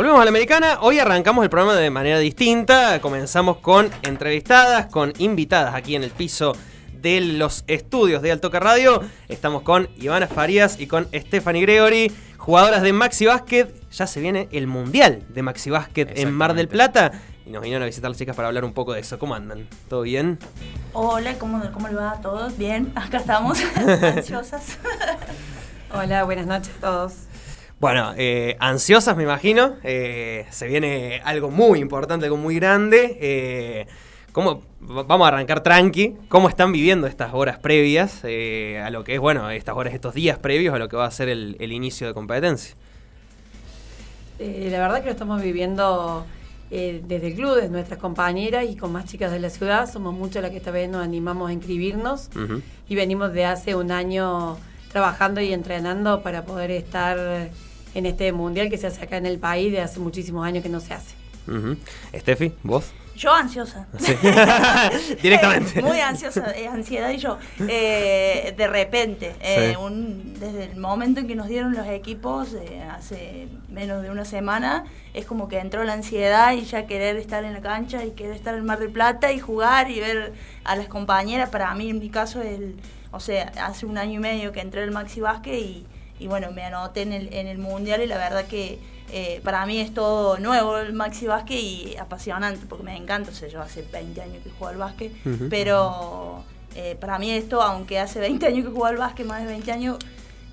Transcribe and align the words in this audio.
Volvemos 0.00 0.22
a 0.22 0.24
la 0.24 0.30
americana. 0.30 0.78
Hoy 0.80 0.98
arrancamos 0.98 1.44
el 1.44 1.50
programa 1.50 1.76
de 1.76 1.90
manera 1.90 2.18
distinta. 2.18 3.02
Comenzamos 3.02 3.58
con 3.58 3.90
entrevistadas, 4.00 4.86
con 4.86 5.12
invitadas 5.18 5.74
aquí 5.74 5.94
en 5.94 6.02
el 6.02 6.10
piso 6.10 6.56
de 6.94 7.20
los 7.20 7.64
estudios 7.66 8.22
de 8.22 8.32
Altoca 8.32 8.60
Radio. 8.60 9.02
Estamos 9.28 9.60
con 9.60 9.90
Ivana 9.98 10.26
Farías 10.26 10.80
y 10.80 10.86
con 10.86 11.06
Stephanie 11.12 11.60
Gregory, 11.60 12.10
jugadoras 12.38 12.80
de 12.80 12.94
Maxi 12.94 13.26
Basket. 13.26 13.68
Ya 13.92 14.06
se 14.06 14.20
viene 14.20 14.48
el 14.52 14.66
Mundial 14.66 15.22
de 15.28 15.42
Maxi 15.42 15.68
Basket 15.68 16.06
en 16.16 16.32
Mar 16.32 16.54
del 16.54 16.68
Plata. 16.68 17.12
Y 17.44 17.50
nos 17.50 17.60
vinieron 17.60 17.82
a 17.82 17.86
visitar 17.86 18.08
las 18.08 18.16
chicas 18.16 18.34
para 18.34 18.48
hablar 18.48 18.64
un 18.64 18.72
poco 18.72 18.94
de 18.94 19.00
eso. 19.00 19.18
¿Cómo 19.18 19.34
andan? 19.34 19.68
¿Todo 19.90 20.00
bien? 20.00 20.38
Hola, 20.94 21.34
¿cómo, 21.34 21.60
cómo 21.74 21.88
le 21.88 21.96
va 21.96 22.12
a 22.12 22.20
todos? 22.22 22.56
Bien, 22.56 22.90
acá 22.94 23.18
estamos, 23.18 23.58
ansiosas. 23.76 24.78
Hola, 25.92 26.24
buenas 26.24 26.46
noches 26.46 26.72
a 26.78 26.80
todos. 26.80 27.12
Bueno, 27.80 28.12
eh, 28.18 28.58
ansiosas 28.60 29.16
me 29.16 29.22
imagino. 29.22 29.76
Eh, 29.82 30.44
se 30.50 30.66
viene 30.66 31.22
algo 31.24 31.50
muy 31.50 31.78
importante, 31.78 32.26
algo 32.26 32.36
muy 32.36 32.56
grande. 32.56 33.16
Eh, 33.18 33.86
¿cómo, 34.32 34.60
vamos 34.80 35.24
a 35.24 35.28
arrancar 35.28 35.62
tranqui. 35.62 36.14
¿Cómo 36.28 36.50
están 36.50 36.72
viviendo 36.72 37.06
estas 37.06 37.32
horas 37.32 37.58
previas 37.58 38.20
eh, 38.24 38.82
a 38.84 38.90
lo 38.90 39.02
que 39.02 39.14
es, 39.14 39.20
bueno, 39.20 39.48
estas 39.50 39.74
horas, 39.76 39.94
estos 39.94 40.12
días 40.12 40.38
previos 40.38 40.74
a 40.74 40.78
lo 40.78 40.90
que 40.90 40.96
va 40.96 41.06
a 41.06 41.10
ser 41.10 41.30
el, 41.30 41.56
el 41.58 41.72
inicio 41.72 42.06
de 42.06 42.12
competencia? 42.12 42.76
Eh, 44.38 44.68
la 44.70 44.78
verdad 44.78 44.98
que 44.98 45.06
lo 45.06 45.12
estamos 45.12 45.40
viviendo 45.40 46.26
desde 46.70 47.26
el 47.26 47.34
club, 47.34 47.56
desde 47.56 47.70
nuestras 47.70 47.98
compañeras 47.98 48.64
y 48.68 48.76
con 48.76 48.92
más 48.92 49.06
chicas 49.06 49.32
de 49.32 49.40
la 49.40 49.48
ciudad. 49.48 49.90
Somos 49.90 50.14
muchas 50.14 50.42
las 50.42 50.50
que 50.50 50.58
esta 50.58 50.70
vez 50.70 50.88
nos 50.88 51.02
animamos 51.02 51.48
a 51.48 51.52
inscribirnos 51.54 52.28
y 52.88 52.94
venimos 52.94 53.32
de 53.32 53.46
hace 53.46 53.74
un 53.74 53.90
año 53.90 54.56
trabajando 54.92 55.40
y 55.40 55.52
entrenando 55.52 56.22
para 56.22 56.44
poder 56.44 56.70
estar 56.70 57.50
en 57.94 58.06
este 58.06 58.32
mundial 58.32 58.68
que 58.70 58.78
se 58.78 58.86
hace 58.86 59.02
acá 59.04 59.16
en 59.16 59.26
el 59.26 59.38
país 59.38 59.72
de 59.72 59.80
hace 59.80 59.98
muchísimos 60.00 60.46
años 60.46 60.62
que 60.62 60.68
no 60.68 60.80
se 60.80 60.94
hace. 60.94 61.14
Ujú. 61.48 61.76
Steffi, 62.14 62.52
¿vos? 62.62 62.92
Yo 63.16 63.32
ansiosa. 63.34 63.86
Sí. 63.98 64.14
Directamente. 65.22 65.78
Eh, 65.80 65.82
Muy 65.82 66.00
ansiosa, 66.00 66.52
eh, 66.56 66.66
ansiedad 66.68 67.10
y 67.10 67.18
yo. 67.18 67.38
Eh, 67.68 68.54
de 68.56 68.66
repente, 68.66 69.34
eh, 69.40 69.70
Sí. 69.72 69.76
un- 69.82 70.34
desde 70.40 70.64
el 70.64 70.76
momento 70.76 71.20
en 71.20 71.28
que 71.28 71.34
nos 71.34 71.48
dieron 71.48 71.72
los 71.74 71.86
equipos, 71.86 72.54
eh, 72.54 72.82
hace 72.90 73.48
menos 73.68 74.02
de 74.02 74.10
una 74.10 74.24
semana, 74.24 74.84
es 75.12 75.26
como 75.26 75.48
que 75.48 75.58
entró 75.58 75.84
la 75.84 75.92
ansiedad 75.92 76.52
y 76.54 76.62
ya 76.62 76.86
querer 76.86 77.16
estar 77.16 77.44
en 77.44 77.52
la 77.52 77.60
cancha 77.60 78.04
y 78.04 78.12
querer 78.12 78.32
estar 78.36 78.54
en 78.54 78.64
Mar 78.64 78.78
del 78.78 78.90
Plata 78.90 79.32
y 79.32 79.38
jugar 79.38 79.90
y 79.90 80.00
ver 80.00 80.32
a 80.64 80.76
las 80.76 80.88
compañeras. 80.88 81.50
Para 81.50 81.74
mí, 81.74 81.90
en 81.90 81.98
mi 81.98 82.08
caso, 82.08 82.40
el, 82.40 82.76
o 83.10 83.20
sea, 83.20 83.52
hace 83.62 83.84
un 83.86 83.98
año 83.98 84.14
y 84.14 84.18
medio 84.18 84.52
que 84.52 84.60
entré 84.60 84.82
al 84.82 84.92
Maxi 84.92 85.20
Basket 85.20 85.58
y, 85.58 85.86
y 86.20 86.26
bueno, 86.26 86.52
me 86.52 86.62
anoté 86.62 87.02
en 87.02 87.12
el, 87.12 87.32
en 87.32 87.46
el 87.46 87.58
Mundial 87.58 88.02
y 88.02 88.06
la 88.06 88.18
verdad 88.18 88.46
que 88.46 88.78
eh, 89.12 89.40
para 89.42 89.66
mí 89.66 89.80
es 89.80 89.92
todo 89.92 90.38
nuevo 90.38 90.78
el 90.78 90.92
Maxi 90.92 91.26
Basket 91.26 91.58
y 91.58 91.96
apasionante 91.98 92.66
porque 92.68 92.84
me 92.84 92.96
encanta. 92.96 93.30
O 93.30 93.34
sea, 93.34 93.48
yo 93.48 93.60
hace 93.60 93.82
20 93.90 94.20
años 94.20 94.42
que 94.44 94.50
juego 94.50 94.68
al 94.68 94.76
básquet, 94.76 95.12
pero 95.48 96.44
eh, 96.76 96.96
para 97.00 97.18
mí 97.18 97.30
esto, 97.30 97.62
aunque 97.62 97.98
hace 97.98 98.20
20 98.20 98.46
años 98.46 98.66
que 98.66 98.70
juego 98.70 98.86
al 98.86 98.98
básquet, 98.98 99.26
más 99.26 99.40
de 99.42 99.48
20 99.48 99.72
años, 99.72 99.98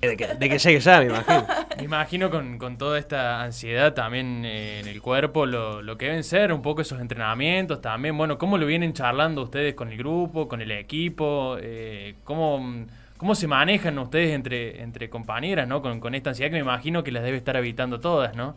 De 0.00 0.16
que, 0.16 0.26
de 0.26 0.48
que 0.48 0.58
llegue 0.58 0.80
ya, 0.80 1.00
me 1.00 1.06
imagino. 1.06 1.46
Me 1.76 1.84
imagino 1.84 2.30
con, 2.30 2.58
con 2.58 2.78
toda 2.78 2.98
esta 2.98 3.42
ansiedad 3.42 3.94
también 3.94 4.44
eh, 4.44 4.80
en 4.80 4.88
el 4.88 5.02
cuerpo, 5.02 5.44
lo, 5.44 5.82
lo 5.82 5.98
que 5.98 6.06
deben 6.06 6.24
ser 6.24 6.52
un 6.52 6.62
poco 6.62 6.82
esos 6.82 7.00
entrenamientos 7.00 7.80
también. 7.80 8.16
Bueno, 8.16 8.38
¿cómo 8.38 8.58
lo 8.58 8.66
vienen 8.66 8.92
charlando 8.94 9.42
ustedes 9.42 9.74
con 9.74 9.90
el 9.90 9.98
grupo, 9.98 10.48
con 10.48 10.60
el 10.60 10.70
equipo? 10.70 11.56
Eh, 11.60 12.14
¿cómo, 12.24 12.86
¿Cómo 13.18 13.34
se 13.34 13.46
manejan 13.46 13.98
ustedes 13.98 14.34
entre, 14.34 14.80
entre 14.82 15.10
compañeras, 15.10 15.68
¿no? 15.68 15.82
Con, 15.82 16.00
con 16.00 16.14
esta 16.14 16.30
ansiedad 16.30 16.50
que 16.50 16.54
me 16.56 16.60
imagino 16.62 17.02
que 17.04 17.12
las 17.12 17.22
debe 17.24 17.36
estar 17.36 17.56
habitando 17.56 18.00
todas, 18.00 18.34
¿no? 18.36 18.54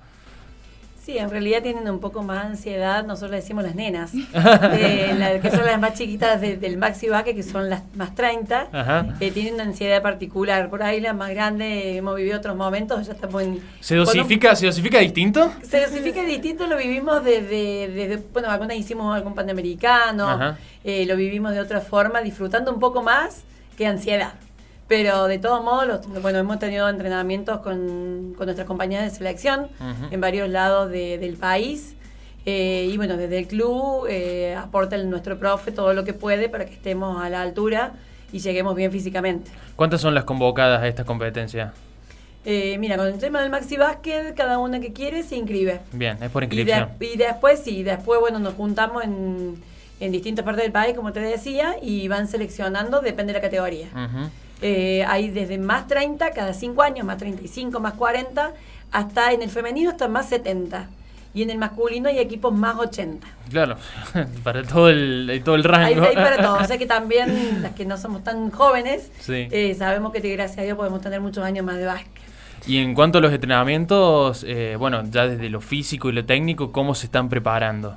Sí, 1.03 1.18
en 1.18 1.31
realidad 1.31 1.64
tienen 1.64 1.90
un 1.90 2.00
poco 2.00 2.22
más 2.22 2.45
ansiedad, 2.45 3.03
nosotros 3.03 3.31
le 3.31 3.38
decimos 3.38 3.64
las 3.64 3.73
nenas, 3.73 4.12
eh, 4.36 5.16
la- 5.18 5.40
que 5.42 5.50
son 5.50 5.66
las 5.66 5.80
más 5.80 5.95
chiquitas 5.95 6.40
de- 6.40 6.58
del 6.58 6.78
Maxi 6.78 7.09
Baque, 7.09 7.34
que 7.34 7.42
son 7.42 7.72
las 7.72 7.81
más 7.95 8.14
30, 8.14 8.68
Ajá. 8.72 9.16
eh, 9.19 9.31
tienen 9.31 9.56
una 9.56 9.63
ansiedad 9.63 10.00
particular. 10.03 10.69
Por 10.69 10.84
ahí 10.84 11.02
las 11.02 11.16
más 11.16 11.31
grandes 11.31 11.97
hemos 11.97 12.16
vivido 12.16 12.38
otros 12.38 12.56
momentos, 12.56 13.07
ya 13.07 13.13
estamos 13.13 13.41
en... 13.41 13.59
¿Se 13.80 13.96
dosifica, 13.96 14.56
¿se 14.56 14.68
dosifica 14.68 15.00
distinto? 15.00 15.52
se 15.63 15.81
dosifica 15.81 16.22
distinto, 16.22 16.68
lo 16.68 16.78
vivimos 16.78 17.24
desde, 17.24 17.88
desde 17.90 18.18
bueno, 18.31 18.52
algunas 18.52 18.78
hicimos 18.78 19.16
algún 19.16 19.34
panamericano, 19.34 20.56
eh, 20.84 21.07
lo 21.07 21.16
vivimos 21.16 21.52
de 21.53 21.62
otra 21.62 21.81
forma, 21.81 22.22
disfrutando 22.22 22.72
un 22.72 22.80
poco 22.80 23.02
más 23.02 23.41
que 23.75 23.88
ansiedad. 23.88 24.34
Pero 24.91 25.28
de 25.28 25.40
todos 25.40 25.63
modos, 25.63 26.02
bueno, 26.22 26.40
hemos 26.40 26.59
tenido 26.59 26.90
entrenamientos 26.90 27.59
con, 27.62 28.34
con 28.35 28.46
nuestras 28.46 28.68
compañías 28.68 29.03
de 29.06 29.09
selección 29.09 29.69
en 30.12 30.19
varios 30.19 30.50
lados 30.50 30.91
de- 30.91 31.18
del 31.18 31.38
país. 31.38 31.96
eh, 32.46 32.90
y 32.91 32.97
bueno, 32.97 33.16
desde 33.16 33.38
el 33.38 33.47
club 33.47 34.06
eh, 34.09 34.53
aporta 34.56 34.97
el- 34.97 35.09
nuestro 35.09 35.38
profe 35.40 35.72
todo 35.72 35.94
lo 35.94 36.03
que 36.03 36.13
puede 36.13 36.50
para 36.50 36.66
que 36.66 36.74
estemos 36.74 37.24
a 37.24 37.30
la 37.30 37.41
altura 37.41 37.94
y 38.34 38.40
lleguemos 38.40 38.75
bien 38.75 38.91
físicamente. 38.91 39.50
¿Cuántas 39.78 40.01
son 40.01 40.13
las 40.13 40.25
convocadas 40.25 40.81
a 40.81 40.88
esta 40.90 41.06
competencia? 41.06 41.72
Eh, 42.44 42.78
mira, 42.80 42.97
con 42.97 43.07
el 43.07 43.18
tema 43.18 43.40
del 43.40 43.50
Maxi 43.50 43.78
Básquet, 43.78 44.34
cada 44.35 44.57
una 44.57 44.81
que 44.81 44.91
quiere 44.91 45.24
se 45.24 45.38
inscribe. 45.38 45.80
Bien, 45.94 46.18
es 46.22 46.30
por 46.31 46.44
Y, 46.44 46.47
inscripción. 46.47 46.90
de- 47.00 47.06
y 47.06 47.16
después, 47.16 47.62
sí, 47.63 47.84
después, 47.84 48.19
bueno, 48.19 48.40
nos 48.40 48.56
juntamos 48.56 49.06
en, 49.06 49.56
en 50.01 50.12
distintas 50.12 50.44
partes 50.44 50.63
del 50.63 50.74
país, 50.74 50.96
como 50.97 51.13
te 51.13 51.22
decía, 51.22 51.75
y 51.81 52.09
van 52.09 52.28
seleccionando, 52.28 53.00
depende 53.00 53.31
de 53.31 53.40
la 53.40 53.44
categoría. 53.44 53.88
Ujú. 53.94 54.30
Eh, 54.62 55.04
hay 55.08 55.30
desde 55.30 55.58
más 55.58 55.88
30 55.88 56.32
cada 56.32 56.54
5 56.54 56.82
años, 56.84 57.06
más 57.06 57.18
35, 57.18 57.80
más 57.80 57.94
40, 57.94 58.52
hasta 58.92 59.32
en 59.32 59.42
el 59.42 59.50
femenino 59.50 59.90
hasta 59.90 60.08
más 60.08 60.30
70. 60.30 60.88
Y 61.34 61.44
en 61.44 61.50
el 61.50 61.58
masculino 61.58 62.10
hay 62.10 62.20
equipos 62.20 62.54
más 62.54 62.76
80. 62.78 63.26
Claro, 63.50 63.78
para 64.44 64.64
todo 64.64 64.90
el, 64.90 65.42
todo 65.46 65.56
el 65.56 65.62
Hay, 65.74 65.96
rango. 65.96 66.04
hay 66.08 66.16
para 66.16 66.38
todo. 66.42 66.56
O 66.62 66.66
sea 66.66 66.78
que 66.78 66.86
también 66.86 67.62
las 67.62 67.72
que 67.74 67.86
no 67.86 67.98
somos 67.98 68.24
tan 68.24 68.52
jóvenes, 68.52 69.12
Sí. 69.20 69.48
eh, 69.50 69.74
sabemos 69.78 70.12
que 70.12 70.20
gracias 70.20 70.60
a 70.60 70.62
Dios 70.64 70.78
podemos 70.78 71.02
tener 71.02 71.22
muchos 71.22 71.44
años 71.46 71.66
más 71.66 71.78
de 71.78 71.86
básquet. 71.86 72.12
Y 72.68 72.78
en 72.78 72.94
cuanto 72.94 73.18
a 73.18 73.22
los 73.22 73.32
entrenamientos, 73.34 74.46
eh, 74.48 74.76
bueno, 74.78 75.04
ya 75.10 75.26
desde 75.28 75.50
lo 75.50 75.62
físico 75.62 76.10
y 76.10 76.12
lo 76.12 76.26
técnico, 76.26 76.72
¿cómo 76.72 76.94
se 76.94 77.08
están 77.08 77.28
preparando? 77.30 77.96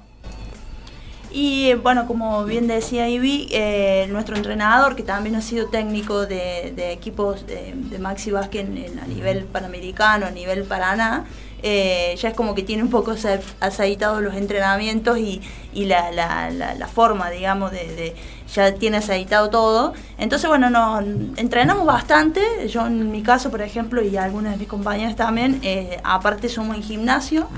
Y 1.34 1.71
eh, 1.71 1.75
bueno, 1.75 2.06
como 2.06 2.45
bien 2.45 2.69
decía 2.69 3.09
Ivy, 3.09 3.49
eh, 3.50 4.06
nuestro 4.09 4.37
entrenador, 4.37 4.95
que 4.95 5.03
también 5.03 5.34
ha 5.34 5.43
sido 5.43 5.67
técnico 5.67 6.27
de, 6.27 6.72
de 6.77 6.93
equipos 6.93 7.45
de, 7.45 7.72
de 7.75 7.99
Maxi 7.99 8.31
Basket 8.31 8.61
en- 8.61 8.78
en- 8.78 8.99
a 9.00 9.06
nivel 9.09 9.45
panamericano, 9.45 10.27
a 10.27 10.31
nivel 10.31 10.62
Paraná, 10.62 11.25
eh, 11.61 12.15
ya 12.21 12.28
es 12.28 12.34
como 12.37 12.55
que 12.55 12.62
tiene 12.62 12.84
un 12.84 12.91
poco 12.91 13.11
ace- 13.12 13.41
aceitados 13.59 14.22
los 14.22 14.34
entrenamientos 14.34 15.19
y, 15.19 15.41
y 15.72 15.87
la, 15.87 16.12
la- 16.12 16.50
la- 16.50 16.75
la 16.77 16.87
forma, 16.87 17.31
digamos, 17.31 17.72
de, 17.72 17.78
de- 17.97 18.15
ya 18.55 18.72
tiene 18.75 18.99
aceitado 18.99 19.51
todo. 19.51 19.93
Entonces, 20.19 20.49
bueno, 20.49 20.71
nos 20.71 21.03
entrenamos 21.37 21.84
bastante. 21.84 22.41
Yo 22.69 22.87
en 22.87 23.11
mi 23.11 23.22
caso, 23.22 23.51
por 23.51 23.61
ejemplo, 23.62 24.03
y 24.05 24.16
algunas 24.16 24.53
de 24.53 24.59
mis 24.59 24.69
compañeras 24.69 25.16
también, 25.16 25.59
eh, 25.65 25.99
aparte 26.05 26.49
somos 26.49 26.77
en 26.77 26.83
gimnasio. 26.84 27.49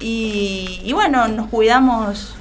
Y, 0.00 0.80
y 0.84 0.92
bueno, 0.92 1.28
nos 1.28 1.46
cuidamos 1.46 2.34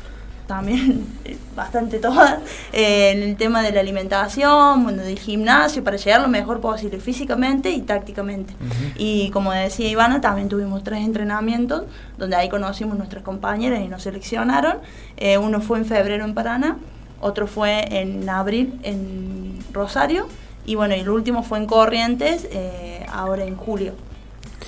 también 0.51 1.07
bastante 1.55 1.99
todas 1.99 2.39
eh, 2.73 3.11
en 3.11 3.23
el 3.23 3.37
tema 3.37 3.61
de 3.61 3.71
la 3.71 3.79
alimentación, 3.79 4.83
bueno, 4.83 5.01
del 5.01 5.17
gimnasio, 5.17 5.81
para 5.81 5.95
llegar 5.95 6.19
lo 6.19 6.27
mejor 6.27 6.59
posible 6.59 6.99
físicamente 6.99 7.71
y 7.71 7.81
tácticamente. 7.83 8.53
Y 8.97 9.29
como 9.29 9.53
decía 9.53 9.87
Ivana, 9.87 10.19
también 10.19 10.49
tuvimos 10.49 10.83
tres 10.83 11.05
entrenamientos 11.05 11.83
donde 12.17 12.35
ahí 12.35 12.49
conocimos 12.49 12.97
nuestras 12.97 13.23
compañeras 13.23 13.79
y 13.79 13.87
nos 13.87 14.03
seleccionaron. 14.03 14.79
Eh, 15.15 15.37
uno 15.37 15.61
fue 15.61 15.77
en 15.77 15.85
febrero 15.85 16.25
en 16.25 16.33
Paraná, 16.33 16.77
otro 17.21 17.47
fue 17.47 18.01
en 18.01 18.27
abril 18.27 18.77
en 18.83 19.57
Rosario 19.71 20.27
y 20.65 20.75
bueno, 20.75 20.95
y 20.97 20.99
el 20.99 21.09
último 21.09 21.43
fue 21.43 21.59
en 21.59 21.65
Corrientes, 21.65 22.45
eh, 22.51 23.05
ahora 23.09 23.45
en 23.45 23.55
julio. 23.55 23.93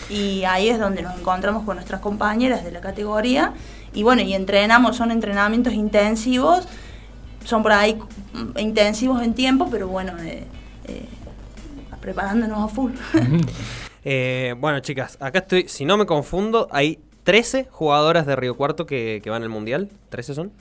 Y 0.09 0.45
ahí 0.45 0.69
es 0.69 0.79
donde 0.79 1.01
nos 1.01 1.19
encontramos 1.19 1.63
con 1.63 1.75
nuestras 1.75 1.99
compañeras 1.99 2.63
de 2.63 2.72
la 2.72 2.79
categoría. 2.79 3.53
Y 3.93 4.03
bueno, 4.03 4.22
y 4.22 4.34
entrenamos, 4.34 4.95
son 4.95 5.11
entrenamientos 5.11 5.73
intensivos, 5.73 6.67
son 7.45 7.63
por 7.63 7.73
ahí 7.73 7.99
intensivos 8.57 9.22
en 9.22 9.34
tiempo, 9.34 9.67
pero 9.69 9.87
bueno, 9.87 10.13
eh, 10.19 10.45
eh, 10.85 11.05
preparándonos 12.01 12.72
a 12.72 12.73
full. 12.73 12.91
Eh, 14.05 14.55
bueno, 14.59 14.81
chicas, 14.81 15.16
acá 15.22 15.40
estoy, 15.40 15.69
si 15.69 15.85
no 15.85 15.95
me 15.95 16.05
confundo, 16.05 16.67
hay 16.72 16.99
13 17.23 17.69
jugadoras 17.72 18.25
de 18.25 18.35
Río 18.35 18.57
Cuarto 18.57 18.85
que, 18.85 19.22
que 19.23 19.29
van 19.29 19.43
al 19.43 19.47
Mundial. 19.47 19.87
¿13 20.11 20.34
son? 20.34 20.51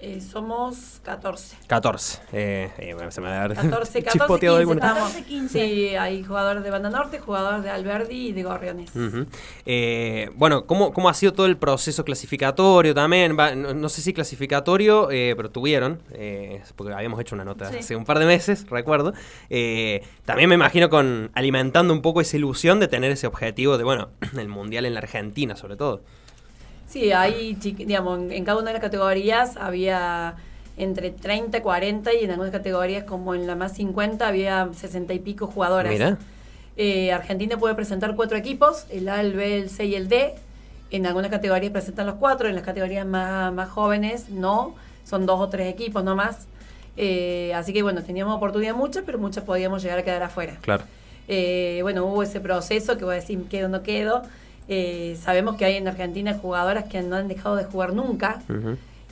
Eh, 0.00 0.20
somos 0.20 1.00
14. 1.02 1.56
14. 1.66 2.20
Eh, 2.32 2.70
eh, 2.78 2.94
bueno, 2.94 3.10
se 3.10 3.20
me 3.20 3.26
va 3.26 3.34
a 3.34 3.48
dar 3.48 3.54
14, 3.54 4.02
14, 4.02 4.02
chispoteado 4.12 4.56
15 4.58 4.60
alguna. 4.60 4.86
estamos. 4.86 5.08
14, 5.10 5.24
15. 5.28 5.48
Sí, 5.58 5.96
hay 5.96 6.22
jugadores 6.22 6.62
de 6.62 6.70
Banda 6.70 6.88
Norte, 6.88 7.18
jugadores 7.18 7.64
de 7.64 7.70
Alberdi 7.70 8.28
y 8.28 8.32
de 8.32 8.42
Gorriones. 8.44 8.90
Eh, 9.66 10.30
bueno, 10.36 10.66
¿cómo, 10.66 10.92
¿cómo 10.92 11.08
ha 11.08 11.14
sido 11.14 11.32
todo 11.32 11.46
el 11.46 11.56
proceso 11.56 12.04
clasificatorio 12.04 12.94
también? 12.94 13.36
Va, 13.36 13.56
no, 13.56 13.74
no 13.74 13.88
sé 13.88 14.00
si 14.02 14.12
clasificatorio, 14.12 15.10
eh, 15.10 15.34
pero 15.36 15.50
tuvieron, 15.50 16.00
eh, 16.12 16.62
porque 16.76 16.92
habíamos 16.92 17.20
hecho 17.20 17.34
una 17.34 17.44
nota 17.44 17.68
Sí. 17.72 17.78
hace 17.78 17.96
un 17.96 18.04
par 18.04 18.20
de 18.20 18.26
meses, 18.26 18.66
recuerdo. 18.70 19.14
Eh, 19.50 20.02
también 20.24 20.48
me 20.48 20.54
imagino 20.54 20.90
con 20.90 21.30
alimentando 21.34 21.92
un 21.92 22.02
poco 22.02 22.20
esa 22.20 22.36
ilusión 22.36 22.78
de 22.78 22.86
tener 22.86 23.10
ese 23.10 23.26
objetivo 23.26 23.76
de, 23.76 23.82
bueno, 23.82 24.10
el 24.38 24.46
Mundial 24.46 24.86
en 24.86 24.94
la 24.94 25.00
Argentina 25.00 25.56
sobre 25.56 25.76
todo. 25.76 26.02
Sí, 26.88 27.12
hay, 27.12 27.54
digamos, 27.54 28.32
en, 28.32 28.44
cada 28.44 28.58
una 28.58 28.68
de 28.68 28.74
las 28.74 28.82
categorías 28.82 29.56
había 29.58 30.36
entre 30.78 31.10
30, 31.10 31.62
40 31.62 32.14
y 32.14 32.24
en 32.24 32.30
algunas 32.30 32.50
categorías 32.50 33.04
como 33.04 33.34
en 33.34 33.46
la 33.46 33.54
más 33.56 33.74
50 33.74 34.26
había 34.26 34.68
60 34.72 35.12
y 35.12 35.18
pico 35.18 35.46
jugadoras. 35.46 35.92
Mira. 35.92 36.18
Eh, 36.76 37.12
Argentina 37.12 37.58
puede 37.58 37.74
presentar 37.74 38.14
cuatro 38.14 38.38
equipos, 38.38 38.86
el 38.90 39.08
A, 39.08 39.20
el 39.20 39.34
B, 39.34 39.58
el 39.58 39.70
C 39.70 39.84
y 39.84 39.96
el 39.96 40.08
D. 40.08 40.34
En 40.90 41.06
algunas 41.06 41.30
categorías 41.30 41.72
presentan 41.72 42.06
los 42.06 42.14
cuatro, 42.14 42.48
en 42.48 42.54
las 42.54 42.64
categorías 42.64 43.04
más, 43.04 43.52
más 43.52 43.68
jóvenes 43.68 44.30
no, 44.30 44.74
son 45.04 45.26
dos 45.26 45.40
o 45.40 45.48
tres 45.48 45.72
equipos 45.72 46.02
nomás. 46.04 46.46
Eh, 46.96 47.52
así 47.54 47.72
que 47.72 47.82
bueno, 47.82 48.02
teníamos 48.02 48.36
oportunidad 48.36 48.74
muchas, 48.74 49.02
pero 49.04 49.18
muchas 49.18 49.44
podíamos 49.44 49.82
llegar 49.82 49.98
a 49.98 50.04
quedar 50.04 50.22
afuera. 50.22 50.56
Claro. 50.62 50.84
Eh, 51.26 51.80
bueno, 51.82 52.06
hubo 52.06 52.22
ese 52.22 52.40
proceso 52.40 52.96
que 52.96 53.04
voy 53.04 53.14
a 53.14 53.16
decir 53.16 53.42
quedo 53.48 53.66
o 53.66 53.68
no 53.68 53.82
quedo. 53.82 54.22
Sabemos 55.20 55.56
que 55.56 55.64
hay 55.64 55.76
en 55.76 55.88
Argentina 55.88 56.34
jugadoras 56.34 56.84
que 56.84 57.00
no 57.02 57.16
han 57.16 57.28
dejado 57.28 57.56
de 57.56 57.64
jugar 57.64 57.94
nunca. 57.94 58.42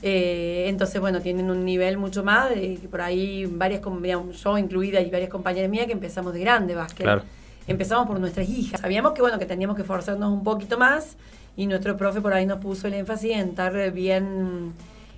entonces, 0.01 1.01
bueno, 1.01 1.21
tienen 1.21 1.49
un 1.49 1.65
nivel 1.65 1.97
mucho 1.97 2.23
más, 2.23 2.49
de, 2.49 2.75
que 2.75 2.87
por 2.87 3.01
ahí 3.01 3.45
varias, 3.45 3.81
digamos, 4.01 4.41
yo 4.41 4.57
incluida 4.57 5.01
y 5.01 5.09
varias 5.09 5.29
compañeras 5.29 5.69
mías 5.69 5.87
que 5.87 5.93
empezamos 5.93 6.33
de 6.33 6.39
grande 6.39 6.75
básquet. 6.75 7.03
Claro. 7.03 7.23
Empezamos 7.67 8.07
por 8.07 8.19
nuestras 8.19 8.47
hijas. 8.47 8.79
Sabíamos 8.79 9.11
que, 9.11 9.21
bueno, 9.21 9.37
que 9.39 9.45
teníamos 9.45 9.75
que 9.75 9.81
esforzarnos 9.81 10.31
un 10.31 10.43
poquito 10.43 10.77
más 10.77 11.17
y 11.57 11.65
nuestro 11.65 11.97
profe 11.97 12.21
por 12.21 12.33
ahí 12.33 12.45
nos 12.45 12.59
puso 12.59 12.87
el 12.87 12.93
énfasis 12.93 13.31
en 13.31 13.49
estar 13.49 13.91
bien, 13.91 14.73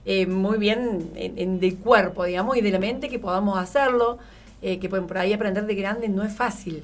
eh, 0.06 0.26
muy 0.26 0.58
bien 0.58 1.12
en, 1.16 1.60
de 1.60 1.76
cuerpo, 1.76 2.24
digamos, 2.24 2.58
y 2.58 2.62
de 2.62 2.72
la 2.72 2.80
mente, 2.80 3.10
que 3.10 3.20
podamos 3.20 3.60
hacerlo, 3.60 4.18
eh, 4.62 4.80
que 4.80 4.90
por 4.90 5.18
ahí 5.18 5.34
aprender 5.34 5.66
de 5.66 5.76
grande 5.76 6.08
no 6.08 6.24
es 6.24 6.34
fácil. 6.34 6.82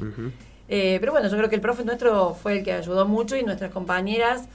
Eh, 0.67 0.97
pero 0.99 1.11
bueno, 1.11 1.29
yo 1.29 1.37
creo 1.37 1.49
que 1.49 1.55
el 1.55 1.61
profe 1.61 1.83
nuestro 1.83 2.33
fue 2.33 2.57
el 2.57 2.63
que 2.63 2.73
ayudó 2.73 3.05
mucho 3.05 3.35
y 3.35 3.43
nuestras 3.43 3.71
compañeras, 3.71 4.47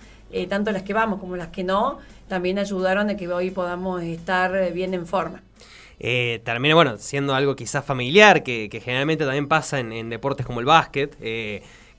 tanto 0.48 0.70
las 0.70 0.84
que 0.84 0.92
vamos 0.92 1.18
como 1.18 1.36
las 1.36 1.48
que 1.48 1.64
no, 1.64 1.98
también 2.28 2.58
ayudaron 2.58 3.10
a 3.10 3.16
que 3.16 3.26
hoy 3.26 3.50
podamos 3.50 4.02
estar 4.02 4.72
bien 4.72 4.94
en 4.94 5.06
forma. 5.06 5.42
termina, 5.98 6.74
bueno, 6.74 6.98
siendo 6.98 7.34
algo 7.34 7.56
quizás 7.56 7.84
familiar, 7.84 8.44
que, 8.44 8.68
generalmente 8.82 9.24
también 9.24 9.48
pasa 9.48 9.80
en, 9.80 10.08
deportes 10.08 10.46
como 10.46 10.60
el 10.60 10.66
básquet 10.66 11.16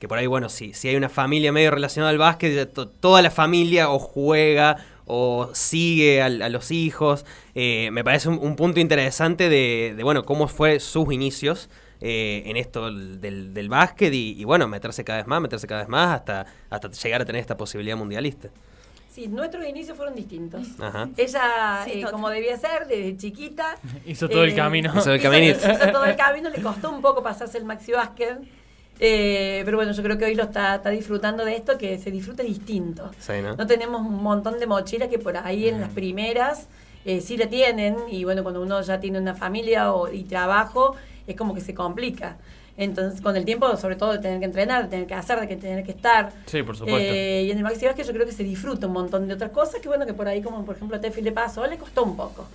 que 0.02 0.08
por 0.08 0.18
ahí, 0.18 0.26
bueno, 0.26 0.48
si, 0.48 0.74
si 0.74 0.88
hay 0.88 0.96
una 0.96 1.08
familia 1.08 1.52
medio 1.52 1.70
relacionada 1.70 2.10
al 2.10 2.18
básquet, 2.18 2.72
toda 2.98 3.22
la 3.22 3.30
familia 3.30 3.88
o 3.88 4.00
juega 4.00 4.78
o 5.06 5.50
sigue 5.52 6.20
a, 6.20 6.28
los 6.28 6.72
hijos. 6.72 7.24
Eh, 7.54 7.88
me 7.92 8.02
parece 8.02 8.28
un, 8.28 8.56
punto 8.56 8.80
interesante 8.80 9.48
de, 9.48 9.96
bueno, 10.02 10.24
cómo 10.24 10.48
fue 10.48 10.80
sus 10.80 11.12
inicios 11.12 11.68
eh, 12.04 12.42
en 12.46 12.56
esto 12.56 12.86
del, 12.86 13.54
del 13.54 13.68
básquet 13.68 14.12
y, 14.12 14.42
bueno, 14.42 14.66
meterse 14.66 15.04
cada 15.04 15.18
vez 15.18 15.28
más, 15.28 15.40
meterse 15.40 15.68
cada 15.68 15.82
vez 15.82 15.88
más 15.88 16.16
hasta, 16.16 16.44
hasta 16.68 16.90
llegar 16.90 17.22
a 17.22 17.24
tener 17.24 17.40
esta 17.40 17.56
posibilidad 17.56 17.96
mundialista. 17.96 18.48
Sí, 19.08 19.28
nuestros 19.28 19.64
inicios 19.64 19.96
fueron 19.96 20.16
distintos. 20.16 20.66
Ella, 21.16 21.86
eh, 21.86 22.02
como 22.10 22.28
debía 22.28 22.56
ser, 22.56 22.88
desde 22.88 23.16
chiquita. 23.16 23.76
Hizo 24.04 24.28
todo 24.28 24.42
el 24.42 24.52
camino. 24.52 24.92
Hizo 24.96 25.12
el 25.12 25.22
camino. 25.22 25.46
Hizo 25.56 25.92
todo 25.92 26.04
el 26.06 26.16
camino, 26.16 26.50
le 26.50 26.60
costó 26.60 26.90
un 26.90 27.02
poco 27.02 27.22
pasarse 27.22 27.56
el 27.58 27.64
maxi 27.64 27.92
básquet. 27.92 28.38
Eh, 28.98 29.62
pero 29.64 29.76
bueno, 29.76 29.92
yo 29.92 30.02
creo 30.02 30.18
que 30.18 30.24
hoy 30.24 30.34
lo 30.34 30.44
está, 30.44 30.78
disfrutando 30.90 31.44
de 31.44 31.54
esto, 31.54 31.78
que 31.78 31.98
se 31.98 32.10
disfruta 32.10 32.42
distinto. 32.42 33.12
¿no? 33.58 33.66
tenemos 33.68 34.00
un 34.00 34.22
montón 34.22 34.58
de 34.58 34.66
mochilas 34.66 35.08
que 35.08 35.20
por 35.20 35.36
ahí 35.36 35.68
en 35.68 35.80
las 35.80 35.90
mm. 35.90 35.94
primeras 35.94 36.68
eh, 37.04 37.20
sí 37.20 37.36
la 37.36 37.46
tienen, 37.46 37.96
y 38.10 38.24
bueno, 38.24 38.42
cuando 38.42 38.60
uno 38.62 38.80
ya 38.80 38.98
tiene 38.98 39.18
una 39.18 39.34
familia 39.34 39.92
o, 39.92 40.12
y 40.12 40.24
trabajo, 40.24 40.96
es 41.26 41.36
como 41.36 41.54
que 41.54 41.60
se 41.60 41.74
complica. 41.74 42.36
Entonces, 42.76 43.20
con 43.20 43.36
el 43.36 43.44
tiempo, 43.44 43.76
sobre 43.76 43.96
todo 43.96 44.12
de 44.12 44.18
tener 44.18 44.38
que 44.38 44.46
entrenar, 44.46 44.84
de 44.84 44.88
tener 44.88 45.06
que 45.06 45.14
hacer, 45.14 45.38
de 45.40 45.48
que 45.48 45.56
tener 45.56 45.84
que 45.84 45.92
estar. 45.92 46.32
Sí, 46.46 46.62
por 46.62 46.76
supuesto. 46.76 47.12
Eh, 47.12 47.44
y 47.44 47.50
en 47.50 47.58
el 47.58 47.64
Maxi 47.64 47.86
que 47.94 48.02
yo 48.02 48.12
creo 48.12 48.24
que 48.24 48.32
se 48.32 48.44
disfruta 48.44 48.86
un 48.86 48.94
montón 48.94 49.28
de 49.28 49.34
otras 49.34 49.50
cosas 49.50 49.80
que, 49.80 49.88
bueno, 49.88 50.06
que 50.06 50.14
por 50.14 50.26
ahí, 50.26 50.40
como 50.40 50.64
por 50.64 50.76
ejemplo 50.76 50.96
a 50.96 51.00
Tefi 51.00 51.20
le 51.20 51.32
pasó, 51.32 51.66
le 51.66 51.76
costó 51.76 52.02
un 52.04 52.16
poco. 52.16 52.46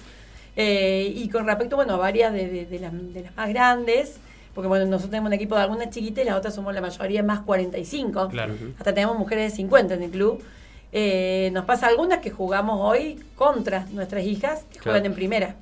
y 0.56 1.30
con 1.30 1.46
respecto, 1.46 1.76
bueno, 1.76 1.94
a 1.94 1.98
varias 1.98 2.34
de, 2.34 2.68
las, 2.82 3.14
de 3.14 3.22
las 3.22 3.36
más 3.36 3.50
grandes, 3.50 4.20
porque 4.56 4.68
bueno, 4.68 4.86
nosotros 4.86 5.12
tenemos 5.12 5.28
un 5.28 5.34
equipo 5.34 5.56
de 5.56 5.62
algunas 5.62 5.92
chiquitas 5.92 6.24
y 6.24 6.28
las 6.28 6.36
otras 6.36 6.56
somos 6.56 6.74
la 6.74 6.82
mayoría 6.82 7.22
más 7.22 7.42
45. 7.42 8.30
Claro. 8.30 8.56
Hasta 8.80 8.92
tenemos 8.92 9.16
mujeres 9.16 9.52
de 9.52 9.56
50 9.56 9.94
en 9.94 10.02
el 10.02 10.10
club. 10.10 10.44
Eh, 10.92 11.52
nos 11.54 11.66
pasa 11.66 11.86
algunas 11.86 12.20
que 12.20 12.32
jugamos 12.32 12.80
hoy 12.82 13.24
contra 13.36 13.86
nuestras 13.92 14.24
hijas 14.24 14.66
que 14.72 14.80
juegan 14.80 15.06
en 15.06 15.14
primera. 15.14 15.56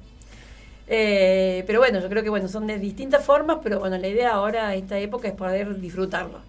Eh, 0.88 1.64
pero 1.66 1.80
bueno, 1.80 2.00
yo 2.00 2.10
creo 2.10 2.24
que 2.24 2.30
bueno, 2.30 2.48
son 2.48 2.68
de 2.68 2.78
distintas 2.78 3.24
formas, 3.24 3.58
pero 3.64 3.80
bueno, 3.80 3.98
la 3.98 4.08
idea 4.08 4.34
ahora, 4.34 4.74
esta 4.76 4.98
época, 5.00 5.28
es 5.28 5.34
poder 5.34 5.80
disfrutarlo. 5.80 6.40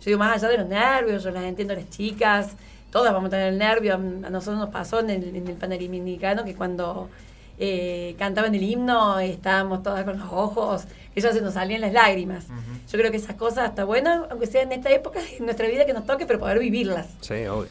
Yo 0.00 0.06
digo, 0.06 0.18
más 0.18 0.36
allá 0.36 0.48
de 0.48 0.58
los 0.58 0.68
nervios, 0.68 1.22
yo 1.22 1.30
las 1.30 1.44
entiendo 1.44 1.74
a 1.74 1.76
las 1.76 1.90
chicas, 1.90 2.52
todas 2.90 3.12
vamos 3.12 3.28
a 3.28 3.30
tener 3.30 3.52
el 3.52 3.58
nervio. 3.58 3.94
A 3.94 3.98
nosotros 3.98 4.58
nos 4.58 4.70
pasó 4.70 5.00
en 5.00 5.10
el, 5.10 5.36
en 5.36 5.48
el 5.48 5.54
Panamericano 5.54 6.44
que 6.44 6.54
cuando 6.54 7.08
eh, 7.58 8.14
cantaban 8.18 8.54
el 8.54 8.62
himno, 8.62 9.18
estábamos 9.18 9.82
todas 9.82 10.04
con 10.04 10.18
los 10.18 10.28
ojos 10.32 10.86
eso 11.14 11.32
se 11.32 11.40
nos 11.40 11.54
salían 11.54 11.80
las 11.80 11.92
lágrimas. 11.92 12.46
Yo 12.90 12.98
creo 12.98 13.10
que 13.10 13.16
esas 13.16 13.36
cosas 13.36 13.70
está 13.70 13.84
bueno, 13.84 14.26
aunque 14.30 14.46
sea 14.46 14.62
en 14.62 14.72
esta 14.72 14.90
época 14.90 15.20
en 15.38 15.44
nuestra 15.44 15.68
vida 15.68 15.86
que 15.86 15.92
nos 15.92 16.06
toque, 16.06 16.26
pero 16.26 16.38
poder 16.38 16.58
vivirlas. 16.58 17.06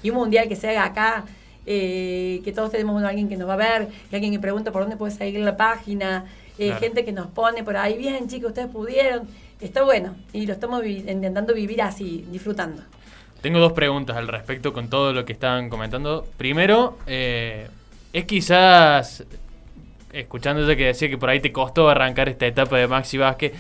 Y 0.01 0.09
un 0.09 0.17
mundial 0.17 0.47
que 0.47 0.55
se 0.55 0.69
haga 0.69 0.85
acá, 0.85 1.25
eh, 1.65 2.41
que 2.43 2.51
todos 2.51 2.71
tenemos 2.71 3.01
a 3.03 3.09
alguien 3.09 3.29
que 3.29 3.37
nos 3.37 3.47
va 3.47 3.53
a 3.53 3.57
ver, 3.57 3.87
que 4.09 4.15
alguien 4.15 4.33
que 4.33 4.39
pregunta 4.39 4.71
por 4.71 4.81
dónde 4.81 4.97
puede 4.97 5.11
seguir 5.13 5.39
la 5.41 5.57
página, 5.57 6.25
eh, 6.57 6.73
gente 6.79 7.03
que 7.03 7.11
nos 7.11 7.27
pone 7.27 7.63
por 7.63 7.77
ahí, 7.77 7.97
bien 7.97 8.27
chicos, 8.27 8.49
ustedes 8.49 8.69
pudieron. 8.69 9.27
Está 9.59 9.83
bueno 9.83 10.15
y 10.33 10.45
lo 10.45 10.53
estamos 10.53 10.85
intentando 10.85 11.53
vivir 11.53 11.81
así, 11.81 12.25
disfrutando. 12.29 12.81
Tengo 13.41 13.59
dos 13.59 13.73
preguntas 13.73 14.15
al 14.17 14.27
respecto 14.27 14.73
con 14.73 14.89
todo 14.89 15.13
lo 15.13 15.25
que 15.25 15.33
estaban 15.33 15.69
comentando. 15.69 16.25
Primero, 16.37 16.97
eh, 17.07 17.67
es 18.11 18.25
quizás 18.25 19.23
escuchándote 20.13 20.77
que 20.77 20.85
decía 20.85 21.09
que 21.09 21.17
por 21.17 21.29
ahí 21.29 21.39
te 21.39 21.51
costó 21.51 21.89
arrancar 21.89 22.29
esta 22.29 22.45
etapa 22.45 22.77
de 22.77 22.87
Maxi 22.87 23.17
Vázquez, 23.17 23.53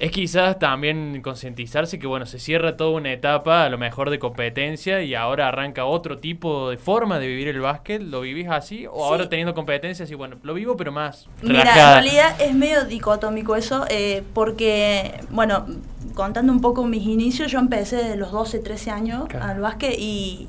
es 0.00 0.10
quizás 0.12 0.58
también 0.58 1.20
concientizarse 1.20 1.98
que 1.98 2.06
bueno, 2.06 2.24
se 2.24 2.38
cierra 2.38 2.78
toda 2.78 2.92
una 2.92 3.12
etapa 3.12 3.64
a 3.64 3.68
lo 3.68 3.76
mejor 3.76 4.08
de 4.08 4.18
competencia 4.18 5.02
y 5.02 5.14
ahora 5.14 5.48
arranca 5.48 5.84
otro 5.84 6.16
tipo 6.16 6.70
de 6.70 6.78
forma 6.78 7.18
de 7.18 7.26
vivir 7.26 7.48
el 7.48 7.60
básquet. 7.60 8.00
¿Lo 8.00 8.22
vivís 8.22 8.48
así? 8.48 8.86
¿O 8.86 9.04
ahora 9.04 9.28
teniendo 9.28 9.52
competencias 9.52 10.10
y 10.10 10.14
bueno, 10.14 10.36
lo 10.42 10.54
vivo 10.54 10.74
pero 10.74 10.90
más 10.90 11.28
Mira, 11.42 11.60
en 11.60 12.02
realidad 12.02 12.40
es 12.40 12.54
medio 12.54 12.84
dicotómico 12.86 13.56
eso, 13.56 13.84
eh, 13.90 14.22
porque 14.32 15.20
bueno, 15.28 15.66
contando 16.14 16.50
un 16.50 16.62
poco 16.62 16.86
mis 16.86 17.06
inicios, 17.06 17.52
yo 17.52 17.58
empecé 17.58 17.96
de 17.96 18.16
los 18.16 18.32
12, 18.32 18.60
13 18.60 18.90
años 18.90 19.28
al 19.38 19.60
básquet 19.60 19.94
y 19.98 20.48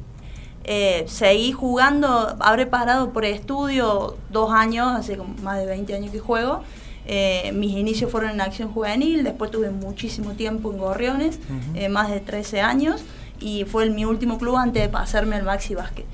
eh, 0.64 1.04
seguí 1.08 1.52
jugando, 1.52 2.38
habré 2.40 2.68
parado 2.68 3.12
por 3.12 3.26
estudio 3.26 4.16
dos 4.30 4.54
años, 4.54 4.88
hace 4.96 5.18
más 5.42 5.58
de 5.58 5.66
20 5.66 5.94
años 5.94 6.12
que 6.12 6.20
juego. 6.20 6.64
Eh, 7.08 7.52
mis 7.54 7.72
inicios 7.72 8.12
fueron 8.12 8.32
en 8.32 8.42
acción 8.42 8.72
juvenil, 8.72 9.24
después 9.24 9.52
tuve 9.52 9.70
muchísimo 9.70 10.32
tiempo 10.32 10.72
en 10.72 10.78
Gorriones, 10.78 11.40
eh, 11.76 11.90
más 11.90 12.10
de 12.10 12.20
13 12.20 12.62
años, 12.62 13.04
y 13.40 13.66
fue 13.66 13.90
mi 13.90 14.06
último 14.06 14.38
club 14.38 14.58
antes 14.58 14.84
de 14.84 14.90
pasarme 14.90 15.36
al 15.36 15.44
Maxi 15.44 15.76
Básquet. 15.76 16.06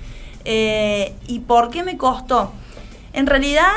¿Y 1.27 1.39
por 1.39 1.69
qué 1.69 1.83
me 1.83 1.97
costó? 1.97 2.51
En 3.13 3.27
realidad 3.27 3.67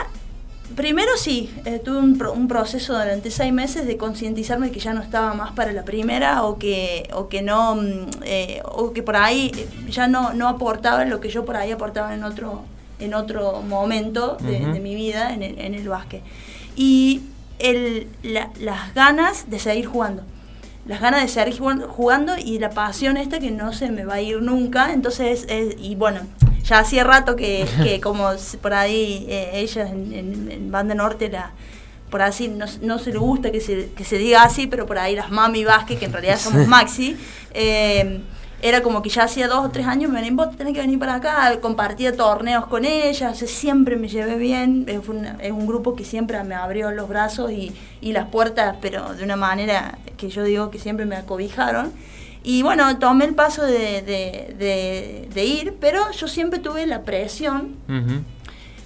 Primero 0.76 1.16
sí, 1.16 1.52
eh, 1.64 1.80
tuve 1.84 1.98
un, 1.98 2.48
proceso 2.48 2.92
durante 2.92 3.32
seis 3.32 3.52
meses 3.52 3.86
de 3.86 3.96
concientizarme 3.96 4.70
que 4.70 4.78
ya 4.78 4.94
no 4.94 5.02
estaba 5.02 5.34
más 5.34 5.50
para 5.52 5.72
la 5.72 5.84
primera 5.84 6.44
o 6.44 6.58
que, 6.58 7.10
o 7.12 7.28
que 7.28 7.42
no, 7.42 7.74
mm, 7.74 8.22
eh, 8.22 8.62
o 8.64 8.92
que 8.92 9.02
por 9.02 9.16
ahí 9.16 9.50
ya 9.88 10.06
no, 10.06 10.32
no 10.32 10.46
aportaba 10.46 11.04
lo 11.06 11.20
que 11.20 11.28
yo 11.28 11.44
por 11.44 11.56
ahí 11.56 11.72
aportaba 11.72 12.14
en 12.14 12.22
otro, 12.22 12.62
en 13.00 13.14
otro 13.14 13.62
momento 13.62 14.36
de, 14.36 14.60
mi 14.80 14.94
vida 14.94 15.34
en 15.34 15.42
el, 15.42 15.58
en 15.58 15.74
el 15.74 15.88
básquet. 15.88 16.22
Y 16.76 17.22
el, 17.58 18.08
las 18.22 18.94
ganas 18.94 19.50
de 19.50 19.58
seguir 19.58 19.86
jugando 19.86 20.24
las 20.86 21.00
ganas 21.00 21.22
de 21.22 21.28
seguir 21.28 21.60
jugando 21.86 22.36
y 22.36 22.58
la 22.58 22.70
pasión 22.70 23.16
esta 23.16 23.38
que 23.38 23.50
no 23.50 23.72
se 23.72 23.90
me 23.90 24.04
va 24.04 24.14
a 24.14 24.20
ir 24.20 24.40
nunca. 24.42 24.92
Entonces, 24.92 25.46
y 25.78 25.94
bueno, 25.94 26.20
ya 26.64 26.78
hacía 26.80 27.04
rato 27.04 27.36
que, 27.36 28.00
como 28.02 28.30
por 28.60 28.74
ahí 28.74 29.26
eh, 29.28 29.50
ellas 29.54 29.90
en, 29.90 30.70
Banda 30.70 30.94
Norte 30.94 31.28
la 31.28 31.52
por 32.10 32.22
así 32.22 32.48
no, 32.48 32.98
se 32.98 33.12
le 33.12 33.18
gusta 33.18 33.52
que 33.52 33.60
se, 33.60 33.90
que 33.90 34.04
se 34.04 34.18
diga 34.18 34.42
así, 34.42 34.66
pero 34.66 34.84
por 34.84 34.98
ahí 34.98 35.14
las 35.14 35.30
mami 35.30 35.64
Vázquez, 35.64 35.96
que 35.96 36.06
en 36.06 36.12
realidad 36.12 36.40
somos 36.40 36.66
Maxi, 36.66 37.16
eh, 37.54 38.20
era 38.62 38.82
como 38.82 39.02
que 39.02 39.08
ya 39.08 39.24
hacía 39.24 39.48
dos 39.48 39.64
o 39.64 39.70
tres 39.70 39.86
años 39.86 40.10
me 40.10 40.16
venían, 40.16 40.36
vos 40.36 40.56
tenés 40.56 40.74
que 40.74 40.80
venir 40.80 40.98
para 40.98 41.14
acá, 41.14 41.58
compartía 41.60 42.16
torneos 42.16 42.66
con 42.66 42.84
ellas, 42.84 43.38
siempre 43.38 43.96
me 43.96 44.08
llevé 44.08 44.36
bien, 44.36 44.84
es, 44.86 45.00
es, 45.40 45.52
un 45.52 45.66
grupo 45.66 45.96
que 45.96 46.04
siempre 46.04 46.42
me 46.44 46.54
abrió 46.54 46.90
los 46.90 47.08
brazos 47.08 47.50
y, 47.52 47.72
y 48.00 48.12
las 48.12 48.28
puertas, 48.28 48.76
pero 48.80 49.14
de 49.14 49.24
una 49.24 49.36
manera 49.36 49.98
que 50.16 50.28
yo 50.28 50.44
digo 50.44 50.70
que 50.70 50.78
siempre 50.78 51.06
me 51.06 51.16
acobijaron. 51.16 51.92
Y 52.42 52.62
bueno, 52.62 52.98
tomé 52.98 53.26
el 53.26 53.34
paso 53.34 53.64
de, 53.64 54.02
de, 55.32 55.44
ir, 55.44 55.76
pero 55.78 56.10
yo 56.12 56.26
siempre 56.26 56.58
tuve 56.58 56.86
la 56.86 57.02
presión 57.02 57.76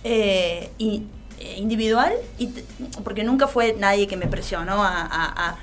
eh, 0.02 0.70
y, 0.76 1.04
eh, 1.38 1.56
individual, 1.58 2.14
y 2.38 2.48
porque 3.04 3.22
nunca 3.22 3.46
fue 3.46 3.76
nadie 3.78 4.08
que 4.08 4.16
me 4.16 4.26
presionó 4.26 4.82
a, 4.82 5.56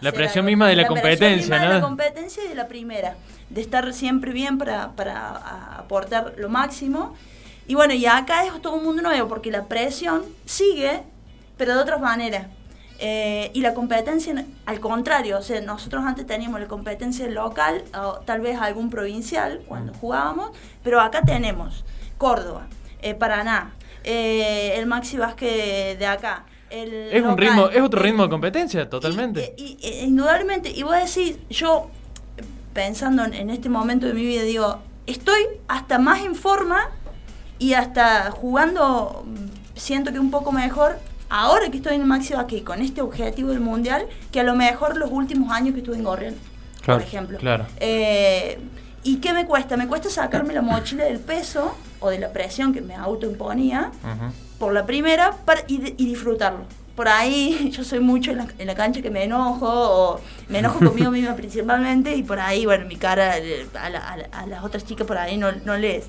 La 0.00 0.12
presión 0.12 0.44
misma 0.44 0.68
de 0.68 0.76
la 0.76 0.86
presión 0.86 1.00
competencia, 1.00 1.36
misma 1.36 1.58
de 1.58 1.68
la 1.68 1.80
¿no? 1.80 1.86
competencia 1.86 2.44
y 2.44 2.48
de 2.48 2.54
la 2.54 2.68
primera, 2.68 3.16
de 3.48 3.60
estar 3.60 3.92
siempre 3.92 4.32
bien 4.32 4.58
para, 4.58 4.92
para 4.92 5.78
aportar 5.78 6.34
lo 6.38 6.48
máximo. 6.48 7.14
Y 7.66 7.74
bueno, 7.74 7.94
y 7.94 8.06
acá 8.06 8.44
es 8.44 8.62
todo 8.62 8.74
un 8.74 8.84
mundo 8.84 9.02
nuevo, 9.02 9.28
porque 9.28 9.50
la 9.50 9.66
presión 9.66 10.24
sigue, 10.44 11.02
pero 11.56 11.74
de 11.74 11.80
otras 11.80 12.00
maneras. 12.00 12.46
Eh, 13.02 13.50
y 13.54 13.62
la 13.62 13.72
competencia, 13.72 14.44
al 14.66 14.78
contrario, 14.78 15.38
o 15.38 15.42
sea, 15.42 15.60
nosotros 15.62 16.04
antes 16.04 16.26
teníamos 16.26 16.60
la 16.60 16.68
competencia 16.68 17.26
local, 17.28 17.82
o 17.94 18.20
tal 18.26 18.42
vez 18.42 18.60
algún 18.60 18.90
provincial 18.90 19.62
cuando 19.66 19.94
jugábamos, 19.94 20.50
pero 20.84 21.00
acá 21.00 21.22
tenemos 21.22 21.84
Córdoba, 22.18 22.66
eh, 23.00 23.14
Paraná, 23.14 23.72
eh, 24.04 24.74
el 24.76 24.84
Maxi 24.84 25.16
Vázquez 25.16 25.98
de 25.98 26.06
acá. 26.06 26.44
El 26.70 26.92
Es 27.12 27.22
un 27.24 27.36
ritmo, 27.36 27.68
es 27.68 27.80
otro 27.82 28.00
ritmo 28.02 28.24
de 28.24 28.28
competencia, 28.30 28.88
totalmente. 28.88 29.54
Y, 29.56 29.76
y- 29.80 29.88
y- 29.88 30.04
indudablemente, 30.04 30.70
y 30.70 30.82
voy 30.82 30.96
a 30.96 31.00
decir, 31.00 31.40
yo 31.50 31.90
pensando 32.72 33.24
en, 33.24 33.50
este 33.50 33.68
momento 33.68 34.06
de 34.06 34.14
mi 34.14 34.24
vida, 34.24 34.42
digo, 34.42 34.78
estoy 35.06 35.42
hasta 35.68 35.98
más 35.98 36.24
en 36.24 36.34
forma 36.34 36.88
y 37.58 37.74
hasta 37.74 38.30
jugando, 38.30 39.24
mm, 39.26 39.78
siento 39.78 40.12
que 40.12 40.18
un 40.20 40.30
poco 40.30 40.52
mejor 40.52 40.98
ahora 41.28 41.68
que 41.70 41.76
estoy 41.78 41.94
en 41.94 42.02
el 42.02 42.06
Maxi 42.06 42.34
Vázquez 42.34 42.62
con 42.62 42.80
este 42.80 43.00
objetivo 43.02 43.50
del 43.50 43.60
Mundial, 43.60 44.06
que 44.32 44.40
a 44.40 44.42
lo 44.44 44.54
mejor 44.54 44.96
los 44.96 45.10
últimos 45.12 45.52
años 45.52 45.74
que 45.74 45.80
estuve 45.80 45.96
en 45.96 46.04
Gorrión, 46.04 46.34
Claro, 46.82 47.00
por 47.00 47.06
ejemplo. 47.08 47.38
claro. 47.38 47.66
Eh, 47.78 48.58
¿Y 49.02 49.16
qué 49.16 49.32
me 49.32 49.46
cuesta? 49.46 49.76
Me 49.76 49.86
cuesta 49.86 50.10
sacarme 50.10 50.52
la 50.54 50.62
mochila 50.62 51.04
del 51.04 51.18
peso 51.18 51.74
o 52.00 52.10
de 52.10 52.18
la 52.18 52.32
presión 52.32 52.72
que 52.74 52.80
me 52.82 52.94
autoimponía 52.94 53.90
Ujú. 54.04 54.32
por 54.58 54.72
la 54.74 54.84
primera 54.86 55.32
para, 55.44 55.62
y, 55.68 55.76
y 55.96 56.06
disfrutarlo. 56.06 56.60
Por 56.96 57.08
ahí 57.08 57.70
yo 57.74 57.82
soy 57.82 58.00
mucho 58.00 58.30
en 58.32 58.38
la, 58.38 58.46
en 58.58 58.66
la 58.66 58.74
cancha 58.74 59.00
que 59.00 59.10
me 59.10 59.24
enojo, 59.24 59.66
o 59.68 60.20
me 60.48 60.58
enojo 60.58 60.78
conmigo 60.84 61.10
misma 61.10 61.34
principalmente, 61.34 62.14
y 62.14 62.22
por 62.22 62.40
ahí, 62.40 62.66
bueno, 62.66 62.84
mi 62.86 62.96
cara 62.96 63.38
eh, 63.38 63.66
a, 63.80 63.88
la- 63.88 64.00
a 64.06 64.16
la- 64.18 64.28
a 64.32 64.46
las 64.46 64.64
otras 64.64 64.84
chicas 64.84 65.06
por 65.06 65.16
ahí 65.16 65.36
no, 65.38 65.50
no 65.64 65.76
les... 65.76 66.04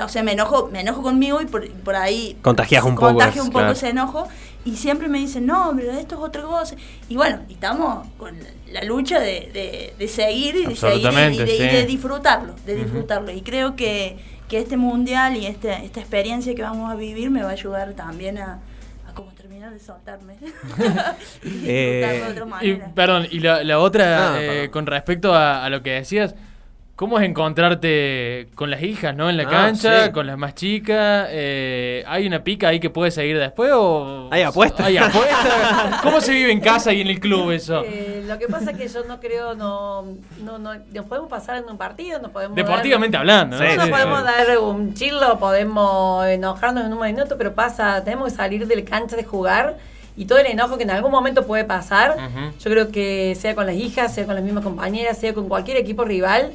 O 0.00 0.06
sea, 0.08 0.22
me 0.22 0.30
enojo, 0.32 0.68
me 0.70 0.82
enojo 0.82 1.02
conmigo 1.02 1.40
y 1.42 1.46
por, 1.46 1.68
por 1.68 1.96
ahí... 1.96 2.38
Contagias 2.42 2.84
un 2.84 2.94
poco 2.94 3.08
Contagio 3.08 3.42
un 3.42 3.48
poco 3.48 3.58
claro. 3.60 3.72
ese 3.72 3.88
enojo. 3.88 4.28
Y 4.64 4.76
siempre 4.76 5.08
me 5.08 5.18
dicen, 5.18 5.46
no, 5.46 5.72
pero 5.76 5.92
esto 5.92 6.16
es 6.16 6.20
otra 6.20 6.42
cosa. 6.42 6.76
Y 7.08 7.16
bueno, 7.16 7.40
y 7.48 7.54
estamos 7.54 8.06
con 8.18 8.36
la, 8.70 8.82
lucha 8.84 9.18
de, 9.18 9.50
de- 9.52 9.94
de 9.98 10.08
seguir 10.08 10.56
y 10.56 10.66
de 10.66 10.76
seguir 10.76 10.98
y 10.98 11.00
de, 11.02 11.08
Absolutamente, 11.08 11.42
y 11.42 11.46
de- 11.46 11.54
y 11.54 11.58
sí. 11.70 11.76
de 11.76 11.86
disfrutarlo, 11.86 12.54
de 12.66 12.74
disfrutarlo. 12.74 13.30
Y 13.32 13.40
creo 13.42 13.76
que, 13.76 14.18
que 14.48 14.58
este 14.58 14.76
mundial 14.76 15.36
y 15.36 15.46
este, 15.46 15.72
esta 15.84 16.00
experiencia 16.00 16.54
que 16.54 16.62
vamos 16.62 16.90
a 16.90 16.96
vivir 16.96 17.30
me 17.30 17.42
va 17.42 17.48
a 17.50 17.52
ayudar 17.52 17.94
también 17.94 18.36
a, 18.38 18.58
a 19.08 19.14
como 19.14 19.30
terminar 19.32 19.72
de 19.72 19.80
soltarme. 19.80 20.36
y 21.44 21.64
Eh, 21.66 22.22
de 22.24 22.30
otra 22.30 22.44
Y, 22.44 22.48
manera. 22.48 22.90
perdón, 22.94 23.26
y 23.30 23.40
la, 23.40 23.64
la 23.64 23.78
otra, 23.78 24.34
Ah, 24.34 24.42
eh, 24.42 24.68
con 24.70 24.86
respecto 24.86 25.32
a, 25.34 25.64
a 25.64 25.70
lo 25.70 25.82
que 25.82 25.90
decías, 25.92 26.34
¿cómo 26.98 27.16
es 27.20 27.24
encontrarte 27.24 28.48
con 28.56 28.72
las 28.72 28.82
hijas, 28.82 29.14
no? 29.14 29.30
En 29.30 29.36
la 29.36 29.44
Ah, 29.44 29.48
cancha, 29.48 30.06
sí. 30.06 30.10
con 30.10 30.26
las 30.26 30.36
más 30.36 30.56
chicas. 30.56 31.28
eh, 31.30 32.02
¿Hay 32.08 32.26
una 32.26 32.42
pica 32.42 32.66
ahí 32.68 32.80
que 32.80 32.90
puede 32.90 33.12
seguir 33.12 33.38
después 33.38 33.70
o...? 33.72 34.26
¿Hay 34.32 34.42
apuestas? 34.42 34.84
¿Hay 34.86 34.96
apuestas? 34.96 36.00
¿Cómo 36.02 36.20
se 36.20 36.32
vive 36.32 36.50
en 36.50 36.58
casa 36.60 36.92
y 36.92 37.00
en 37.00 37.06
el 37.06 37.20
club 37.20 37.52
eso? 37.52 37.84
Eh, 37.86 38.24
lo 38.26 38.36
que 38.36 38.48
pasa 38.48 38.72
es 38.72 38.76
que 38.76 38.88
yo 38.88 39.04
no 39.04 39.20
creo, 39.20 39.54
no, 39.54 40.06
no, 40.42 40.58
no, 40.58 40.74
nos 40.74 41.06
podemos 41.06 41.30
pasar 41.30 41.58
en 41.58 41.70
un 41.70 41.78
partido, 41.78 42.18
nos 42.20 42.32
podemos 42.32 42.56
Deportivamente 42.56 43.12
dar, 43.16 43.20
hablando, 43.20 43.58
¿no? 43.58 43.62
Sí, 43.62 43.68
no 43.70 43.76
nos 43.76 43.84
sí, 43.86 43.90
podemos 43.92 44.18
sí. 44.18 44.24
dar 44.26 44.58
un 44.58 44.94
chilo, 44.94 45.38
podemos 45.38 46.26
enojarnos 46.26 46.84
en 46.84 46.92
un 46.92 47.00
minuto, 47.00 47.36
pero 47.38 47.54
pasa, 47.54 48.02
tenemos 48.02 48.30
que 48.32 48.36
salir 48.36 48.66
del 48.66 48.84
cancha 48.84 49.14
de 49.14 49.22
jugar 49.22 49.76
y 50.16 50.24
todo 50.24 50.38
el 50.38 50.46
enojo 50.46 50.76
que 50.76 50.82
en 50.82 50.90
algún 50.90 51.12
momento 51.12 51.46
puede 51.46 51.62
pasar, 51.62 52.16
yo 52.58 52.70
creo 52.72 52.90
que 52.90 53.36
sea 53.38 53.54
con 53.54 53.66
las 53.66 53.76
hijas, 53.76 54.12
sea 54.12 54.26
con 54.26 54.34
las 54.34 54.42
mismas 54.42 54.64
compañeras, 54.64 55.16
sea 55.16 55.32
con 55.32 55.48
cualquier 55.48 55.76
equipo 55.76 56.04
rival, 56.04 56.50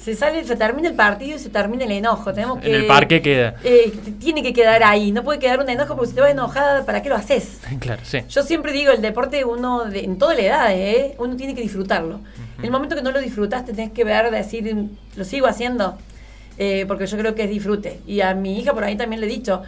se 0.00 0.14
sale, 0.14 0.44
se 0.44 0.56
termina 0.56 0.88
el 0.88 0.94
partido 0.94 1.36
y 1.36 1.38
se 1.40 1.48
termina 1.50 1.84
el 1.84 1.90
enojo. 1.92 2.32
Tenemos 2.32 2.60
que, 2.60 2.68
En 2.68 2.74
el 2.74 2.86
parque 2.86 3.20
queda. 3.20 3.56
eh, 3.64 3.92
tiene 4.20 4.42
que 4.42 4.52
quedar 4.52 4.82
ahí, 4.84 5.12
no 5.12 5.22
puede 5.24 5.38
quedar 5.38 5.60
un 5.60 5.68
enojo 5.68 5.94
porque 5.96 6.10
si 6.10 6.14
te 6.14 6.20
vas 6.20 6.30
enojada, 6.30 6.84
¿para 6.86 7.02
qué 7.02 7.08
lo 7.08 7.16
haces? 7.16 7.58
Claro, 7.80 8.00
sí. 8.04 8.20
Yo 8.28 8.42
siempre 8.42 8.72
digo, 8.72 8.92
el 8.92 9.02
deporte 9.02 9.44
uno, 9.44 9.84
de- 9.84 10.04
en 10.04 10.16
toda 10.18 10.34
la 10.34 10.40
edad, 10.42 10.72
¿eh? 10.72 11.14
uno 11.18 11.36
tiene 11.36 11.54
que 11.54 11.60
disfrutarlo. 11.62 12.20
En 12.58 12.64
el 12.64 12.70
momento 12.70 12.96
que 12.96 13.02
no 13.02 13.10
lo 13.12 13.20
disfrutaste, 13.20 13.72
tenés 13.72 13.92
que 13.92 14.04
ver, 14.04 14.30
decir, 14.30 14.74
lo 15.16 15.24
sigo 15.24 15.46
haciendo, 15.46 15.96
eh, 16.58 16.84
porque 16.88 17.06
yo 17.06 17.16
creo 17.18 17.34
que 17.34 17.44
es 17.44 17.50
disfrute. 17.50 18.00
Y 18.06 18.20
a 18.20 18.34
mi 18.34 18.58
hija 18.58 18.72
por 18.74 18.84
ahí 18.84 18.96
también 18.96 19.20
le 19.20 19.26
he 19.26 19.30
dicho, 19.30 19.62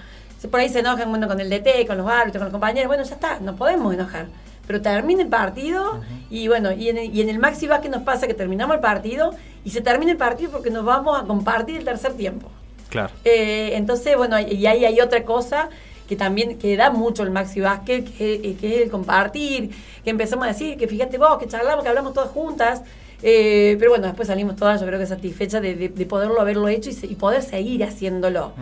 por 0.50 0.58
ahí 0.60 0.68
se 0.68 0.80
enojan 0.80 1.08
bueno, 1.10 1.28
con 1.28 1.38
el 1.40 1.50
DT, 1.50 1.87
con 1.87 1.99
los 1.99 2.06
árbitros, 2.08 2.38
con 2.40 2.44
los 2.46 2.52
compañeros, 2.52 2.88
bueno, 2.88 3.02
ya 3.04 3.14
está, 3.14 3.38
no 3.40 3.56
podemos 3.56 3.92
enojar. 3.94 4.26
Pero 4.66 4.80
termina 4.82 5.22
el 5.22 5.28
partido 5.28 6.00
y 6.30 6.46
bueno, 6.49 6.70
y 6.72 6.88
en 6.88 6.99
el, 6.99 7.14
y 7.14 7.20
en 7.20 7.28
el 7.28 7.38
Maxi 7.40 7.66
Vázquez 7.66 7.90
nos 7.90 8.02
pasa 8.02 8.26
que 8.28 8.34
terminamos 8.34 8.75
el 8.76 8.80
partido 8.80 9.34
y 9.64 9.71
se 9.71 9.81
termina 9.81 10.11
el 10.12 10.19
partido 10.19 10.50
porque 10.50 10.71
nos 10.71 10.85
vamos 10.85 11.21
a 11.21 11.25
compartir 11.26 11.76
el 11.79 11.85
tercer 11.85 12.14
tiempo. 12.14 12.49
Claro. 12.88 13.11
Eh, 13.25 13.73
entonces, 13.75 14.17
bueno, 14.17 14.38
y 14.40 14.67
ahí 14.67 14.85
hay 14.85 15.00
otra 15.00 15.25
cosa 15.25 15.69
que 16.09 16.17
también 16.17 16.59
que 16.59 16.76
da 16.76 16.90
mucho 16.90 17.23
el 17.23 17.31
Maxi 17.31 17.61
Vázquez, 17.61 18.05
que, 18.17 18.35
eh, 18.35 18.57
que 18.61 18.76
es 18.76 18.83
el 18.83 18.90
compartir, 18.90 19.71
que 20.02 20.11
empezamos 20.11 20.45
a 20.45 20.49
decir, 20.49 20.76
que 20.76 20.88
fíjate 20.88 21.19
vos, 21.19 21.38
que 21.38 21.47
charlamos, 21.47 21.85
que 21.85 21.88
hablamos 21.88 22.12
todas 22.14 22.31
juntas. 22.31 22.83
eh, 23.23 23.76
pero 23.79 23.90
bueno, 23.93 24.07
después 24.07 24.26
salimos 24.29 24.57
todas, 24.57 24.81
yo 24.81 24.87
creo 24.87 24.99
que 24.99 25.07
satisfechas 25.07 25.61
de, 25.62 25.75
de- 25.76 25.88
de 25.90 26.07
poderlo 26.07 26.40
haberlo 26.40 26.67
hecho 26.69 26.88
y, 26.90 26.95
se- 26.95 27.07
y 27.07 27.14
poder 27.14 27.43
seguir 27.43 27.85
haciéndolo. 27.85 28.52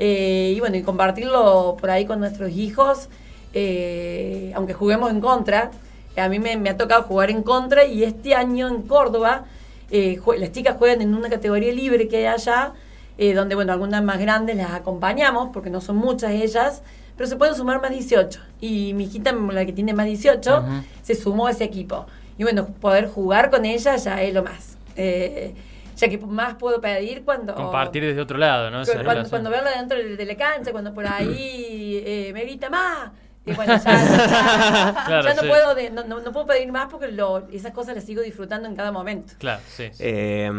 Eh, 0.00 0.52
y 0.56 0.60
bueno, 0.60 0.76
y 0.76 0.82
compartirlo 0.82 1.76
por 1.80 1.88
ahí 1.90 2.04
con 2.04 2.18
nuestros 2.18 2.50
hijos, 2.50 3.08
eh, 3.54 4.52
aunque 4.54 4.74
juguemos 4.74 5.10
en 5.10 5.20
contra. 5.20 5.70
A 6.16 6.28
mí 6.28 6.38
me, 6.38 6.56
me 6.56 6.70
ha 6.70 6.76
tocado 6.76 7.04
jugar 7.04 7.30
en 7.30 7.42
contra 7.42 7.84
y 7.84 8.04
este 8.04 8.34
año 8.34 8.68
en 8.68 8.82
Córdoba 8.82 9.44
eh, 9.90 10.20
las 10.38 10.52
chicas 10.52 10.76
juegan 10.78 11.02
en 11.02 11.14
una 11.14 11.28
categoría 11.28 11.72
libre 11.72 12.08
que 12.08 12.18
hay 12.18 12.26
allá, 12.26 12.72
eh, 13.18 13.34
donde 13.34 13.54
bueno, 13.54 13.72
algunas 13.72 14.02
más 14.02 14.18
grandes 14.18 14.56
las 14.56 14.72
acompañamos, 14.72 15.50
porque 15.52 15.70
no 15.70 15.80
son 15.80 15.96
muchas 15.96 16.32
ellas, 16.32 16.82
pero 17.16 17.28
se 17.28 17.36
pueden 17.36 17.54
sumar 17.54 17.80
más 17.80 17.90
18. 17.90 18.40
Y 18.60 18.92
mi 18.94 19.04
hijita, 19.04 19.32
la 19.32 19.64
que 19.64 19.72
tiene 19.72 19.94
más 19.94 20.06
18, 20.06 20.58
Ujú. 20.58 20.68
se 21.02 21.14
sumó 21.14 21.46
a 21.46 21.52
ese 21.52 21.64
equipo. 21.64 22.06
Y 22.38 22.42
bueno, 22.42 22.66
poder 22.66 23.08
jugar 23.08 23.50
con 23.50 23.64
ella 23.64 23.96
ya 23.96 24.22
es 24.22 24.34
lo 24.34 24.42
más. 24.42 24.76
Eh, 24.96 25.54
ya 25.96 26.08
que 26.08 26.18
más 26.18 26.54
puedo 26.56 26.80
pedir 26.80 27.22
cuando... 27.24 27.54
Compartir 27.54 28.04
desde 28.04 28.20
otro 28.20 28.36
lado, 28.36 28.70
¿no? 28.70 28.84
Cuando, 28.84 29.02
relación. 29.02 29.30
cuando 29.30 29.50
verlo 29.50 29.70
dentro 29.70 29.96
de, 29.96 30.16
de 30.16 30.24
la 30.24 30.34
cancha, 30.34 30.72
cuando 30.72 30.92
por 30.92 31.06
ahí 31.06 32.02
eh, 32.04 32.30
me 32.34 32.42
grita 32.42 32.68
más. 32.68 33.10
Y 33.46 33.52
bueno, 33.52 33.74
ya, 33.76 33.82
ya- 33.84 35.04
Claro, 35.06 35.28
ya 35.28 35.34
no, 35.34 35.42
sí. 35.42 35.48
puedo 35.48 35.74
de- 35.74 35.90
no, 35.90 36.04
no- 36.04 36.20
no 36.20 36.32
puedo 36.32 36.46
pedir 36.46 36.72
más 36.72 36.88
porque 36.90 37.08
lo- 37.08 37.46
esas 37.52 37.72
cosas 37.72 37.94
las 37.94 38.04
sigo 38.04 38.22
disfrutando 38.22 38.66
en 38.68 38.74
cada 38.74 38.90
momento. 38.90 39.34
Claro, 39.38 39.60
sí. 39.68 39.88
sí. 39.92 39.98
Eh, 40.00 40.50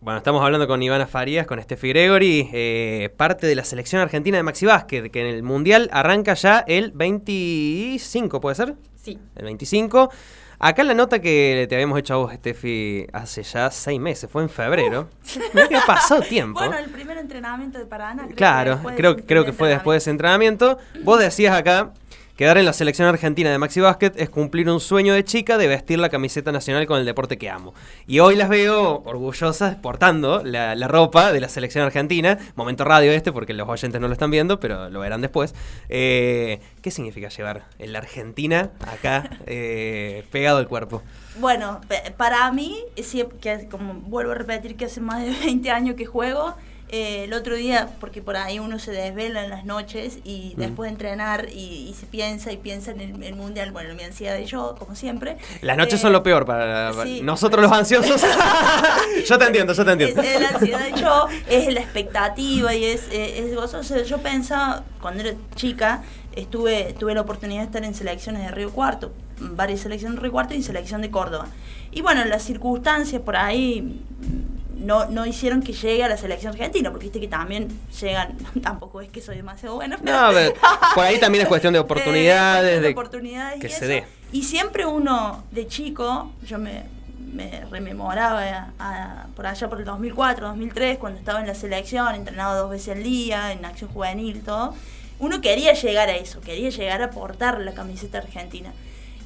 bueno, 0.00 0.16
estamos 0.18 0.42
hablando 0.42 0.66
con 0.66 0.82
Ivana 0.82 1.06
Farías, 1.06 1.46
con 1.46 1.60
Steffi 1.62 1.88
Gregory, 1.90 2.48
eh, 2.52 3.12
parte 3.16 3.46
de 3.46 3.54
la 3.54 3.64
selección 3.64 4.00
argentina 4.00 4.36
de 4.38 4.42
Maxi 4.42 4.64
Básquet, 4.66 5.10
que 5.10 5.20
en 5.20 5.26
el 5.26 5.42
Mundial 5.42 5.90
arranca 5.92 6.34
ya 6.34 6.64
el 6.66 6.92
25, 6.92 8.40
¿puede 8.40 8.56
ser? 8.56 8.74
Sí. 9.02 9.18
El 9.36 9.44
25. 9.44 10.10
Acá 10.64 10.84
la 10.84 10.94
nota 10.94 11.18
que 11.20 11.66
te 11.68 11.74
habíamos 11.74 11.98
hecho 11.98 12.14
a 12.14 12.16
vos, 12.18 12.32
Steffi, 12.34 13.04
hace 13.12 13.42
ya 13.42 13.68
seis 13.72 13.98
meses, 13.98 14.30
fue 14.30 14.42
en 14.42 14.48
febrero. 14.48 15.08
Mirá 15.52 15.66
que 15.68 15.74
ha 15.76 15.84
pasado 15.84 16.22
tiempo. 16.22 16.60
Bueno, 16.60 16.78
el 16.78 16.88
primer 16.88 17.18
entrenamiento 17.18 17.78
de 17.80 17.86
Paraná. 17.86 18.22
creo 18.26 18.36
Claro, 18.36 18.80
que 18.88 18.94
creo, 18.94 19.16
creo 19.16 19.44
que 19.44 19.52
fue 19.52 19.68
después 19.68 19.94
de 19.96 19.98
ese 19.98 20.10
entrenamiento. 20.10 20.78
Vos 21.02 21.18
decías 21.18 21.56
acá, 21.56 21.90
quedar 22.36 22.58
en 22.58 22.64
la 22.64 22.72
selección 22.72 23.08
argentina 23.08 23.50
de 23.50 23.58
Maxi 23.58 23.80
Basket 23.80 24.12
es 24.16 24.30
cumplir 24.30 24.68
un 24.70 24.80
sueño 24.80 25.14
de 25.14 25.24
chica 25.24 25.58
de 25.58 25.66
vestir 25.66 25.98
la 25.98 26.08
camiseta 26.08 26.52
nacional 26.52 26.86
con 26.86 26.98
el 26.98 27.04
deporte 27.04 27.38
que 27.38 27.50
amo. 27.50 27.74
Y 28.06 28.20
hoy 28.20 28.36
las 28.36 28.48
veo 28.48 29.02
orgullosas 29.04 29.76
portando 29.76 30.42
la, 30.44 30.74
ropa 30.88 31.32
de 31.32 31.40
la 31.40 31.48
selección 31.48 31.84
argentina. 31.84 32.38
Momento 32.54 32.84
radio 32.84 33.12
este, 33.12 33.32
porque 33.32 33.52
los 33.54 33.68
oyentes 33.68 34.00
no 34.00 34.08
lo 34.08 34.12
están 34.12 34.30
viendo, 34.30 34.60
pero 34.60 34.90
lo 34.90 35.00
verán 35.00 35.20
después. 35.20 35.54
Eh, 35.88 36.60
¿Qué 36.80 36.90
significa 36.90 37.28
llevar 37.28 37.64
la 37.78 37.98
Argentina 37.98 38.70
acá 38.86 39.38
eh, 39.46 40.24
pegado 40.30 40.58
al 40.58 40.68
cuerpo? 40.68 41.02
Bueno, 41.38 41.80
para 42.16 42.50
mí, 42.52 42.76
sí, 43.02 43.24
que 43.40 43.68
como 43.70 43.94
vuelvo 43.94 44.32
a 44.32 44.34
repetir 44.34 44.76
que 44.76 44.86
hace 44.86 45.00
más 45.00 45.22
de 45.22 45.30
20 45.44 45.70
años 45.70 45.96
que 45.96 46.06
juego, 46.06 46.54
eh, 46.92 47.24
el 47.24 47.32
otro 47.32 47.56
día, 47.56 47.88
porque 48.00 48.22
por 48.22 48.36
ahí 48.36 48.58
uno 48.60 48.78
se 48.78 48.92
desvela 48.92 49.42
en 49.42 49.50
las 49.50 49.64
noches 49.64 50.18
y 50.24 50.52
Mm. 50.56 50.60
después 50.60 50.88
de 50.88 50.92
entrenar 50.92 51.48
y, 51.50 51.88
y 51.88 51.94
se 51.98 52.06
piensa 52.06 52.52
y 52.52 52.58
piensa 52.58 52.90
en 52.92 53.00
el, 53.00 53.22
el 53.22 53.34
mundial, 53.34 53.72
bueno, 53.72 53.94
mi 53.94 54.02
ansiedad 54.04 54.38
y 54.38 54.44
yo, 54.44 54.76
como 54.78 54.94
siempre. 54.94 55.38
Las 55.62 55.76
noches 55.76 55.94
Eh, 55.94 56.02
son 56.02 56.12
lo 56.12 56.22
peor 56.22 56.44
para, 56.46 56.92
para 56.92 57.04
sí. 57.04 57.20
nosotros 57.22 57.62
los 57.62 57.72
ansiosos. 57.72 58.22
yo 59.26 59.38
te 59.38 59.44
entiendo, 59.46 59.72
yo 59.72 59.84
te 59.84 59.92
entiendo. 59.92 60.20
Es, 60.22 60.28
es 60.34 60.40
la 60.40 60.48
ansiedad 60.50 60.86
y 60.94 61.00
yo, 61.00 61.26
es 61.48 61.72
la 61.74 61.80
expectativa 61.80 62.74
y 62.74 62.84
es, 62.84 63.08
eh, 63.10 63.48
es 63.50 63.82
sea, 63.84 64.02
yo 64.02 64.18
pensaba, 64.18 64.84
cuando 65.00 65.22
era 65.24 65.34
chica, 65.54 66.02
estuve 66.36 66.94
tuve 66.98 67.14
la 67.14 67.22
oportunidad 67.22 67.60
de 67.60 67.66
estar 67.66 67.84
en 67.84 67.94
selecciones 67.94 68.42
de 68.42 68.50
Río 68.50 68.70
Cuarto, 68.70 69.12
varias 69.40 69.80
selecciones 69.80 70.16
de 70.16 70.22
Río 70.22 70.32
Cuarto 70.32 70.54
y 70.54 70.62
selección 70.62 71.00
de 71.00 71.10
Córdoba. 71.10 71.46
Y 71.90 72.02
bueno, 72.02 72.24
las 72.26 72.42
circunstancias 72.42 73.20
por 73.22 73.36
ahí 73.36 74.00
no, 74.82 75.06
no 75.06 75.24
hicieron 75.26 75.62
que 75.62 75.72
llegue 75.72 76.04
a 76.04 76.08
la 76.08 76.16
selección 76.16 76.52
argentina, 76.52 76.90
porque 76.90 77.04
viste 77.06 77.20
que 77.20 77.28
también 77.28 77.68
llegan, 78.00 78.36
tampoco 78.62 79.00
es 79.00 79.08
que 79.10 79.20
soy 79.20 79.36
demasiado 79.36 79.76
buena. 79.76 79.96
pero- 79.98 80.12
No, 80.12 80.18
a 80.26 80.30
ver, 80.32 80.54
por 80.94 81.04
ahí 81.04 81.18
también 81.18 81.42
es 81.42 81.48
cuestión 81.48 81.72
de 81.72 81.78
Eh, 81.80 81.82
oportunidades, 81.82 82.82
de 82.82 82.88
oportunidades 82.90 83.60
que 83.60 83.66
y 83.68 83.70
se 83.70 83.86
dé. 83.86 84.04
Y 84.32 84.42
siempre 84.44 84.86
uno 84.86 85.44
de 85.50 85.66
chico, 85.66 86.32
yo 86.46 86.58
me, 86.58 86.84
me 87.32 87.64
rememoraba 87.70 88.72
a- 88.78 89.26
por 89.36 89.46
allá 89.46 89.68
por 89.68 89.78
el 89.78 89.84
2004, 89.84 90.48
2003, 90.48 90.98
cuando 90.98 91.18
estaba 91.18 91.40
en 91.40 91.46
la 91.46 91.54
selección, 91.54 92.14
entrenaba 92.14 92.54
dos 92.56 92.70
veces 92.70 92.96
al 92.96 93.02
día, 93.02 93.52
en 93.52 93.64
acción 93.64 93.90
juvenil 93.90 94.36
y 94.36 94.40
todo, 94.40 94.74
uno 95.18 95.40
quería 95.40 95.72
llegar 95.74 96.08
a 96.08 96.16
eso, 96.16 96.40
quería 96.40 96.70
llegar 96.70 97.00
a 97.02 97.10
portar 97.10 97.60
la 97.60 97.72
camiseta 97.72 98.18
argentina. 98.18 98.72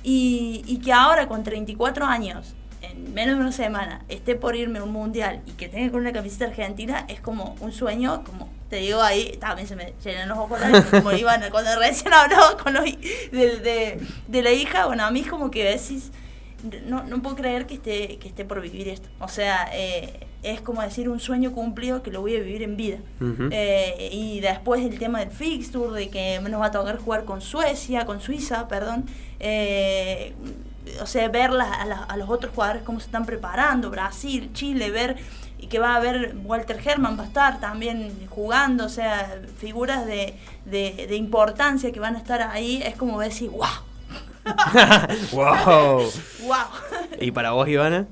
Y, 0.03 0.63
y 0.67 0.79
que 0.79 0.93
ahora 0.93 1.27
con 1.27 1.43
34 1.43 2.05
años, 2.05 2.55
en 2.83 3.13
menos 3.15 3.37
de 3.37 3.41
una 3.43 3.53
semana, 3.53 4.05
esté 4.09 4.35
por 4.37 4.55
irme 4.57 4.79
a 4.79 4.85
un 4.85 4.93
mundial 4.93 5.41
y 5.47 5.53
que 5.53 5.69
tenga 5.69 5.91
con 5.91 6.01
una 6.01 6.13
camiseta 6.13 6.47
argentina, 6.47 7.05
es 7.09 7.21
como 7.21 7.57
un 7.61 7.73
sueño, 7.73 8.23
como 8.25 8.49
te 8.71 8.77
digo 8.77 9.01
ahí, 9.01 9.37
también 9.41 9.67
se 9.69 9.77
me 9.77 9.95
llenan 10.05 10.29
los 10.29 10.39
ojos, 10.39 10.59
como 10.91 11.13
iban 11.17 11.43
cuando 11.51 11.79
recién 11.79 12.13
hablaba 12.13 12.57
con 12.57 12.75
los, 12.75 12.85
de, 12.85 12.99
de- 13.33 14.01
de 14.29 14.43
la 14.43 14.51
hija, 14.53 14.87
bueno, 14.87 15.05
a 15.05 15.11
mí 15.11 15.21
es 15.21 15.29
como 15.29 15.51
que 15.51 15.65
decís, 15.65 16.11
no, 16.87 17.05
no 17.05 17.23
puedo 17.23 17.37
creer 17.37 17.67
que 17.67 17.75
esté, 17.75 18.17
que 18.19 18.29
esté 18.29 18.45
por 18.45 18.61
vivir 18.61 18.89
esto. 18.89 19.09
O 19.21 19.29
sea, 19.29 19.69
eh, 19.73 20.27
es 20.43 20.61
como 20.63 20.83
decir 20.83 21.09
un 21.09 21.21
sueño 21.21 21.53
cumplido 21.53 22.03
que 22.03 22.11
lo 22.11 22.23
voy 22.23 22.35
a 22.35 22.41
vivir 22.41 22.63
en 22.63 22.77
vida. 22.77 22.99
Eh, 23.53 24.09
y 24.11 24.41
después 24.41 24.85
el 24.85 24.99
tema 24.99 25.21
del 25.21 25.31
fixture, 25.31 25.93
de 25.93 26.09
que 26.09 26.41
nos 26.41 26.61
va 26.61 26.67
a 26.67 26.71
tocar 26.73 26.97
jugar 26.99 27.25
con 27.25 27.41
Suecia, 27.41 28.05
con 28.07 28.21
Suiza, 28.21 28.67
perdón. 28.69 29.05
Eh, 29.39 30.33
o 31.01 31.07
sea, 31.07 31.29
ver 31.29 31.51
la- 31.51 31.73
a, 31.73 31.85
la- 31.87 32.03
a 32.05 32.17
los 32.17 32.29
otros 32.31 32.53
jugadores 32.55 32.83
cómo 32.83 33.01
se 33.01 33.07
están 33.07 33.27
preparando, 33.27 33.91
Brasil, 33.91 34.51
Chile, 34.53 34.91
ver 34.91 35.17
y 35.59 35.69
que 35.69 35.79
va 35.79 35.95
a 35.95 35.97
haber 35.97 36.37
Walter 36.45 36.79
Herman 36.85 37.19
va 37.19 37.23
a 37.25 37.27
estar 37.27 37.61
también 37.61 38.13
jugando, 38.29 38.85
o 38.85 38.89
sea, 38.91 39.39
figuras 39.59 40.05
de, 40.07 40.35
de, 40.67 41.07
de 41.09 41.17
importancia 41.17 41.91
que 41.93 41.99
van 42.01 42.15
a 42.15 42.19
estar 42.19 42.43
ahí, 42.43 42.83
es 42.85 42.95
como 42.97 43.19
decir, 43.21 43.49
wow, 43.51 43.67
¡Wow! 45.33 46.11
wow. 46.43 46.57
¿Y 47.21 47.31
para 47.31 47.51
vos, 47.53 47.69
Ivana? 47.69 48.07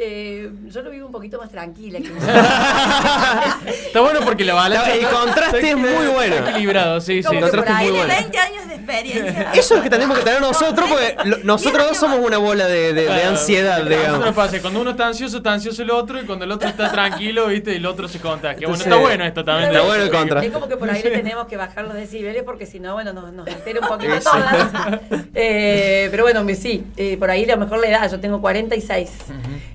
Eh, 0.00 0.48
yo 0.68 0.82
lo 0.82 0.90
vivo 0.90 1.06
un 1.06 1.12
poquito 1.12 1.38
más 1.40 1.50
tranquila. 1.50 1.98
que- 1.98 2.06
Está 3.86 4.00
bueno 4.00 4.20
porque 4.24 4.44
la 4.44 4.54
balanza. 4.54 4.94
El 4.94 5.08
contraste 5.08 5.70
es 5.70 5.76
muy 5.76 6.06
bueno. 6.12 6.36
Equilibrado, 6.36 7.00
sí, 7.00 7.20
sí. 7.20 7.26
Como 7.26 7.40
que 7.40 7.50
Contraste 7.50 7.72
por 7.72 7.76
ahí 7.80 7.90
muy 7.90 7.98
Tiene 7.98 8.06
bueno. 8.14 8.22
20 8.30 8.38
años 8.38 8.68
de 8.68 8.77
experiencia. 8.92 9.50
Eso 9.54 9.74
es 9.74 9.78
lo 9.78 9.82
que 9.82 9.90
tenemos 9.90 10.18
que 10.18 10.24
tener 10.24 10.40
nosotros, 10.40 10.88
porque 10.88 11.16
lo- 11.24 11.38
nosotros 11.38 11.86
dos 11.88 11.96
somos 11.96 12.18
una 12.20 12.38
bola 12.38 12.66
de, 12.66 12.92
de- 12.92 13.02
de 13.02 13.04
Claro. 13.06 13.28
ansiedad, 13.30 13.78
nosotros 13.78 13.98
digamos. 14.02 14.34
pasa, 14.34 14.60
cuando 14.60 14.80
uno 14.80 14.90
está 14.90 15.06
ansioso, 15.06 15.36
está 15.38 15.52
ansioso 15.52 15.82
el 15.82 15.90
otro, 15.90 16.20
y 16.20 16.24
cuando 16.24 16.44
el 16.44 16.52
otro 16.52 16.68
está 16.68 16.90
tranquilo, 16.92 17.46
viste, 17.48 17.72
y 17.72 17.76
el 17.76 17.86
otro 17.86 18.08
se 18.08 18.18
contagia. 18.20 18.66
Bueno, 18.68 18.74
Entonces, 18.74 18.86
está 18.86 18.96
bueno 19.00 19.24
esto 19.24 19.44
también. 19.44 19.70
está 19.70 19.82
bueno 19.82 20.02
el 20.04 20.10
contra. 20.10 20.44
Es 20.44 20.50
como 20.52 20.68
que 20.68 20.76
por 20.76 20.90
ahí 20.90 21.02
le 21.02 21.10
tenemos 21.10 21.46
que 21.46 21.56
bajar 21.56 21.84
los 21.84 21.94
decibeles 21.94 22.42
porque 22.44 22.66
si 22.66 22.80
no, 22.80 22.94
bueno, 22.94 23.12
nos, 23.12 23.32
nos 23.32 23.46
altera 23.46 23.80
un 23.80 23.88
poquito 23.88 24.18
todas. 24.20 24.68
Eh, 25.40 26.08
pero 26.10 26.24
bueno, 26.24 26.42
me- 26.42 26.54
sí, 26.56 26.84
eh, 26.96 27.16
por 27.16 27.30
ahí 27.30 27.44
a 27.48 27.54
lo 27.54 27.58
mejor 27.58 27.78
la 27.80 27.86
edad, 27.88 28.10
yo 28.10 28.18
tengo 28.18 28.40
46. 28.40 29.10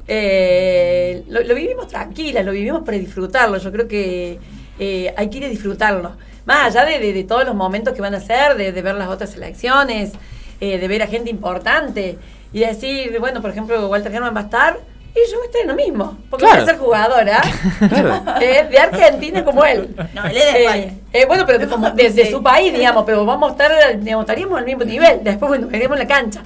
Eh, 0.07 1.23
lo, 1.29 1.41
lo 1.41 1.55
vivimos 1.55 1.87
tranquilas, 1.87 2.43
lo 2.45 2.51
vivimos 2.51 2.83
para 2.83 2.97
disfrutarlo. 2.97 3.57
Yo 3.57 3.71
creo 3.71 3.87
que 3.87 4.39
eh, 4.79 5.13
hay 5.15 5.29
que 5.29 5.37
ir 5.37 5.45
a 5.45 5.49
disfrutarlo. 5.49 6.15
Más 6.45 6.67
allá 6.75 6.85
de, 6.85 6.99
de- 6.99 7.13
de 7.13 7.23
todos 7.23 7.45
los 7.45 7.55
momentos 7.55 7.93
que 7.93 8.01
van 8.01 8.15
a 8.15 8.19
ser, 8.19 8.55
de, 8.57 8.71
de 8.71 8.81
ver 8.81 8.95
las 8.95 9.07
otras 9.07 9.29
selecciones, 9.31 10.11
eh, 10.59 10.77
de 10.77 10.87
ver 10.87 11.01
a 11.03 11.07
gente 11.07 11.29
importante 11.29 12.17
y 12.51 12.59
decir, 12.59 13.17
bueno, 13.19 13.41
por 13.41 13.49
ejemplo, 13.51 13.87
Walter 13.87 14.13
Herman 14.13 14.35
va 14.35 14.41
a 14.41 14.43
estar. 14.43 14.77
Y 15.15 15.31
yo 15.31 15.37
en 15.61 15.67
lo 15.67 15.75
mismo, 15.75 16.17
porque 16.27 16.43
Claro. 16.43 16.61
voy 16.61 16.69
a 16.69 16.71
ser 16.73 16.79
jugadora 16.83 17.41
eh, 18.41 18.67
de 18.69 18.77
Argentina 18.79 19.45
como 19.45 19.63
él. 19.63 19.95
No, 20.13 20.25
él 20.25 20.35
es 20.37 20.43
de 20.53 20.59
Eh, 20.59 20.63
España. 20.65 20.93
eh, 21.13 21.25
bueno, 21.27 21.43
pero 21.45 21.69
como 21.69 21.91
desde 21.91 22.25
Sí. 22.25 22.31
su 22.31 22.41
país, 22.41 22.73
digamos, 22.73 23.03
pero 23.05 23.23
vamos 23.23 23.49
a 23.49 23.51
estar, 23.51 23.99
digamos, 23.99 24.23
estaríamos 24.23 24.57
al 24.57 24.65
mismo 24.65 24.83
nivel. 24.83 25.19
Después, 25.23 25.49
bueno, 25.49 25.67
veremos 25.67 25.99
en 25.99 26.07
la 26.07 26.13
cancha. 26.15 26.41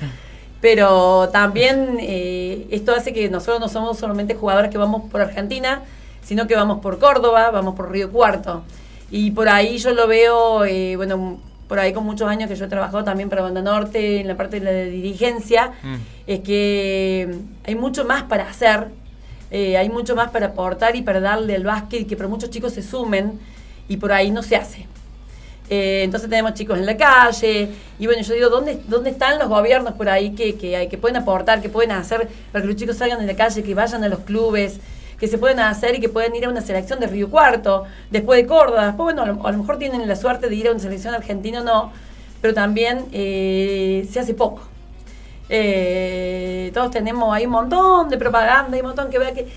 Pero 0.60 1.30
también 1.30 1.98
eh, 2.02 2.68
esto 2.72 2.94
hace 2.94 3.14
que 3.14 3.30
nosotros 3.30 3.60
no 3.60 3.70
somos 3.70 3.98
solamente 4.00 4.36
jugadores 4.36 4.70
que 4.72 4.78
vamos 4.78 5.04
por 5.10 5.22
Argentina, 5.22 5.82
sino 6.24 6.46
que 6.48 6.56
vamos 6.56 6.80
por 6.82 7.00
Córdoba, 7.00 7.52
vamos 7.52 7.76
por 7.76 7.90
Río 7.92 8.12
Cuarto. 8.12 8.64
Y 9.12 9.32
por 9.32 9.48
ahí 9.50 9.78
yo 9.78 9.92
lo 9.94 10.08
veo, 10.08 10.66
eh, 10.66 10.96
bueno, 10.96 11.40
por 11.68 11.80
ahí 11.80 11.94
con 11.94 12.04
muchos 12.06 12.28
años 12.28 12.50
que 12.50 12.56
yo 12.56 12.66
he 12.66 12.68
trabajado 12.70 13.04
también 13.04 13.30
para 13.30 13.42
Banda 13.42 13.62
Norte, 13.62 14.20
en 14.22 14.28
la 14.28 14.36
parte 14.36 14.60
de 14.60 14.66
la 14.66 14.72
dirigencia, 14.92 15.72
Mm. 15.84 15.96
es 16.28 16.40
que 16.42 17.36
hay 17.66 17.76
mucho 17.76 18.06
más 18.06 18.24
para 18.24 18.50
hacer, 18.50 18.88
eh, 19.52 19.78
hay 19.78 19.90
mucho 19.90 20.16
más 20.16 20.30
para 20.32 20.48
aportar 20.48 20.96
y 20.96 21.02
para 21.02 21.20
darle 21.20 21.56
al 21.56 21.64
básquet 21.64 22.02
y 22.02 22.06
que 22.06 22.16
para 22.18 22.28
muchos 22.30 22.50
chicos 22.50 22.74
se 22.74 22.82
sumen 22.84 23.40
y 23.88 23.98
por 23.98 24.12
ahí 24.12 24.30
no 24.32 24.44
se 24.44 24.56
hace. 24.58 24.86
Eh, 25.70 26.04
entonces 26.06 26.30
tenemos 26.30 26.54
chicos 26.54 26.78
en 26.80 26.86
la 26.86 26.96
calle 26.96 27.70
y 28.00 28.06
bueno, 28.06 28.22
yo 28.22 28.34
digo, 28.34 28.50
¿dónde, 28.50 28.80
dónde 28.88 29.10
están 29.10 29.38
los 29.38 29.50
gobiernos 29.50 29.94
por 29.96 30.08
ahí 30.08 30.30
que, 30.32 30.56
que, 30.56 30.78
hay- 30.78 30.88
que 30.88 30.98
pueden 30.98 31.18
aportar, 31.18 31.62
que 31.62 31.68
pueden 31.68 31.92
hacer 31.92 32.30
para 32.54 32.62
que 32.62 32.68
los 32.70 32.78
chicos 32.78 32.96
salgan 32.98 33.20
de 33.20 33.26
la 33.26 33.36
calle, 33.36 33.62
que 33.64 33.74
vayan 33.74 34.02
a 34.06 34.08
los 34.08 34.20
clubes, 34.20 34.80
que 35.20 35.28
se 35.28 35.38
pueden 35.38 35.60
hacer 35.60 35.96
y 35.96 36.00
que 36.00 36.10
pueden 36.10 36.36
ir 36.36 36.46
a 36.46 36.50
una 36.50 36.62
selección 36.62 37.00
de 37.00 37.08
Río 37.08 37.30
Cuarto, 37.30 37.86
después 38.12 38.42
de 38.42 38.48
Córdoba, 38.48 38.88
después 38.88 39.06
bueno, 39.06 39.24
a 39.24 39.26
lo, 39.26 39.48
a 39.48 39.52
lo 39.52 39.58
mejor 39.58 39.78
tienen 39.78 40.08
la 40.08 40.16
suerte 40.16 40.48
de 40.50 40.56
ir 40.56 40.68
a 40.68 40.72
una 40.72 40.80
selección 40.80 41.14
argentina 41.14 41.62
o 41.62 41.64
no, 41.64 41.92
pero 42.42 42.54
también 42.54 43.06
eh, 43.12 44.08
se 44.12 44.20
hace 44.20 44.34
poco. 44.34 44.62
Eh, 45.50 46.72
todos 46.74 46.92
tenemos 46.92 47.34
ahí 47.34 47.46
un 47.46 47.54
montón 47.54 48.10
de 48.10 48.18
propaganda, 48.18 48.76
hay 48.76 48.82
un 48.82 48.88
montón 48.88 49.10
que 49.10 49.18
vea 49.18 49.34
que 49.34 49.48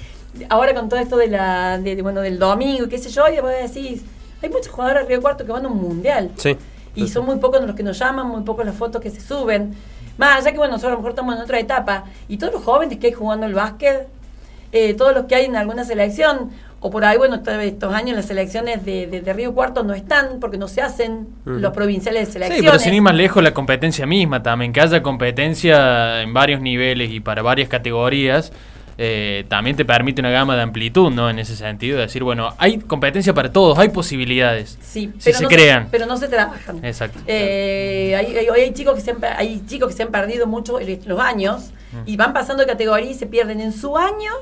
ahora 0.48 0.72
con 0.72 0.88
todo 0.88 1.00
esto 1.00 1.16
de 1.16 1.26
la 1.26 1.78
de, 1.78 1.96
de, 1.96 2.02
bueno 2.02 2.20
del 2.20 2.38
domingo 2.38 2.88
qué 2.88 2.98
sé 2.98 3.10
yo, 3.10 3.28
y 3.28 3.32
después 3.32 3.74
decís, 3.74 4.02
hay 4.42 4.48
muchos 4.48 4.68
jugadores 4.68 5.02
de 5.02 5.08
Río 5.08 5.20
Cuarto 5.20 5.44
que 5.44 5.52
van 5.52 5.64
a 5.64 5.68
un 5.68 5.80
mundial. 5.80 6.30
Sí. 6.36 6.56
Y 6.94 7.08
son 7.08 7.24
muy 7.24 7.36
pocos 7.36 7.62
los 7.64 7.76
que 7.76 7.82
nos 7.82 7.98
llaman, 7.98 8.26
muy 8.26 8.42
pocos 8.42 8.64
las 8.64 8.74
fotos 8.74 9.00
que 9.00 9.10
se 9.10 9.20
suben. 9.20 9.74
Más 10.18 10.40
allá 10.40 10.52
que 10.52 10.58
bueno, 10.58 10.72
nosotros 10.72 10.92
a 10.92 10.94
lo 10.94 10.98
mejor 10.98 11.10
estamos 11.10 11.36
en 11.36 11.42
otra 11.42 11.58
etapa. 11.60 12.04
Y 12.28 12.36
todos 12.36 12.52
los 12.52 12.64
jóvenes 12.64 12.98
que 12.98 13.08
hay 13.08 13.12
jugando 13.12 13.46
el 13.46 13.54
básquet, 13.54 14.08
eh, 14.72 14.94
todos 14.94 15.14
los 15.14 15.24
que 15.26 15.34
hay 15.34 15.44
en 15.46 15.56
alguna 15.56 15.84
selección, 15.84 16.50
o 16.82 16.90
por 16.90 17.04
ahí, 17.04 17.18
bueno, 17.18 17.42
estos 17.60 17.92
años 17.94 18.16
las 18.16 18.24
selecciones 18.26 18.84
de, 18.86 19.06
de- 19.06 19.20
de 19.20 19.32
Río 19.34 19.52
Cuarto 19.54 19.82
no 19.82 19.92
están 19.92 20.40
porque 20.40 20.56
no 20.56 20.66
se 20.68 20.80
hacen 20.80 21.28
los 21.44 21.72
provinciales 21.74 22.20
de 22.22 22.26
Sí, 22.26 22.32
selecciones. 22.32 22.64
pero 22.70 22.78
sin 22.78 22.94
ir 22.94 23.02
más 23.02 23.14
lejos, 23.14 23.42
la 23.42 23.52
competencia 23.52 24.06
misma 24.06 24.42
también, 24.42 24.72
que 24.72 24.80
haya 24.80 25.02
competencia 25.02 26.22
en 26.22 26.32
varios 26.32 26.60
niveles 26.60 27.10
y 27.10 27.20
para 27.20 27.42
varias 27.42 27.68
categorías, 27.68 28.52
eh, 29.02 29.44
también 29.48 29.76
te 29.76 29.84
permite 29.86 30.20
una 30.20 30.30
gama 30.30 30.56
de 30.56 30.62
amplitud, 30.62 31.10
¿no? 31.10 31.30
En 31.30 31.38
ese 31.38 31.56
sentido, 31.56 31.96
de 31.96 32.02
decir, 32.02 32.22
bueno, 32.22 32.54
hay 32.58 32.78
competencia 32.78 33.32
para 33.32 33.50
todos, 33.50 33.78
hay 33.78 33.88
posibilidades. 33.88 34.78
Sí, 34.82 35.10
Si 35.18 35.24
pero 35.24 35.36
se 35.38 35.42
no 35.44 35.48
crean. 35.48 35.88
pero 35.90 36.06
no 36.06 36.16
se 36.18 36.28
trabajan. 36.28 36.84
Exacto. 36.84 37.18
Eh, 37.26 38.14
hay, 38.16 38.36
hay- 38.36 38.48
hoy 38.50 38.60
hay 38.60 38.72
chicos 38.72 38.94
que 38.94 39.00
se 39.00 39.10
han, 39.12 39.18
hay 39.36 39.62
chicos 39.66 39.88
que 39.88 39.94
se 39.96 40.02
han 40.02 40.10
perdido 40.10 40.46
mucho 40.46 40.78
los 41.06 41.18
años 41.20 41.70
y 42.06 42.16
van 42.16 42.32
pasando 42.32 42.62
de 42.62 42.68
categoría 42.68 43.10
y 43.10 43.14
se 43.14 43.26
pierden 43.26 43.60
en 43.60 43.72
su 43.72 43.96
año 43.96 44.32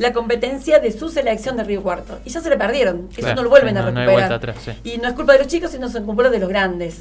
la 0.00 0.12
competencia 0.12 0.78
de 0.80 0.90
su 0.92 1.08
selección 1.08 1.56
de 1.56 1.64
Río 1.64 1.82
Cuarto. 1.82 2.18
Y 2.24 2.30
ya 2.30 2.40
se 2.40 2.48
le 2.50 2.56
perdieron. 2.56 3.08
Eso 3.12 3.20
Claro, 3.20 3.36
no 3.36 3.42
lo 3.44 3.50
vuelven 3.50 3.76
a 3.76 3.80
no- 3.80 3.86
recuperar. 3.86 4.10
vuelta 4.12 4.34
atrás, 4.34 4.56
sí. 4.64 4.72
Y 4.84 4.98
no 4.98 5.08
es 5.08 5.14
culpa 5.14 5.34
de 5.34 5.38
los 5.40 5.48
chicos, 5.48 5.70
sino 5.70 5.86
es 5.86 5.96
culpa 6.00 6.28
de 6.30 6.38
los 6.38 6.48
grandes. 6.48 7.00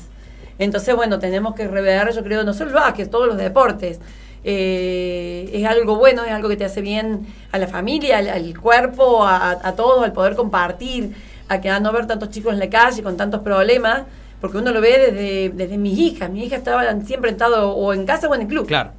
Entonces, 0.60 0.94
bueno, 0.96 1.18
tenemos 1.20 1.56
que 1.56 1.68
rever, 1.68 2.14
yo 2.14 2.22
creo, 2.24 2.44
no 2.44 2.54
solo 2.54 2.70
el 2.72 2.76
básquet, 2.76 3.10
todos 3.10 3.28
los 3.28 3.38
deportes. 3.38 4.00
Eh, 4.44 5.50
es 5.54 5.66
algo 5.66 5.96
bueno, 5.96 6.24
es 6.26 6.32
algo 6.32 6.50
que 6.50 6.58
te 6.58 6.66
hace 6.66 6.82
bien 6.82 7.26
a 7.52 7.58
la 7.58 7.68
familia, 7.68 8.18
al, 8.18 8.28
al 8.30 8.60
cuerpo, 8.60 9.24
a, 9.26 9.52
a 9.52 9.76
todos, 9.76 10.04
al 10.04 10.12
poder 10.14 10.36
compartir, 10.36 11.14
a 11.48 11.62
que 11.62 11.70
a 11.70 11.80
no 11.80 11.92
ver 11.94 12.06
tantos 12.08 12.30
chicos 12.30 12.52
en 12.54 12.60
la 12.60 12.70
calle 12.70 13.02
con 13.04 13.16
tantos 13.18 13.42
problemas, 13.42 14.04
porque 14.42 14.58
uno 14.58 14.72
lo 14.72 14.82
ve 14.82 15.12
desde, 15.12 15.50
desde 15.50 15.78
mis 15.78 15.98
hijas. 15.98 16.30
Mis 16.30 16.46
hijas 16.46 16.60
estaban 16.60 17.06
siempre 17.06 17.32
estado 17.32 17.72
o 17.72 17.94
en 17.94 18.06
casa 18.06 18.28
o 18.28 18.36
en 18.36 18.42
el 18.42 18.48
club. 18.48 18.68
Claro. 18.68 18.92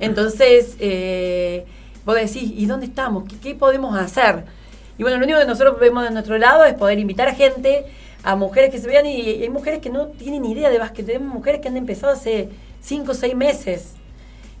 Entonces, 0.00 0.76
eh, 0.80 1.64
vos 2.04 2.14
decís, 2.14 2.52
¿y 2.54 2.66
dónde 2.66 2.86
estamos? 2.86 3.24
¿Qué, 3.28 3.36
qué 3.38 3.54
podemos 3.54 3.96
hacer? 3.96 4.44
Y 4.98 5.02
bueno, 5.02 5.18
lo 5.18 5.24
único 5.24 5.38
que 5.38 5.46
nosotros 5.46 5.78
vemos 5.80 6.04
de 6.04 6.10
nuestro 6.10 6.38
lado 6.38 6.64
es 6.64 6.74
poder 6.74 6.98
invitar 6.98 7.28
a 7.28 7.34
gente, 7.34 7.86
a 8.22 8.36
mujeres 8.36 8.70
que 8.70 8.78
se 8.78 8.86
vean, 8.86 9.06
y, 9.06 9.20
y 9.20 9.42
hay 9.42 9.48
mujeres 9.48 9.80
que 9.80 9.90
no 9.90 10.08
tienen 10.08 10.44
idea 10.44 10.70
de 10.70 10.78
básquet, 10.78 11.06
tenemos 11.06 11.32
mujeres 11.32 11.60
que 11.60 11.68
han 11.68 11.76
empezado 11.76 12.12
hace 12.12 12.50
5 12.82 13.10
o 13.10 13.14
6 13.14 13.34
meses. 13.34 13.94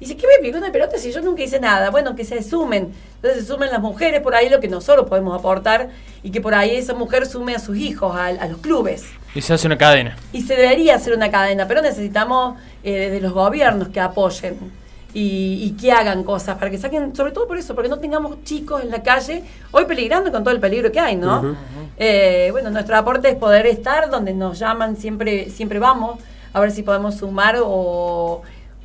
Y 0.00 0.06
dice, 0.06 0.16
¿qué 0.16 0.26
me 0.26 0.44
picó 0.44 0.58
una 0.58 0.72
pelota 0.72 0.98
si 0.98 1.12
yo 1.12 1.20
nunca 1.20 1.44
hice 1.44 1.60
nada? 1.60 1.90
Bueno, 1.90 2.16
que 2.16 2.24
se 2.24 2.42
sumen. 2.42 2.92
Entonces 3.16 3.42
se 3.42 3.52
sumen 3.52 3.70
las 3.70 3.80
mujeres, 3.80 4.20
por 4.20 4.34
ahí 4.34 4.48
lo 4.48 4.58
que 4.58 4.66
nosotros 4.66 5.08
podemos 5.08 5.38
aportar, 5.38 5.90
y 6.24 6.30
que 6.32 6.40
por 6.40 6.54
ahí 6.54 6.74
esa 6.74 6.94
mujer 6.94 7.24
sume 7.26 7.54
a 7.54 7.60
sus 7.60 7.76
hijos, 7.76 8.16
a, 8.16 8.26
a 8.26 8.48
los 8.48 8.58
clubes. 8.58 9.04
Y 9.34 9.42
se 9.42 9.54
hace 9.54 9.68
una 9.68 9.78
cadena. 9.78 10.16
Y 10.32 10.42
se 10.42 10.56
debería 10.56 10.96
hacer 10.96 11.14
una 11.14 11.30
cadena, 11.30 11.68
pero 11.68 11.82
necesitamos 11.82 12.58
eh, 12.82 12.92
desde 12.92 13.20
los 13.20 13.32
gobiernos 13.32 13.90
que 13.90 14.00
apoyen 14.00 14.81
y, 15.14 15.58
y 15.64 15.70
que 15.80 15.92
hagan 15.92 16.24
cosas 16.24 16.56
para 16.56 16.70
que 16.70 16.78
saquen, 16.78 17.14
sobre 17.14 17.32
todo 17.32 17.46
por 17.46 17.58
eso, 17.58 17.74
porque 17.74 17.88
no 17.88 17.98
tengamos 17.98 18.42
chicos 18.44 18.82
en 18.82 18.90
la 18.90 19.02
calle, 19.02 19.42
hoy 19.70 19.84
peligrando 19.84 20.32
con 20.32 20.42
todo 20.42 20.54
el 20.54 20.60
peligro 20.60 20.90
que 20.90 21.00
hay, 21.00 21.16
¿no? 21.16 21.56
Eh, 21.96 22.48
bueno, 22.52 22.70
nuestro 22.70 22.96
aporte 22.96 23.28
es 23.28 23.36
poder 23.36 23.66
estar 23.66 24.10
donde 24.10 24.32
nos 24.32 24.58
llaman, 24.58 24.96
siempre, 24.96 25.50
siempre 25.50 25.78
vamos, 25.78 26.18
a 26.52 26.60
ver 26.60 26.70
si 26.70 26.82
podemos 26.82 27.16
sumar 27.16 27.56
o, 27.62 28.42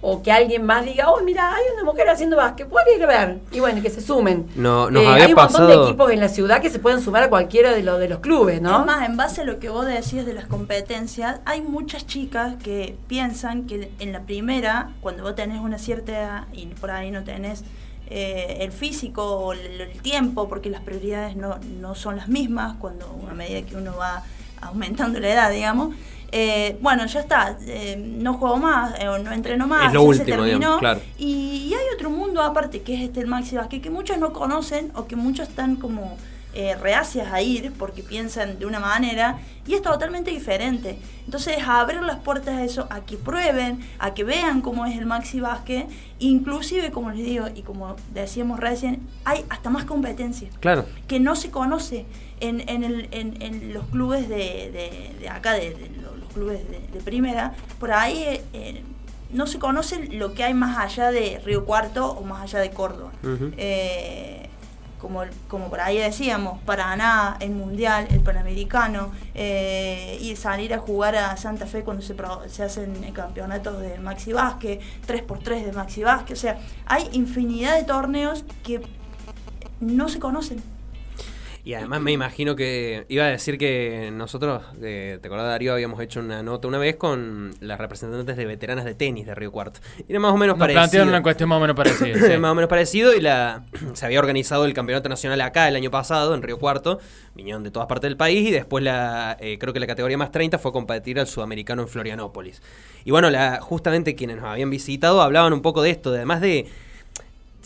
o, 0.09 0.23
que 0.23 0.31
alguien 0.31 0.65
más 0.65 0.85
diga, 0.85 1.09
oh, 1.11 1.21
mira, 1.21 1.53
hay 1.53 1.63
una 1.73 1.83
mujer 1.83 2.09
haciendo 2.09 2.37
básquet, 2.37 2.67
puede 2.69 2.95
ir 2.95 3.03
a 3.03 3.07
ver. 3.07 3.39
Y 3.51 3.59
bueno, 3.59 3.81
que 3.81 3.89
se 3.89 4.01
sumen. 4.01 4.47
No, 4.55 4.89
nos 4.89 5.03
Eh, 5.03 5.07
había 5.07 5.25
hay 5.25 5.33
un 5.33 5.37
montón 5.37 5.67
de 5.67 5.73
equipos 5.73 6.11
en 6.11 6.21
la 6.21 6.29
ciudad 6.29 6.61
que 6.61 6.69
se 6.69 6.79
pueden 6.79 7.01
sumar 7.01 7.23
a 7.23 7.29
cualquiera 7.29 7.73
de, 7.73 7.83
los 7.83 7.99
de 7.99 8.07
los 8.07 8.19
clubes, 8.19 8.61
¿no? 8.61 8.79
Es 8.79 8.85
más, 8.85 9.05
en 9.05 9.17
base 9.17 9.41
a 9.41 9.43
lo 9.43 9.59
que 9.59 9.69
vos 9.69 9.85
decías 9.85 10.25
de 10.25 10.33
las 10.33 10.45
competencias, 10.45 11.41
hay 11.43 11.61
muchas 11.61 12.07
chicas 12.07 12.55
que 12.63 12.95
piensan 13.07 13.67
que 13.67 13.91
en 13.99 14.13
la 14.13 14.21
primera, 14.21 14.91
cuando 15.01 15.23
vos 15.23 15.35
tenés 15.35 15.59
una 15.59 15.77
cierta 15.77 16.11
edad 16.11 16.43
y 16.53 16.67
por 16.67 16.91
ahí 16.91 17.11
no 17.11 17.25
tenés 17.25 17.65
eh, 18.09 18.59
el 18.61 18.71
físico 18.71 19.23
o 19.23 19.51
el, 19.51 19.81
el 19.81 20.01
tiempo, 20.01 20.47
porque 20.47 20.69
las 20.69 20.81
prioridades 20.81 21.35
no, 21.35 21.59
no 21.81 21.95
son 21.95 22.15
las 22.15 22.29
mismas 22.29 22.77
cuando 22.79 23.05
a 23.29 23.33
medida 23.33 23.61
que 23.63 23.75
uno 23.75 23.97
va 23.97 24.23
aumentando 24.61 25.19
la 25.19 25.29
edad, 25.29 25.51
digamos. 25.51 25.95
Eh, 26.31 26.77
bueno, 26.81 27.05
ya 27.05 27.19
está, 27.21 27.57
eh, 27.67 27.95
no 27.97 28.33
juego 28.35 28.57
más, 28.57 28.93
eh, 28.99 29.05
no 29.23 29.31
entreno 29.31 29.67
más, 29.67 29.87
Es 29.87 29.93
lo 29.93 30.01
ya 30.01 30.07
último, 30.07 30.25
se 30.25 30.31
terminó. 30.31 30.57
digamos, 30.57 30.79
claro. 30.79 31.01
Y, 31.17 31.67
y 31.69 31.73
hay 31.73 31.85
otro 31.95 32.09
mundo 32.09 32.41
aparte 32.41 32.81
que 32.81 32.95
es 32.95 33.01
este 33.01 33.19
el 33.21 33.27
Maxi 33.27 33.55
Basket, 33.55 33.81
que 33.81 33.89
muchos 33.89 34.17
no 34.17 34.33
conocen 34.33 34.91
o 34.95 35.07
que 35.07 35.15
muchos 35.15 35.47
están 35.49 35.75
como 35.77 36.17
eh, 36.59 36.75
reacias 36.75 37.31
a 37.31 37.39
ir 37.41 37.71
porque 37.77 38.01
piensan 38.01 38.57
de 38.57 38.65
una 38.65 38.79
manera 38.79 39.37
y 39.67 39.75
es 39.75 39.81
totalmente 39.83 40.31
diferente. 40.31 40.97
Entonces, 41.25 41.57
abrir 41.67 42.01
las 42.01 42.17
puertas 42.17 42.55
a 42.55 42.63
eso, 42.63 42.87
a 42.89 43.01
que 43.01 43.15
prueben, 43.15 43.79
a 43.99 44.13
que 44.15 44.23
vean 44.23 44.61
cómo 44.61 44.85
es 44.87 44.97
el 44.97 45.05
Maxi 45.05 45.39
Basket, 45.39 45.85
inclusive, 46.19 46.89
como 46.91 47.11
les 47.11 47.23
digo, 47.25 47.45
y 47.53 47.61
como 47.61 47.95
decíamos 48.13 48.59
recién, 48.59 49.01
hay 49.23 49.45
hasta 49.49 49.69
más 49.69 49.85
competencia 49.85 50.49
Claro. 50.59 50.85
que 51.07 51.19
no 51.19 51.35
se 51.35 51.51
conoce 51.51 52.05
en, 52.39 52.67
en, 52.69 52.83
el- 52.83 53.07
en- 53.11 53.41
en 53.41 53.73
los 53.73 53.85
clubes 53.87 54.27
de, 54.27 54.35
de- 54.71 55.15
de 55.19 55.29
acá, 55.29 55.53
de, 55.53 55.71
de 55.75 55.89
lo- 56.01 56.15
los 56.15 56.33
clubes 56.33 56.59
de, 56.93 56.99
primera, 57.01 57.53
por 57.79 57.91
ahí 57.91 58.17
eh, 58.23 58.41
eh, 58.53 58.81
no 59.31 59.45
se 59.45 59.59
conoce 59.59 60.05
lo 60.07 60.33
que 60.33 60.43
hay 60.43 60.53
más 60.53 60.77
allá 60.77 61.11
de 61.11 61.39
Río 61.45 61.65
Cuarto 61.65 62.11
o 62.13 62.23
más 62.23 62.41
allá 62.41 62.59
de 62.59 62.71
Córdoba. 62.71 63.11
Eh, 63.57 64.46
como, 64.99 65.21
como 65.47 65.69
por 65.69 65.79
ahí 65.79 65.97
decíamos, 65.97 66.59
Paraná, 66.63 67.37
el 67.39 67.51
Mundial, 67.51 68.07
el 68.09 68.19
Panamericano, 68.21 69.11
eh, 69.35 70.17
y 70.21 70.35
salir 70.35 70.73
a 70.73 70.79
jugar 70.79 71.15
a 71.15 71.37
Santa 71.37 71.65
Fe 71.65 71.83
cuando 71.83 72.01
se, 72.01 72.15
se 72.47 72.63
hacen 72.63 72.93
campeonatos 73.13 73.79
de 73.79 73.99
Maxi 73.99 74.33
Basket, 74.33 74.79
3x3 75.07 75.65
de 75.65 75.71
Maxi 75.71 76.03
Basket, 76.03 76.33
o 76.33 76.37
sea, 76.37 76.59
hay 76.85 77.09
infinidad 77.13 77.77
de 77.77 77.83
torneos 77.83 78.43
que 78.63 78.81
no 79.79 80.09
se 80.09 80.19
conocen. 80.19 80.76
Y 81.67 81.73
además 81.73 81.99
me 81.99 82.13
imagino 82.13 82.55
que 82.55 83.05
iba 83.09 83.25
a 83.25 83.27
decir 83.27 83.57
que 83.57 84.09
nosotros, 84.13 84.63
eh, 84.81 85.19
te 85.21 85.27
acordás 85.27 85.47
Darío, 85.47 85.73
habíamos 85.73 85.99
hecho 85.99 86.21
una 86.21 86.41
nota 86.41 86.65
una 86.69 86.77
vez 86.77 86.95
con 86.95 87.53
las 87.59 87.77
representantes 87.77 88.37
de 88.37 88.45
veteranas 88.45 88.85
de 88.85 88.95
tenis 88.95 89.25
de 89.25 89.35
Río 89.35 89.51
Cuarto. 89.51 89.81
Y 90.07 90.13
era 90.13 90.21
más 90.21 90.31
o 90.31 90.37
menos 90.37 90.53
Nos 90.55 90.59
parecido. 90.59 90.79
plantearon 90.79 91.09
una 91.09 91.21
cuestión 91.21 91.49
más 91.49 91.57
o 91.57 91.59
menos 91.59 91.75
parecida. 91.75 92.15
sí. 92.25 92.37
más 92.37 92.51
o 92.53 92.55
menos 92.55 92.69
parecido 92.69 93.13
y 93.13 93.19
la 93.19 93.65
se 93.95 94.05
había 94.05 94.19
organizado 94.19 94.63
el 94.63 94.73
campeonato 94.73 95.09
nacional 95.09 95.41
acá 95.41 95.67
el 95.67 95.75
año 95.75 95.91
pasado 95.91 96.33
en 96.35 96.41
Río 96.41 96.57
Cuarto, 96.57 97.01
vinieron 97.35 97.65
de 97.65 97.71
todas 97.71 97.89
partes 97.89 98.07
del 98.07 98.15
país 98.15 98.47
y 98.47 98.51
después 98.51 98.81
la 98.81 99.35
eh, 99.41 99.57
creo 99.59 99.73
que 99.73 99.81
la 99.81 99.87
categoría 99.87 100.17
más 100.17 100.31
30 100.31 100.59
fue 100.59 100.69
a 100.69 100.71
competir 100.71 101.19
al 101.19 101.27
sudamericano 101.27 101.81
en 101.81 101.89
Florianópolis. 101.89 102.61
Y 103.03 103.11
bueno, 103.11 103.29
la, 103.29 103.59
justamente 103.59 104.15
quienes 104.15 104.37
nos 104.37 104.45
habían 104.45 104.69
visitado 104.69 105.21
hablaban 105.21 105.51
un 105.51 105.61
poco 105.61 105.81
de 105.81 105.89
esto, 105.89 106.11
de, 106.11 106.19
además 106.19 106.39
de 106.39 106.65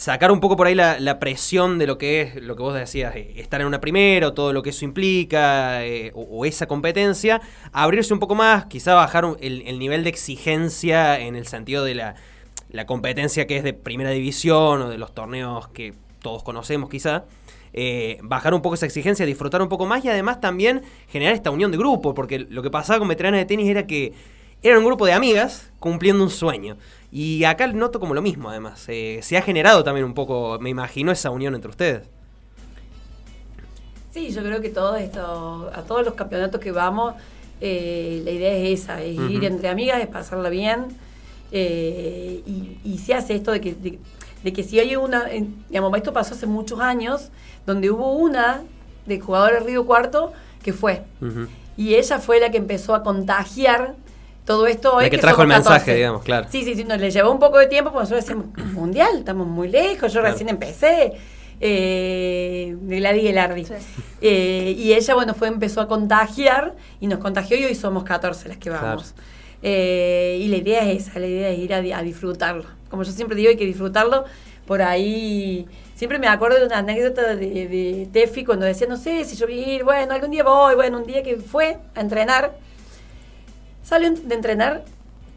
sacar 0.02 0.32
un 0.32 0.40
poco 0.40 0.58
por 0.58 0.66
ahí 0.66 0.74
la, 0.74 1.20
presión 1.20 1.78
de 1.78 1.86
lo 1.86 2.00
que 2.00 2.22
es 2.22 2.36
lo 2.42 2.56
que 2.56 2.64
vos 2.64 2.74
decías, 2.74 3.16
eh, 3.16 3.34
estar 3.36 3.62
en 3.62 3.68
una 3.68 3.80
primera 3.80 4.30
o 4.30 4.34
todo 4.34 4.52
lo 4.52 4.64
que 4.64 4.72
eso 4.72 4.84
implica, 4.84 5.86
eh, 5.86 6.12
o, 6.16 6.44
esa 6.44 6.66
competencia, 6.66 7.40
abrirse 7.72 8.12
un 8.12 8.20
poco 8.20 8.34
más, 8.34 8.66
quizá 8.66 8.96
bajar 8.96 9.36
el, 9.42 9.62
el 9.68 9.78
nivel 9.78 10.04
de 10.04 10.10
exigencia 10.10 11.20
en 11.20 11.36
el 11.36 11.46
sentido 11.46 11.86
de 11.86 11.94
la, 11.94 12.16
la 12.72 12.88
competencia 12.88 13.46
que 13.46 13.58
es 13.58 13.64
de 13.64 13.74
primera 13.74 14.10
división 14.10 14.82
o 14.82 14.90
de 14.90 14.98
los 14.98 15.14
torneos 15.14 15.68
que 15.68 15.94
todos 16.20 16.42
conocemos 16.42 16.90
quizá. 16.90 17.26
eh, 17.74 18.18
bajar 18.24 18.56
un 18.56 18.64
poco 18.64 18.74
esa 18.74 18.88
exigencia, 18.88 19.24
disfrutar 19.28 19.62
un 19.62 19.70
poco 19.70 19.86
más 19.86 20.04
y 20.04 20.10
además 20.10 20.42
también 20.42 20.82
generar 21.10 21.36
esta 21.36 21.52
unión 21.52 21.70
de 21.70 21.78
grupo, 21.78 22.16
porque 22.16 22.40
lo 22.40 22.64
que 22.64 22.72
pasaba 22.72 22.98
con 22.98 23.08
veteranas 23.08 23.40
de 23.40 23.46
tenis 23.46 23.70
era 23.70 23.86
que 23.86 24.14
eran 24.64 24.80
un 24.80 24.86
grupo 24.86 25.06
de 25.06 25.14
amigas 25.14 25.72
cumpliendo 25.80 26.24
un 26.24 26.30
sueño. 26.30 26.78
Y 27.12 27.44
acá 27.44 27.68
noto 27.68 28.00
como 28.00 28.14
lo 28.14 28.22
mismo, 28.22 28.50
además. 28.50 28.86
Eh, 28.88 29.20
se 29.22 29.38
ha 29.38 29.42
generado 29.42 29.84
también 29.84 30.06
un 30.06 30.14
poco, 30.14 30.58
me 30.62 30.70
imagino, 30.70 31.12
esa 31.12 31.30
unión 31.30 31.56
entre 31.56 31.70
ustedes. 31.70 32.10
Sí, 34.10 34.32
yo 34.32 34.42
creo 34.44 34.62
que 34.62 34.70
todo 34.70 34.96
esto, 34.98 35.72
a 35.74 35.84
todos 35.84 36.04
los 36.06 36.16
campeonatos 36.16 36.60
que 36.60 36.72
vamos, 36.72 37.16
eh, 37.62 38.22
la 38.26 38.32
idea 38.32 38.54
es 38.54 38.82
esa, 38.82 39.02
es 39.02 39.16
ir 39.18 39.46
entre 39.46 39.70
amigas, 39.70 40.02
es 40.02 40.08
pasarla 40.08 40.50
bien. 40.50 40.88
eh, 41.52 42.44
y, 42.46 42.80
y 42.84 42.98
se 43.00 43.14
hace 43.14 43.36
esto 43.36 43.52
de 43.52 43.62
que, 43.62 43.74
de, 43.76 44.00
de 44.44 44.54
que 44.54 44.64
si 44.64 44.80
hay 44.80 44.96
una, 44.96 45.26
digamos, 45.70 45.96
esto 45.98 46.14
pasó 46.14 46.34
hace 46.34 46.48
muchos 46.48 46.80
años, 46.80 47.30
donde 47.66 47.90
hubo 47.92 48.14
una 48.14 48.64
de 49.06 49.20
jugadora 49.20 49.60
de 49.60 49.66
Río 49.66 49.86
Cuarto 49.86 50.34
que 50.64 50.74
fue. 50.74 51.04
Y 51.78 51.96
ella 51.96 52.20
fue 52.20 52.40
la 52.40 52.52
que 52.52 52.58
empezó 52.58 52.96
a 52.96 53.04
contagiar 53.04 53.96
todo 54.46 54.68
esto 54.68 54.96
hoy. 54.96 55.04
La 55.06 55.10
que 55.10 55.18
trajo 55.18 55.38
somos 55.42 55.44
el 55.56 55.60
mensaje, 55.60 55.80
14. 55.80 55.96
digamos, 55.96 56.24
claro. 56.24 56.48
Sí, 56.52 56.64
sí, 56.64 56.76
sí, 56.76 56.84
nos 56.84 57.00
le 57.00 57.12
llevó 57.12 57.32
un 57.32 57.40
poco 57.40 57.58
de 57.60 57.68
tiempo 57.68 57.92
porque 57.92 58.10
nosotros 58.10 58.26
decimos, 58.26 58.74
mundial, 58.74 59.18
estamos 59.20 59.48
muy 59.48 59.68
lejos, 59.70 60.12
yo 60.14 60.20
Claro. 60.22 60.34
recién 60.34 60.50
empecé. 60.50 61.14
Eh, 61.64 62.76
de 62.82 62.96
Gladys 62.98 63.22
Gelardi. 63.22 63.66
Sí. 63.66 63.74
Eh, 64.22 64.76
y 64.78 64.94
ella, 64.94 65.14
bueno, 65.14 65.34
fue, 65.36 65.48
empezó 65.48 65.80
a 65.82 65.88
contagiar 65.88 66.74
y 67.00 67.06
nos 67.08 67.20
contagió 67.20 67.56
y 67.58 67.66
hoy 67.66 67.76
somos 67.76 68.04
14 68.04 68.48
las 68.50 68.58
que 68.58 68.70
vamos. 68.72 69.14
Eh, 69.62 70.40
y 70.42 70.48
la 70.48 70.58
idea 70.58 70.90
es 70.90 71.08
esa, 71.08 71.20
la 71.20 71.28
idea 71.28 71.50
es 71.50 71.60
ir 71.60 71.74
a, 71.74 71.78
a 72.00 72.02
disfrutarlo. 72.02 72.66
Como 72.90 73.04
yo 73.04 73.12
siempre 73.12 73.36
digo, 73.38 73.50
hay 73.50 73.58
que 73.58 73.66
disfrutarlo. 73.66 74.26
Por 74.66 74.82
ahí, 74.82 75.68
siempre 75.96 76.18
me 76.18 76.28
acuerdo 76.28 76.58
de 76.60 76.66
una 76.66 76.80
anécdota 76.80 77.36
de, 77.36 77.68
de 77.68 78.10
Tefi 78.12 78.44
cuando 78.44 78.66
decía, 78.66 78.88
no 78.88 78.98
sé 78.98 79.24
si 79.26 79.36
yo 79.36 79.46
voy 79.46 79.64
a 79.64 79.68
ir, 79.76 79.84
bueno, 79.84 80.14
algún 80.14 80.32
día 80.32 80.44
voy, 80.44 80.76
bueno, 80.76 80.98
un 80.98 81.06
día 81.06 81.22
que 81.24 81.38
fue 81.38 81.78
a 81.94 82.02
entrenar, 82.02 82.54
salió 83.84 84.12
de 84.12 84.36
entrenar 84.36 84.84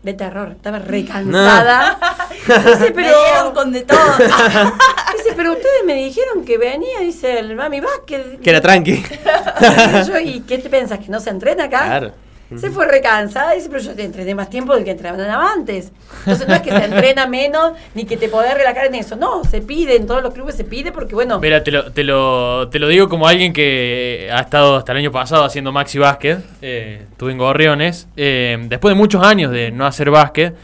de 0.02 0.12
terror, 0.12 0.52
estaba 0.52 0.78
re 0.78 1.04
cansada. 1.04 1.98
Dice, 2.46 2.92
Me 2.94 3.02
dieron 3.02 3.54
con 3.54 3.72
de 3.72 3.82
todo. 3.82 3.98
Dice, 4.18 5.32
pero 5.34 5.52
ustedes 5.52 5.84
me 5.86 5.94
dijeron 5.94 6.44
que 6.44 6.58
venía, 6.58 7.00
dice 7.00 7.38
el 7.38 7.56
mami 7.56 7.80
Vázquez. 7.80 8.38
Que 8.42 8.50
era 8.50 8.60
tranqui. 8.60 9.02
Y 9.02 10.06
yo, 10.06 10.18
¿Y 10.18 10.40
qué 10.40 10.58
te 10.58 10.68
piensas? 10.68 10.98
¿Que 10.98 11.08
no 11.08 11.20
se 11.20 11.30
entrena 11.30 11.64
acá? 11.64 11.86
Claro. 11.86 12.12
Se 12.58 12.70
fue 12.70 12.86
recansada 12.86 13.54
y 13.54 13.58
dice, 13.58 13.68
pero 13.70 13.82
yo 13.82 13.94
te 13.94 14.04
entrené 14.04 14.34
más 14.34 14.50
tiempo 14.50 14.74
del 14.74 14.84
que 14.84 14.92
entrenaba 14.92 15.52
antes. 15.52 15.92
Entonces 16.20 16.48
no 16.48 16.54
es 16.54 16.62
que 16.62 16.70
se 16.70 16.84
entrena 16.84 17.26
menos 17.28 17.72
ni 17.94 18.04
que 18.04 18.16
te 18.16 18.28
podés 18.28 18.54
relajar 18.54 18.86
en 18.86 18.94
eso. 18.94 19.16
No, 19.16 19.44
se 19.44 19.60
pide, 19.60 19.96
en 19.96 20.06
todos 20.06 20.22
los 20.22 20.32
clubes 20.32 20.54
se 20.54 20.64
pide 20.64 20.92
porque, 20.92 21.14
bueno, 21.14 21.38
Mira, 21.40 21.62
te 21.62 21.70
lo, 21.70 21.92
te, 21.92 22.04
lo, 22.04 22.68
te 22.68 22.78
lo 22.78 22.88
digo 22.88 23.08
como 23.08 23.26
alguien 23.26 23.52
que 23.52 24.28
ha 24.32 24.40
estado 24.40 24.76
hasta 24.76 24.92
el 24.92 24.98
año 24.98 25.12
pasado 25.12 25.44
haciendo 25.44 25.72
maxi 25.72 25.98
básquet. 25.98 26.38
Eh, 26.62 27.06
estuve 27.10 27.32
en 27.32 27.38
Gorriones. 27.38 28.08
Eh, 28.16 28.58
después 28.68 28.94
de 28.94 28.98
muchos 28.98 29.22
años 29.22 29.50
de 29.52 29.70
no 29.70 29.86
hacer 29.86 30.10
básquet, 30.10 30.54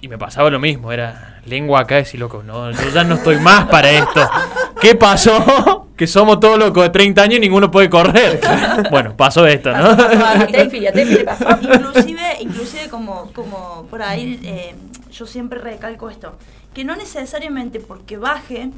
y 0.00 0.08
me 0.08 0.18
pasaba 0.18 0.50
lo 0.50 0.58
mismo, 0.58 0.92
era 0.92 1.40
lengua 1.44 1.80
acá 1.80 2.00
y 2.00 2.16
loco, 2.16 2.42
no, 2.42 2.70
yo 2.70 2.90
ya 2.92 3.04
no 3.04 3.16
estoy 3.16 3.38
más 3.38 3.66
para 3.68 3.90
esto. 3.90 4.28
¿Qué 4.80 4.94
pasó? 4.94 5.86
Que 6.00 6.06
somos 6.06 6.40
todos 6.40 6.58
locos 6.58 6.82
de 6.84 6.88
30 6.88 7.20
años 7.20 7.36
y 7.36 7.40
ninguno 7.40 7.70
puede 7.70 7.90
correr. 7.90 8.40
Bueno, 8.90 9.14
pasó 9.14 9.46
esto, 9.46 9.70
¿no? 9.70 9.84
a 9.90 10.46
Tefi, 10.46 10.86
a 10.86 10.92
Tefi 10.92 11.12
le 11.12 11.24
pasó. 11.24 11.46
inclusive, 11.60 12.22
inclusive 12.40 12.88
como, 12.88 13.30
como 13.34 13.86
por 13.90 14.02
ahí 14.02 14.40
eh, 14.42 14.74
yo 15.12 15.26
siempre 15.26 15.58
recalco 15.58 16.08
esto, 16.08 16.38
que 16.72 16.84
no 16.84 16.96
necesariamente 16.96 17.80
porque 17.80 18.16
baje, 18.16 18.70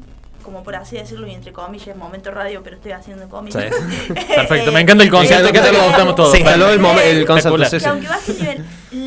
como 0.43 0.63
por 0.63 0.77
así 0.77 0.97
decirlo 0.97 1.27
y 1.27 1.35
entre 1.35 1.53
comillas, 1.53 1.97
momento 1.97 2.31
radio, 2.31 2.63
pero 2.63 2.77
estoy 2.77 2.93
haciendo 2.93 3.29
comillas. 3.29 3.75
Sí. 3.75 4.13
Perfecto, 4.35 4.73
me 4.73 4.81
encanta 4.81 5.05
el 5.05 5.11
concepto, 5.11 5.53
que 5.53 5.61
te 5.61 5.73
lo 5.73 5.81
adoptamos 5.81 6.15
todos. 6.15 6.33
Sí, 6.33 6.43
el, 6.43 6.63
el 6.63 7.27
concepto. 7.27 7.59
Que 7.59 7.81
sí. 7.81 7.87
aunque 7.87 8.09
baje 8.09 8.33
el 8.33 8.39
nivel, 8.39 8.65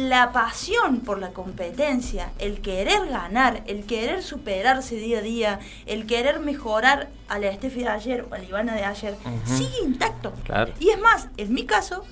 la 0.09 0.31
pasión 0.31 1.01
por 1.01 1.19
la 1.19 1.29
competencia, 1.29 2.31
el 2.39 2.61
querer 2.61 3.07
ganar, 3.09 3.61
el 3.67 3.85
querer 3.85 4.23
superarse 4.23 4.95
día 4.95 5.19
a 5.19 5.21
día, 5.21 5.59
el 5.85 6.07
querer 6.07 6.39
mejorar 6.39 7.09
a 7.27 7.39
la 7.39 7.53
Steffi 7.53 7.81
de 7.81 7.89
ayer 7.89 8.25
o 8.29 8.33
a 8.33 8.37
la 8.37 8.43
Ivana 8.43 8.75
de 8.75 8.85
ayer, 8.85 9.15
sigue 9.45 9.79
intacto. 9.83 10.33
Claro. 10.43 10.73
Y 10.79 10.89
es 10.89 10.99
más, 10.99 11.27
en 11.37 11.53
mi 11.53 11.65
caso, 11.65 12.03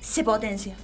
se 0.00 0.24
potencia. 0.24 0.74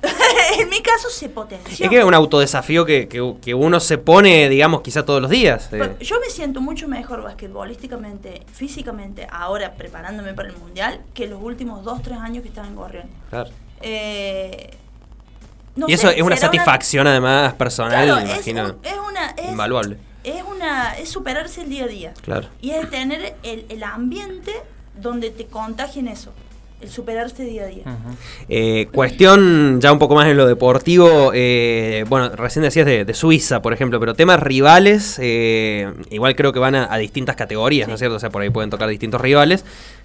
en 0.60 0.68
mi 0.68 0.80
caso, 0.80 1.10
se 1.10 1.28
potencia. 1.28 1.84
Es 1.84 1.90
que 1.90 1.98
es 1.98 2.04
un 2.04 2.14
autodesafío 2.14 2.84
que, 2.84 3.08
que, 3.08 3.34
que 3.42 3.54
uno 3.54 3.80
se 3.80 3.98
pone, 3.98 4.48
digamos, 4.48 4.82
quizá 4.82 5.04
todos 5.04 5.20
los 5.20 5.30
días. 5.30 5.68
eh. 5.72 5.96
Yo 6.00 6.20
me 6.20 6.30
siento 6.30 6.60
mucho 6.60 6.86
mejor 6.88 7.22
basquetbolísticamente, 7.22 8.42
físicamente, 8.52 9.26
ahora 9.30 9.74
preparándome 9.74 10.34
para 10.34 10.48
el 10.50 10.56
mundial, 10.56 11.00
que 11.14 11.26
los 11.26 11.42
últimos 11.42 11.84
dos, 11.84 12.00
tres 12.02 12.18
años 12.18 12.42
que 12.42 12.48
estaba 12.48 12.66
en 12.68 12.76
Gorrión. 12.76 13.06
Claro. 13.30 13.50
Eh, 13.80 14.70
no 15.76 15.86
y 15.88 15.92
eso 15.92 16.08
sé, 16.08 16.16
es 16.16 16.22
una 16.22 16.36
satisfacción, 16.36 17.06
además, 17.06 17.54
personal, 17.54 18.04
Claro, 18.06 18.16
me 18.16 18.22
es, 18.24 18.34
imagino. 18.36 18.64
un- 18.64 18.78
es 18.84 18.94
una. 19.08 19.30
Es, 19.30 19.48
invaluable. 19.50 19.96
Es 20.24 20.42
una. 20.42 20.92
Es 20.98 21.08
superarse 21.08 21.62
el 21.62 21.70
día 21.70 21.84
a 21.84 21.88
día. 21.88 22.14
Claro. 22.22 22.48
Y 22.60 22.70
es 22.70 22.88
tener 22.90 23.36
el, 23.44 23.66
el 23.68 23.82
ambiente 23.84 24.52
donde 24.96 25.30
te 25.30 25.46
contagien 25.46 26.08
eso. 26.08 26.32
El 26.80 26.88
superarse 26.88 27.44
día 27.44 27.64
a 27.64 27.66
día. 27.66 27.82
Eh, 28.48 28.88
cuestión 28.92 29.80
ya 29.80 29.92
un 29.92 29.98
poco 29.98 30.14
más 30.14 30.26
en 30.28 30.36
lo 30.36 30.46
deportivo. 30.46 31.32
eh, 31.34 32.04
bueno, 32.08 32.28
recién 32.36 32.62
decías 32.62 32.86
de, 32.86 33.04
de 33.04 33.14
Suiza, 33.14 33.60
por 33.62 33.72
ejemplo, 33.72 33.98
pero 34.00 34.14
temas 34.14 34.40
rivales, 34.40 35.18
eh, 35.20 35.92
igual 36.10 36.36
creo 36.36 36.52
que 36.52 36.58
van 36.58 36.74
a, 36.74 36.92
a 36.92 36.96
distintas 36.98 37.36
categorías, 37.36 37.88
¿no 37.88 37.94
es 37.94 38.00
cierto? 38.00 38.16
O 38.16 38.20
sea, 38.20 38.30
por 38.30 38.42
ahí 38.42 38.50
pueden 38.50 38.70
tocar 38.70 38.88
distintos 38.88 39.20
rivales. 39.20 39.64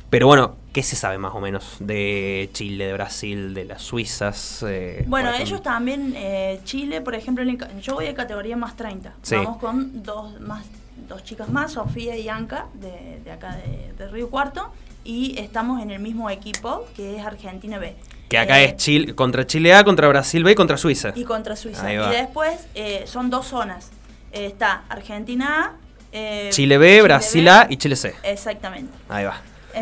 Pero 0.09 0.27
bueno, 0.27 0.55
¿qué 0.73 0.83
se 0.83 0.95
sabe 0.95 1.17
más 1.17 1.33
o 1.33 1.39
menos 1.39 1.77
de 1.79 2.47
Chile, 2.53 2.85
de 2.85 2.93
Brasil, 2.93 3.55
de 3.55 3.65
las 3.65 3.81
Suizas? 3.81 4.63
eh, 4.67 5.03
Bueno, 5.07 5.31
ellos 5.33 5.63
también, 5.63 6.13
eh, 6.15 6.59
Chile, 6.65 7.01
por 7.01 7.15
ejemplo, 7.15 7.43
en 7.43 7.49
el 7.49 7.57
ca- 7.57 7.69
yo 7.81 7.95
voy 7.95 8.05
a 8.05 8.13
categoría 8.13 8.55
más 8.55 8.75
30. 8.75 9.13
Sí. 9.23 9.35
Vamos 9.35 9.57
con 9.57 10.03
dos 10.03 10.39
más 10.39 10.65
dos 11.09 11.23
chicas 11.23 11.49
más, 11.49 11.73
Sofía 11.73 12.15
y 12.15 12.29
Anka, 12.29 12.67
de, 12.75 13.19
de 13.25 13.31
acá 13.31 13.57
de, 13.57 13.91
de 13.97 14.07
Río 14.11 14.29
Cuarto, 14.29 14.71
y 15.03 15.35
estamos 15.39 15.81
en 15.81 15.91
el 15.91 15.99
mismo 15.99 16.29
equipo 16.29 16.85
que 16.95 17.17
es 17.17 17.25
Argentina 17.25 17.77
B. 17.77 17.95
Que 18.29 18.37
acá 18.37 18.61
Eh, 18.61 18.65
es 18.65 18.75
Chile, 18.77 19.13
contra 19.15 19.45
Chile 19.45 19.73
A, 19.73 19.83
contra 19.83 20.07
Brasil 20.07 20.43
B 20.43 20.51
y 20.51 20.55
contra 20.55 20.77
Suiza. 20.77 21.11
Y 21.15 21.23
contra 21.23 21.55
Suiza. 21.55 21.91
Y 21.93 21.97
después 22.15 22.67
eh, 22.75 23.03
son 23.05 23.29
dos 23.29 23.45
zonas. 23.47 23.91
Eh, 24.31 24.45
está 24.47 24.83
Argentina 24.89 25.65
A, 25.65 25.73
eh, 26.11 26.49
Chile 26.51 26.77
B, 26.77 27.01
Brasil 27.03 27.43
B. 27.45 27.49
A 27.51 27.67
y 27.69 27.77
Chile 27.77 27.95
C. 27.95 28.15
Exactamente. 28.23 28.91
Ahí 29.09 29.25
va. 29.25 29.41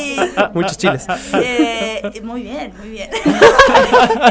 Y- 0.00 0.16
Muchos 0.54 0.78
chiles. 0.78 1.06
Eh, 1.34 2.20
muy 2.22 2.42
bien, 2.42 2.72
muy 2.78 2.90
bien. 2.90 3.10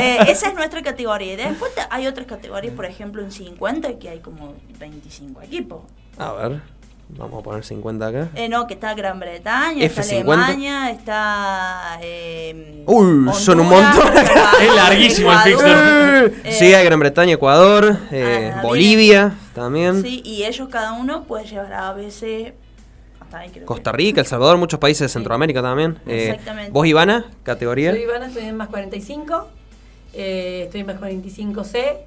Eh, 0.01 0.17
esa 0.29 0.47
es 0.49 0.53
nuestra 0.55 0.81
categoría. 0.81 1.33
Y 1.33 1.35
después 1.35 1.71
hay 1.89 2.07
otras 2.07 2.25
categorías, 2.27 2.73
por 2.73 2.85
ejemplo, 2.85 3.21
en 3.21 3.31
50, 3.31 3.97
que 3.99 4.09
hay 4.09 4.19
como 4.19 4.55
25 4.79 5.41
equipos. 5.41 5.81
A 6.17 6.31
ver, 6.33 6.61
vamos 7.17 7.39
a 7.39 7.43
poner 7.43 7.63
50 7.63 8.07
acá. 8.07 8.29
Eh, 8.35 8.49
no, 8.49 8.67
que 8.67 8.73
está 8.75 8.93
Gran 8.93 9.19
Bretaña, 9.19 9.83
está 9.85 10.01
F50. 10.01 10.19
Alemania, 10.21 10.89
está. 10.91 11.99
Eh, 12.01 12.83
Uy, 12.87 13.29
son 13.33 13.59
un 13.59 13.69
montón. 13.69 14.07
Es 14.61 14.75
larguísimo 14.75 15.31
el 15.31 15.39
fixture. 15.39 16.25
eh, 16.43 16.51
sí, 16.51 16.73
hay 16.73 16.85
Gran 16.85 16.99
Bretaña, 16.99 17.33
Ecuador, 17.33 17.97
eh, 18.11 18.53
ah, 18.55 18.61
Bolivia 18.61 19.33
también. 19.55 20.01
Sí, 20.01 20.21
y 20.23 20.43
ellos 20.43 20.67
cada 20.69 20.93
uno 20.93 21.23
puede 21.23 21.45
llevar 21.45 21.73
a 21.73 21.93
veces. 21.93 22.53
Que- 23.53 23.61
Costa 23.61 23.93
Rica, 23.93 24.19
El 24.19 24.27
Salvador, 24.27 24.57
muchos 24.57 24.77
países 24.77 25.01
de 25.03 25.09
Centroamérica 25.09 25.61
también. 25.61 25.97
Eh, 26.05 26.31
Exactamente. 26.31 26.71
¿Vos, 26.71 26.85
Ivana, 26.85 27.27
categoría? 27.43 27.91
Soy 27.91 28.01
Ivana, 28.01 28.27
estoy 28.27 28.43
en 28.43 28.57
más 28.57 28.67
45. 28.67 29.47
eh, 30.13 30.63
estoy 30.65 30.81
en 30.81 30.87
más 30.87 30.97
45C. 30.99 31.97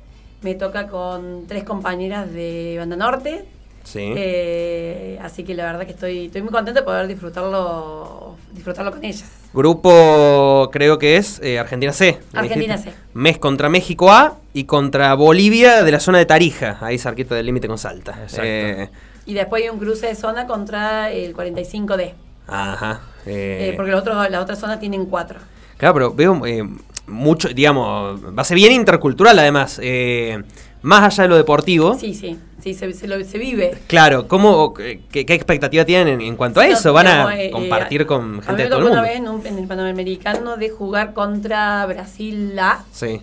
Me 0.42 0.54
toca 0.54 0.86
con 0.88 1.46
tres 1.46 1.64
compañeras 1.64 2.30
de 2.30 2.76
Banda 2.78 2.96
Norte. 2.96 3.46
Sí. 3.84 4.12
eh, 4.16 5.18
así 5.22 5.44
que 5.44 5.54
la 5.54 5.64
verdad 5.66 5.84
que 5.86 5.92
estoy, 5.92 6.26
estoy 6.26 6.42
muy 6.42 6.50
contenta 6.50 6.80
de 6.80 6.84
poder 6.84 7.06
disfrutarlo, 7.06 8.36
disfrutarlo 8.52 8.90
con 8.92 9.04
ellas. 9.04 9.24
Grupo, 9.52 10.70
creo 10.72 10.98
que 10.98 11.16
es 11.16 11.40
eh, 11.42 11.58
Argentina 11.58 11.92
C. 11.92 12.18
Argentina 12.32 12.76
dijiste. 12.76 12.90
C. 12.92 12.96
Mes 13.14 13.38
contra 13.38 13.68
México 13.68 14.10
A 14.10 14.38
y 14.52 14.64
contra 14.64 15.14
Bolivia 15.14 15.82
de 15.84 15.92
la 15.92 16.00
zona 16.00 16.18
de 16.18 16.26
Tarija, 16.26 16.78
ahí 16.80 16.98
cerquita 16.98 17.34
del 17.34 17.46
límite 17.46 17.68
con 17.68 17.78
Salta. 17.78 18.12
Exacto. 18.22 18.42
Eh, 18.44 18.88
Y 19.26 19.34
después 19.34 19.62
hay 19.62 19.68
un 19.68 19.78
cruce 19.78 20.06
de 20.06 20.14
zona 20.14 20.46
contra 20.46 21.10
el 21.12 21.34
45D. 21.34 22.12
ajá. 22.46 23.00
eh, 23.26 23.70
eh, 23.70 23.72
porque 23.76 23.90
los 23.90 24.00
otros, 24.00 24.30
las 24.30 24.42
otras 24.42 24.58
zonas 24.58 24.80
tienen 24.80 25.06
cuatro. 25.06 25.38
Claro, 25.76 25.94
pero 25.94 26.14
veo 26.14 26.46
eh, 26.46 26.66
mucho, 27.06 27.48
digamos, 27.48 28.20
va 28.36 28.42
a 28.42 28.44
ser 28.44 28.56
bien 28.56 28.72
intercultural 28.72 29.38
además. 29.38 29.78
eh, 29.82 30.42
más 30.84 31.02
allá 31.02 31.22
de 31.24 31.28
lo 31.28 31.36
deportivo. 31.36 31.94
Sí, 31.98 32.14
sí, 32.14 32.38
sí, 32.62 32.74
se, 32.74 32.92
se, 32.92 33.08
lo- 33.08 33.24
se 33.24 33.38
vive. 33.38 33.74
Claro, 33.86 34.28
¿cómo, 34.28 34.72
qué, 34.74 35.00
qué 35.10 35.34
expectativa 35.34 35.84
tienen 35.84 36.08
en, 36.08 36.20
en 36.20 36.36
cuanto 36.36 36.60
a 36.60 36.66
eso? 36.66 36.92
¿Van 36.92 37.06
digamos, 37.06 37.32
a 37.32 37.40
eh, 37.42 37.50
compartir 37.50 38.02
eh, 38.02 38.06
con 38.06 38.22
a 38.22 38.26
mí 38.28 38.40
gente 38.42 38.52
me 38.52 38.62
de 38.64 38.68
todo 38.68 38.78
el 38.78 38.84
mundo? 38.84 39.00
una 39.00 39.08
vez 39.08 39.16
en, 39.16 39.28
un- 39.28 39.46
en 39.46 39.58
el 39.58 39.66
Panamericano 39.66 40.56
de 40.56 40.68
jugar 40.70 41.12
contra 41.14 41.84
Brasil 41.86 42.58
A 42.58 42.84
Sí. 42.92 43.20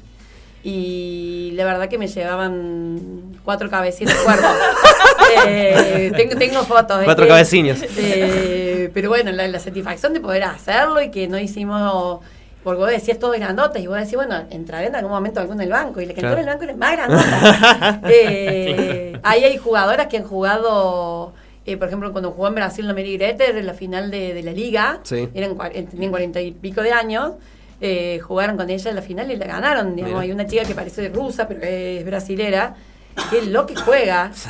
y 0.64 1.52
la 1.56 1.66
verdad 1.66 1.88
que 1.90 1.98
me 1.98 2.08
llevaban 2.08 3.00
cuatro 3.44 3.70
cabecitas 3.70 4.18
de 4.18 4.24
cuerpo. 4.24 4.48
Eh, 5.48 6.12
tengo, 6.16 6.36
tengo 6.36 6.64
fotos. 6.64 7.00
de 7.00 7.06
Cuatro 7.06 7.24
que- 7.24 7.30
cabecillos. 7.30 7.80
eh, 7.98 8.90
pero 8.94 9.08
bueno, 9.10 9.32
la, 9.32 9.48
la 9.48 9.60
satisfacción 9.60 10.12
de 10.14 10.20
poder 10.20 10.44
hacerlo 10.44 11.02
y 11.02 11.10
que 11.10 11.28
no 11.30 11.40
hicimos... 11.40 12.20
Porque 12.64 12.80
vos 12.80 12.90
decías 12.92 13.18
todos 13.18 13.36
grandotes 13.38 13.82
y 13.82 13.88
vos 13.88 13.98
decís, 13.98 14.16
bueno, 14.16 14.36
entraré 14.52 14.88
en 14.88 14.96
algún 14.96 15.12
momento 15.12 15.40
alguno 15.40 15.62
en 15.62 15.68
el 15.68 15.74
banco. 15.74 16.00
Y 16.00 16.06
la 16.06 16.14
que 16.14 16.22
entró 16.22 16.34
en 16.34 16.40
el 16.40 16.46
banco 16.46 16.64
era 16.64 16.76
más 16.76 16.92
grandota. 16.92 18.02
Eh, 18.10 19.20
ahí 19.24 19.44
hay 19.44 19.58
jugadoras 19.58 20.08
que 20.08 20.18
han 20.18 20.24
jugado, 20.24 21.34
eh, 21.66 21.78
por 21.78 21.88
ejemplo, 21.88 22.12
cuando 22.12 22.32
jugó 22.32 22.48
en 22.50 22.56
Brasil 22.56 22.88
la 22.88 22.94
Mary 22.94 23.18
Greter 23.18 23.58
en 23.58 23.66
la 23.66 23.74
final 23.74 24.12
de, 24.12 24.34
de 24.34 24.44
la 24.44 24.52
liga, 24.52 25.00
Sí. 25.04 25.28
eran, 25.34 25.58
eh, 25.74 25.88
tenían 25.90 26.12
cuarenta 26.12 26.40
y 26.42 26.52
pico 26.52 26.82
de 26.82 26.92
años, 26.92 27.34
eh, 27.80 28.20
jugaron 28.20 28.58
con 28.58 28.70
ella 28.70 28.90
en 28.92 28.96
la 28.96 29.02
final 29.02 29.32
y 29.32 29.38
la 29.38 29.48
ganaron. 29.48 29.96
Digamos. 29.96 30.14
Mira. 30.20 30.22
Hay 30.22 30.32
una 30.32 30.46
chica 30.46 30.64
que 30.64 30.76
parece 30.76 31.10
rusa, 31.10 31.48
pero 31.48 31.62
es 31.64 32.06
brasilera, 32.06 32.76
que 33.32 33.40
es 33.40 33.48
lo 33.48 33.66
que 33.66 33.76
juega. 33.76 34.32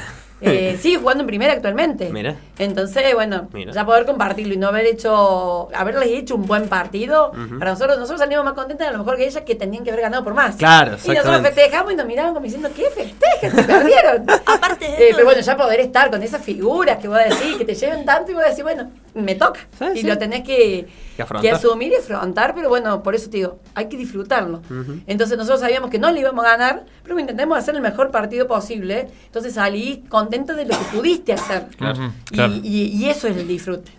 Eh, 0.42 0.78
sigue 0.82 0.98
jugando 0.98 1.22
en 1.22 1.28
primera 1.28 1.54
actualmente. 1.54 2.10
Mira. 2.12 2.36
Entonces, 2.58 3.14
bueno, 3.14 3.48
Mira. 3.54 3.72
ya 3.72 3.86
poder 3.86 4.06
compartirlo 4.06 4.54
y 4.54 4.58
no 4.58 4.68
haber 4.68 4.88
hecho, 4.88 5.70
haberles 5.76 6.10
hecho 6.10 6.36
un 6.36 6.46
buen 6.48 6.68
partido, 6.68 7.32
para 7.60 7.72
nosotros, 7.72 7.98
nosotros 7.98 8.20
salimos 8.20 8.44
más 8.44 8.54
contentos 8.54 8.88
a 8.88 8.92
lo 8.92 8.98
mejor 9.00 9.18
que 9.18 9.26
ellas 9.26 9.44
que 9.46 9.56
tenían 9.56 9.84
que 9.84 9.92
haber 9.92 10.02
ganado 10.04 10.24
por 10.24 10.34
más. 10.34 10.56
Claro, 10.56 10.98
Y 11.04 11.10
nosotros 11.10 11.42
festejamos 11.42 11.94
y 11.94 11.96
nos 11.96 12.06
miraban 12.06 12.34
como 12.34 12.44
diciendo, 12.44 12.70
¿qué 12.76 12.90
festejan? 12.90 13.56
Se 13.56 13.64
perdieron. 13.64 14.26
Aparte 14.46 14.86
de 14.86 15.10
Eh, 15.10 15.12
pero 15.14 15.26
bueno, 15.26 15.42
ya 15.42 15.56
poder 15.56 15.80
estar 15.80 16.10
con 16.10 16.22
esas 16.24 16.42
figuras 16.44 16.98
que 16.98 17.08
vos 17.08 17.20
decís, 17.20 17.58
que 17.58 17.66
te 17.66 17.76
lleven 17.76 18.04
tanto 18.06 18.32
y 18.32 18.34
vos 18.34 18.44
decís, 18.44 18.64
bueno, 18.64 18.90
me 19.14 19.36
toca. 19.36 19.60
Sí, 19.78 19.86
y 19.96 20.02
sí. 20.02 20.08
lo 20.08 20.18
tenés 20.18 20.44
que, 20.44 20.88
Que 21.18 21.22
afrontar. 21.24 21.42
que 21.50 21.56
asumir 21.56 21.92
y 21.92 21.96
afrontar, 21.96 22.54
pero 22.56 22.70
bueno, 22.70 23.04
por 23.04 23.14
eso 23.16 23.30
te 23.30 23.38
digo, 23.38 23.60
hay 23.76 23.88
que 23.90 23.98
disfrutarlo. 23.98 24.62
Entonces 25.08 25.38
nosotros 25.38 25.60
sabíamos 25.60 25.90
que 25.90 26.00
no 26.00 26.12
le 26.12 26.22
íbamos 26.22 26.46
a 26.46 26.50
ganar, 26.58 26.86
pero 27.04 27.20
intentamos 27.20 27.58
hacer 27.58 27.76
el 27.76 27.82
mejor 27.82 28.12
partido 28.12 28.48
posible. 28.48 29.10
Entonces 29.26 29.54
salí 29.56 30.04
contento 30.10 30.56
de 30.56 30.66
lo 30.66 30.78
que 30.78 30.86
pudiste 30.98 31.34
hacer. 31.34 31.68
Y, 31.72 31.76
claro. 31.76 32.54
y- 32.64 32.86
y 32.96 33.10
eso 33.10 33.28
es 33.28 33.36
el 33.38 33.48
disfrute. 33.48 33.92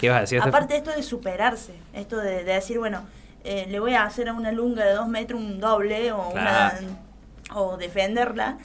¿Qué 0.00 0.08
vas 0.08 0.18
a 0.18 0.20
decir? 0.22 0.40
Aparte 0.42 0.76
esto 0.76 0.90
de 0.90 1.02
superarse, 1.02 1.72
esto 1.92 2.16
de, 2.18 2.44
de 2.44 2.52
decir, 2.54 2.78
bueno, 2.78 3.02
eh, 3.44 3.66
le 3.70 3.78
voy 3.80 3.94
a 3.94 4.04
hacer 4.04 4.28
a 4.28 4.32
una 4.32 4.50
lunga 4.52 4.84
de 4.84 4.92
dos 4.94 5.08
metros 5.08 5.40
un 5.40 5.60
doble 5.60 6.12
o, 6.12 6.30
Claro. 6.32 6.78
una, 6.80 7.56
o 7.60 7.76
defenderla, 7.76 8.58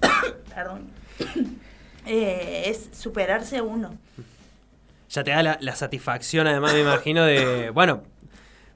perdón, 0.54 0.86
Eh, 2.10 2.64
es 2.70 2.88
superarse 2.98 3.60
uno. 3.60 3.90
Ya 5.08 5.24
te 5.24 5.30
da 5.30 5.58
la, 5.60 5.76
satisfacción, 5.76 6.46
además, 6.46 6.74
me 6.74 6.80
imagino, 6.80 7.24
de. 7.24 7.70
Bueno, 7.70 8.02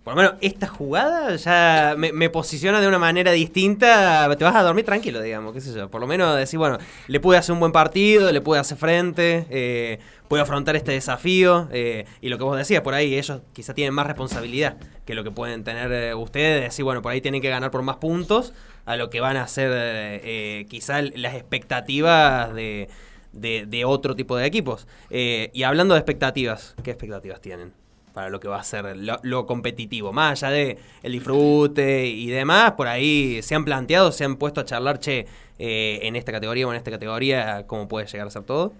por 0.02 0.14
lo 0.14 0.22
menos 0.22 0.34
esta 0.40 0.66
jugada 0.66 1.36
ya 1.36 1.94
me, 1.96 2.30
posiciona 2.30 2.80
de 2.80 2.88
una 2.88 2.98
manera 2.98 3.32
distinta. 3.32 4.34
Te 4.36 4.44
vas 4.44 4.56
a 4.56 4.62
dormir 4.62 4.84
tranquilo, 4.84 5.20
digamos, 5.20 5.52
qué 5.52 5.60
sé 5.60 5.74
yo. 5.74 5.90
Por 5.90 6.00
lo 6.00 6.06
menos 6.06 6.36
decir, 6.36 6.58
bueno, 6.58 6.78
le 7.06 7.20
pude 7.20 7.36
hacer 7.36 7.52
un 7.52 7.60
buen 7.60 7.72
partido, 7.72 8.32
le 8.32 8.40
pude 8.40 8.58
hacer 8.58 8.78
frente, 8.78 9.46
eh, 9.50 9.98
afrontar 10.40 10.76
este 10.76 10.92
desafío. 10.92 11.68
eh, 11.72 12.06
y 12.20 12.28
lo 12.30 12.38
que 12.38 12.44
vos 12.44 12.56
decías, 12.56 12.82
por 12.82 12.94
ahí 12.94 13.14
ellos 13.16 13.42
quizá 13.52 13.74
tienen 13.74 13.94
más 13.94 14.06
responsabilidad 14.06 14.76
que 15.04 15.14
lo 15.14 15.24
que 15.24 15.30
pueden 15.30 15.64
tener 15.64 15.92
eh, 15.92 16.14
ustedes. 16.14 16.64
Decir, 16.64 16.84
bueno, 16.84 17.02
por 17.02 17.12
ahí 17.12 17.20
tienen 17.20 17.42
que 17.42 17.48
ganar 17.48 17.70
por 17.70 17.82
más 17.82 17.96
puntos 17.96 18.52
a 18.84 18.96
lo 18.96 19.10
que 19.10 19.20
van 19.20 19.36
a 19.36 19.46
ser 19.46 19.70
eh, 19.72 20.20
eh, 20.24 20.66
quizá 20.68 21.02
las 21.02 21.34
expectativas 21.34 22.54
de, 22.54 22.88
de- 23.32 23.66
de 23.66 23.84
otro 23.84 24.14
tipo 24.16 24.36
de 24.36 24.46
equipos. 24.46 24.86
Eh, 25.10 25.50
y 25.52 25.62
hablando 25.64 25.94
de 25.94 26.00
expectativas, 26.00 26.74
¿qué 26.82 26.90
expectativas 26.90 27.40
tienen? 27.40 27.72
para 28.12 28.28
lo 28.28 28.40
que 28.40 28.46
va 28.46 28.60
a 28.60 28.62
ser 28.62 28.94
lo, 28.94 29.18
lo 29.22 29.46
competitivo, 29.46 30.12
más 30.12 30.42
allá 30.42 30.52
de 30.52 30.78
el 31.02 31.12
disfrute 31.12 32.06
y 32.06 32.26
demás, 32.28 32.72
por 32.72 32.86
ahí 32.86 33.40
se 33.40 33.54
han 33.54 33.64
planteado, 33.64 34.12
se 34.12 34.22
han 34.24 34.36
puesto 34.36 34.60
a 34.60 34.66
charlar, 34.66 34.98
che, 34.98 35.24
eh, 35.58 35.98
en 36.02 36.14
esta 36.14 36.30
categoría 36.30 36.66
o 36.66 36.70
en 36.72 36.76
esta 36.76 36.90
categoría, 36.90 37.64
cómo 37.66 37.88
puede 37.88 38.06
llegar 38.06 38.26
a 38.26 38.30
ser 38.30 38.42
todo. 38.42 38.74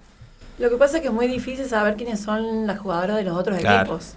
Lo 0.59 0.69
que 0.69 0.77
pasa 0.77 0.97
es 0.97 1.01
que 1.01 1.09
es 1.09 1.15
muy 1.15 1.29
difícil 1.29 1.65
saber 1.65 1.97
quiénes 1.97 2.21
son 2.21 2.67
las 2.67 2.79
jugadoras 2.79 3.17
de 3.17 3.25
los 3.25 3.35
otros 3.35 3.57
Claro. 3.59 3.81
equipos. 3.81 4.17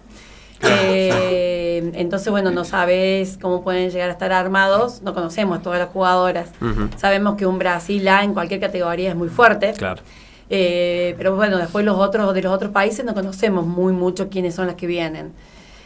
Eh, 0.63 1.91
entonces, 1.95 2.29
bueno, 2.29 2.51
no 2.51 2.65
sabes 2.65 3.37
cómo 3.41 3.63
pueden 3.63 3.89
llegar 3.91 4.09
a 4.09 4.11
estar 4.13 4.31
armados. 4.33 5.01
No 5.01 5.13
conocemos 5.13 5.61
todas 5.61 5.79
las 5.79 5.89
jugadoras. 5.89 6.49
Sabemos 6.97 7.35
que 7.35 7.45
un 7.45 7.57
Brasil 7.57 8.05
A 8.09 8.23
en 8.23 8.33
cualquier 8.33 8.59
categoría 8.59 9.09
es 9.11 9.15
muy 9.15 9.29
fuerte. 9.29 9.73
Claro. 9.77 10.01
Eh, 10.49 11.15
pero 11.17 11.35
bueno, 11.35 11.57
después 11.57 11.83
los 11.85 11.97
otros 11.97 12.33
de 12.33 12.41
los 12.41 12.53
otros 12.53 12.71
países 12.71 13.03
no 13.03 13.13
conocemos 13.13 13.65
muy 13.65 13.93
mucho 13.93 14.29
quiénes 14.29 14.55
son 14.55 14.67
las 14.67 14.75
que 14.75 14.87
vienen. 14.87 15.33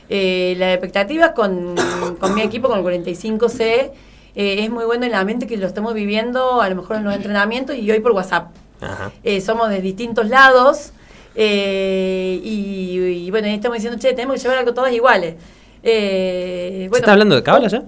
Eh, 0.09 0.55
la 0.57 0.73
expectativa 0.73 1.33
con, 1.33 1.75
con 2.19 2.33
mi 2.33 2.41
equipo, 2.41 2.67
con 2.67 2.79
el 2.79 3.03
45C, 3.03 3.91
eh, 4.35 4.63
es 4.63 4.69
muy 4.69 4.85
bueno 4.85 5.05
en 5.05 5.11
la 5.11 5.23
mente 5.23 5.47
que 5.47 5.57
lo 5.57 5.67
estamos 5.67 5.93
viviendo 5.93 6.61
a 6.61 6.69
lo 6.69 6.75
mejor 6.75 6.97
en 6.97 7.03
los 7.03 7.15
entrenamientos 7.15 7.75
y 7.75 7.89
hoy 7.91 7.99
por 7.99 8.11
WhatsApp. 8.11 8.49
Ajá. 8.81 9.11
Eh, 9.23 9.41
somos 9.41 9.69
de 9.69 9.81
distintos 9.81 10.27
lados 10.29 10.93
eh, 11.35 12.39
y, 12.43 13.25
y 13.25 13.31
bueno, 13.31 13.47
y 13.47 13.51
estamos 13.53 13.77
diciendo, 13.77 13.99
che, 13.99 14.13
tenemos 14.13 14.35
que 14.35 14.41
llevar 14.41 14.57
algo 14.57 14.73
todas 14.73 14.93
iguales. 14.93 15.35
Eh, 15.83 16.81
¿Se 16.83 16.89
bueno, 16.89 17.03
está 17.03 17.13
hablando 17.13 17.35
de 17.35 17.43
cábala 17.43 17.67
ya? 17.67 17.83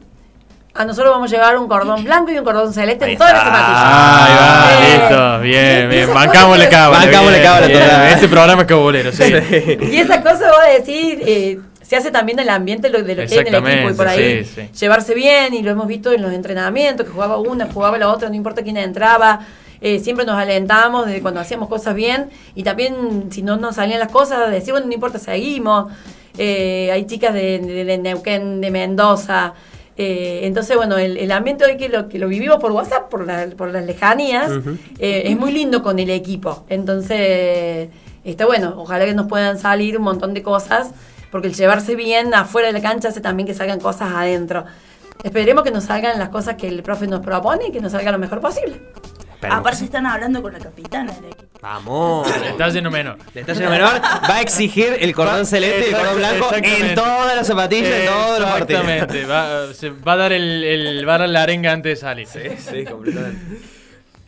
A 0.73 0.85
nosotros 0.85 1.11
vamos 1.13 1.31
a 1.31 1.35
llevar 1.35 1.57
un 1.57 1.67
cordón 1.67 2.03
blanco 2.05 2.31
y 2.31 2.37
un 2.37 2.45
cordón 2.45 2.73
celeste 2.73 3.05
Ahí 3.05 3.11
en 3.13 3.17
todas 3.17 3.33
las 3.33 3.43
zapatillas. 3.43 3.81
Ahí 3.83 4.33
va, 4.35 4.71
Eh, 4.71 4.99
listo, 4.99 5.39
bien, 5.41 5.89
bien. 5.89 6.13
Bancámosle 6.13 6.69
cábala. 6.69 7.05
Bancámosle 7.05 7.41
cábala 7.43 7.67
bien. 7.67 7.79
total. 7.79 8.07
Este 8.13 8.27
programa 8.29 8.61
es 8.61 8.67
cabulero, 8.67 9.11
sí. 9.11 9.23
Y 9.91 9.97
esa 9.97 10.21
cosa 10.21 10.51
voy 10.51 10.69
a 10.69 10.73
decir, 10.79 11.21
eh, 11.25 11.59
se 11.81 11.97
hace 11.97 12.09
también 12.09 12.39
el 12.39 12.47
ambiente 12.49 12.89
lo- 12.89 13.03
de 13.03 13.15
lo 13.15 13.25
que 13.27 13.33
hay 13.33 13.39
en 13.47 13.47
el 13.53 13.67
equipo 13.67 13.89
y 13.89 13.93
por 13.93 14.07
ahí 14.07 14.45
sí, 14.45 14.51
sí. 14.55 14.79
llevarse 14.79 15.13
bien 15.13 15.53
y 15.53 15.61
lo 15.61 15.71
hemos 15.71 15.87
visto 15.87 16.13
en 16.13 16.21
los 16.21 16.31
entrenamientos, 16.31 17.05
que 17.05 17.11
jugaba 17.11 17.37
una, 17.37 17.65
jugaba 17.71 17.97
la 17.97 18.07
otra, 18.09 18.29
no 18.29 18.35
importa 18.35 18.61
quién 18.63 18.77
entraba. 18.77 19.39
eh, 19.83 19.99
siempre 19.99 20.25
nos 20.25 20.35
alentamos 20.37 21.07
desde 21.07 21.21
cuando 21.23 21.39
hacíamos 21.41 21.67
cosas 21.67 21.95
bien 21.95 22.29
y 22.55 22.61
también 22.63 23.29
si 23.31 23.41
no 23.41 23.57
nos 23.57 23.75
salían 23.77 23.99
las 23.99 24.11
cosas, 24.11 24.51
decir, 24.51 24.71
bueno, 24.73 24.85
no 24.87 24.93
importa, 24.93 25.17
seguimos. 25.19 25.91
Eh, 26.37 26.89
hay 26.93 27.05
chicas 27.07 27.33
de, 27.33 27.57
de- 27.59 27.83
de 27.83 27.97
Neuquén, 27.97 28.61
de 28.61 28.71
Mendoza. 28.71 29.53
Eh, 29.97 30.41
entonces, 30.43 30.75
bueno, 30.77 30.97
el, 30.97 31.17
el 31.17 31.31
ambiente 31.31 31.65
hoy 31.65 31.77
que 31.77 31.89
lo, 31.89 32.07
que 32.09 32.17
lo 32.19 32.27
vivimos 32.27 32.57
por 32.57 32.71
WhatsApp, 32.71 33.09
por, 33.09 33.25
la- 33.25 33.47
por 33.57 33.71
las 33.71 33.85
lejanías, 33.85 34.49
eh, 34.99 35.23
es 35.25 35.37
muy 35.37 35.51
lindo 35.51 35.83
con 35.83 35.99
el 35.99 36.09
equipo. 36.09 36.65
Entonces, 36.69 37.89
está 38.23 38.45
bueno. 38.45 38.75
Ojalá 38.77 39.05
que 39.05 39.13
nos 39.13 39.27
puedan 39.27 39.57
salir 39.57 39.97
un 39.97 40.03
montón 40.03 40.33
de 40.33 40.41
cosas, 40.43 40.91
porque 41.31 41.47
el 41.47 41.53
llevarse 41.53 41.95
bien 41.95 42.33
afuera 42.33 42.67
de 42.67 42.73
la 42.73 42.81
cancha 42.81 43.09
hace 43.09 43.21
también 43.21 43.47
que 43.47 43.53
salgan 43.53 43.79
cosas 43.79 44.13
adentro. 44.13 44.65
Esperemos 45.23 45.63
que 45.63 45.71
nos 45.71 45.83
salgan 45.83 46.17
las 46.19 46.29
cosas 46.29 46.55
que 46.55 46.67
el 46.67 46.81
profe 46.83 47.05
nos 47.07 47.19
propone 47.21 47.67
y 47.67 47.71
que 47.71 47.79
nos 47.79 47.91
salga 47.91 48.11
lo 48.11 48.17
mejor 48.17 48.39
posible. 48.41 48.81
Esperemos 49.41 49.59
Aparte 49.59 49.85
están 49.85 50.05
hablando 50.05 50.39
con 50.41 50.53
la 50.53 50.59
capitana 50.59 51.11
del 51.13 51.25
equipo. 51.25 51.59
Vamos. 51.63 52.27
Está 52.45 52.69
lleno 52.69 52.91
menor. 52.91 53.17
Le 53.33 53.41
está 53.41 53.53
yendo 53.53 53.71
menor, 53.71 53.93
va 54.29 54.35
a 54.37 54.41
exigir 54.41 54.97
el 54.99 55.13
cordón 55.15 55.45
celeste 55.47 55.85
y 55.89 55.93
el 55.93 55.95
cordón 55.97 56.17
blanco 56.17 56.49
en 56.53 56.93
todas 56.95 57.35
las 57.35 57.47
zapatillas, 57.47 57.91
en 57.91 58.05
todos 58.05 58.39
los 58.39 58.49
partidos. 58.51 58.83
Exactamente. 58.87 59.25
Va, 59.25 59.73
se 59.73 59.89
va 59.89 60.13
a 60.13 60.17
dar 60.17 60.31
el, 60.33 60.63
el- 60.63 61.07
va 61.09 61.15
a 61.15 61.17
dar 61.19 61.29
la 61.29 61.41
arenga 61.43 61.71
antes 61.71 61.91
de 61.91 61.95
salir. 61.95 62.27
Sí, 62.27 62.39
sí, 62.59 62.85
completamente. 62.85 63.39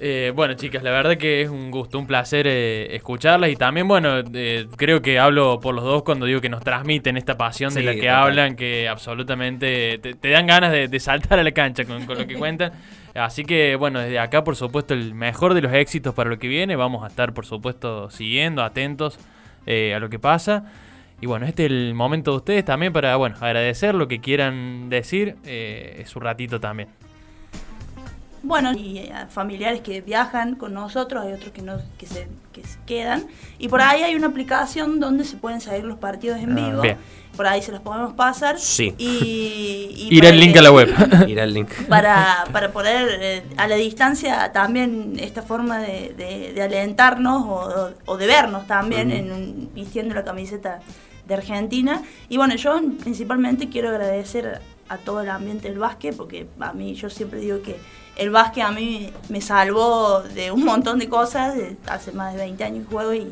Eh, 0.06 0.34
bueno, 0.36 0.56
chicas, 0.56 0.84
la 0.84 0.90
verdad 0.92 1.16
que 1.18 1.44
es 1.44 1.50
un 1.50 1.72
gusto, 1.72 1.98
un 1.98 2.08
placer 2.08 2.46
eh, 2.48 2.94
escucharlas 2.96 3.50
y 3.52 3.56
también, 3.56 3.88
bueno, 3.88 4.22
eh, 4.34 4.68
creo 4.76 5.02
que 5.02 5.18
hablo 5.18 5.60
por 5.62 5.74
los 5.76 5.84
dos 5.86 6.04
cuando 6.04 6.26
digo 6.26 6.42
que 6.42 6.50
nos 6.50 6.62
transmiten 6.64 7.16
esta 7.16 7.38
pasión 7.38 7.74
de 7.74 7.84
la 7.84 7.94
que 7.94 8.00
total. 8.02 8.16
hablan, 8.24 8.56
que 8.58 8.90
absolutamente 8.90 10.00
te, 10.00 10.16
te 10.16 10.30
dan 10.30 10.46
ganas 10.48 10.72
de, 10.74 10.88
de 10.90 11.00
saltar 11.00 11.40
a 11.40 11.44
la 11.44 11.52
cancha 11.52 11.86
con, 11.86 12.06
con 12.06 12.18
lo 12.18 12.28
que 12.28 12.34
cuentan. 12.36 12.74
Así 13.16 13.46
que, 13.46 13.76
bueno, 13.76 14.00
desde 14.00 14.20
acá, 14.20 14.44
por 14.44 14.56
supuesto, 14.56 14.94
el 14.94 15.14
mejor 15.14 15.54
de 15.54 15.62
los 15.62 15.72
éxitos 15.74 16.14
para 16.16 16.30
lo 16.30 16.40
que 16.40 16.48
viene. 16.48 16.76
Vamos 16.76 17.04
a 17.04 17.08
estar, 17.08 17.34
por 17.34 17.46
supuesto, 17.46 18.10
siguiendo, 18.10 18.64
atentos 18.64 19.20
eh, 19.66 19.94
a 19.94 20.00
lo 20.00 20.10
que 20.10 20.20
pasa. 20.20 20.66
Y 21.22 21.26
bueno, 21.26 21.46
este 21.46 21.66
es 21.66 21.72
el 21.72 21.94
momento 21.94 22.32
de 22.32 22.38
ustedes 22.38 22.66
también 22.66 22.92
para, 22.92 23.16
bueno, 23.16 23.36
agradecer 23.40 23.96
lo 23.96 24.08
que 24.08 24.20
quieran 24.20 24.90
decir. 24.90 25.36
eh, 25.46 26.04
su 26.08 26.20
ratito 26.20 26.60
también. 26.60 26.90
Bueno, 28.44 28.74
y 28.74 28.98
eh, 28.98 29.14
familiares 29.30 29.80
que 29.82 30.02
viajan 30.02 30.56
con 30.56 30.74
nosotros, 30.74 31.24
hay 31.26 31.32
otros 31.34 31.52
que, 31.54 31.62
no, 31.62 31.78
que, 31.98 32.06
se, 32.06 32.28
que 32.52 32.62
se 32.66 32.78
quedan. 32.86 33.26
Y 33.58 33.70
por 33.70 33.82
ahí 33.82 34.04
hay 34.04 34.16
una 34.16 34.28
aplicación 34.28 35.00
donde 35.00 35.24
se 35.24 35.38
pueden 35.38 35.62
seguir 35.62 35.86
los 35.86 35.98
partidos 35.98 36.40
en 36.40 36.52
Ah, 36.52 36.56
vivo. 36.70 36.82
bien. 36.82 36.98
Por 37.38 37.48
ahí 37.48 37.62
se 37.64 37.72
los 37.72 37.80
podemos 37.82 38.14
pasar. 38.14 38.60
Sí. 38.60 38.94
Y, 38.98 39.08
y 39.96 40.10
Ir 40.18 40.26
el 40.26 40.40
link 40.40 40.56
a 40.58 40.62
la 40.62 40.72
web. 40.72 40.90
Ir 41.28 41.40
al 41.40 41.54
link. 41.54 41.70
Para, 41.88 42.44
para 42.52 42.72
poder 42.74 43.18
eh, 43.22 43.44
a 43.58 43.68
la 43.68 43.76
distancia 43.76 44.52
también 44.52 45.14
esta 45.18 45.42
forma 45.42 45.80
de, 45.80 46.14
de- 46.16 46.52
de 46.54 46.62
alentarnos 46.62 47.44
o, 47.44 47.92
o 48.06 48.18
de 48.18 48.28
vernos 48.28 48.68
también 48.68 49.10
en 49.10 49.32
un- 49.32 49.70
vistiendo 49.74 50.14
la 50.14 50.24
camiseta 50.24 50.82
de 51.28 51.34
Argentina. 51.36 52.02
Y 52.30 52.38
bueno, 52.38 52.56
yo 52.56 52.80
principalmente 53.02 53.70
quiero 53.70 53.90
agradecer 53.90 54.62
a 54.90 54.98
todo 54.98 55.22
el 55.22 55.30
ambiente 55.30 55.70
del 55.70 55.80
básquet, 55.80 56.16
porque 56.16 56.48
a 56.60 56.74
mí 56.74 56.94
yo 56.96 57.10
siempre 57.10 57.40
digo 57.40 57.62
que 57.62 57.78
el 58.18 58.30
básquet 58.30 58.64
a 58.64 58.72
mí 58.72 59.12
me 59.30 59.42
salvó 59.42 60.22
de 60.22 60.52
un 60.52 60.64
montón 60.66 61.00
de 61.00 61.10
cosas, 61.10 61.56
de- 61.56 61.78
hace 61.88 62.12
más 62.12 62.34
de 62.34 62.40
20 62.42 62.64
años 62.64 62.86
juego 62.90 63.14
y 63.14 63.28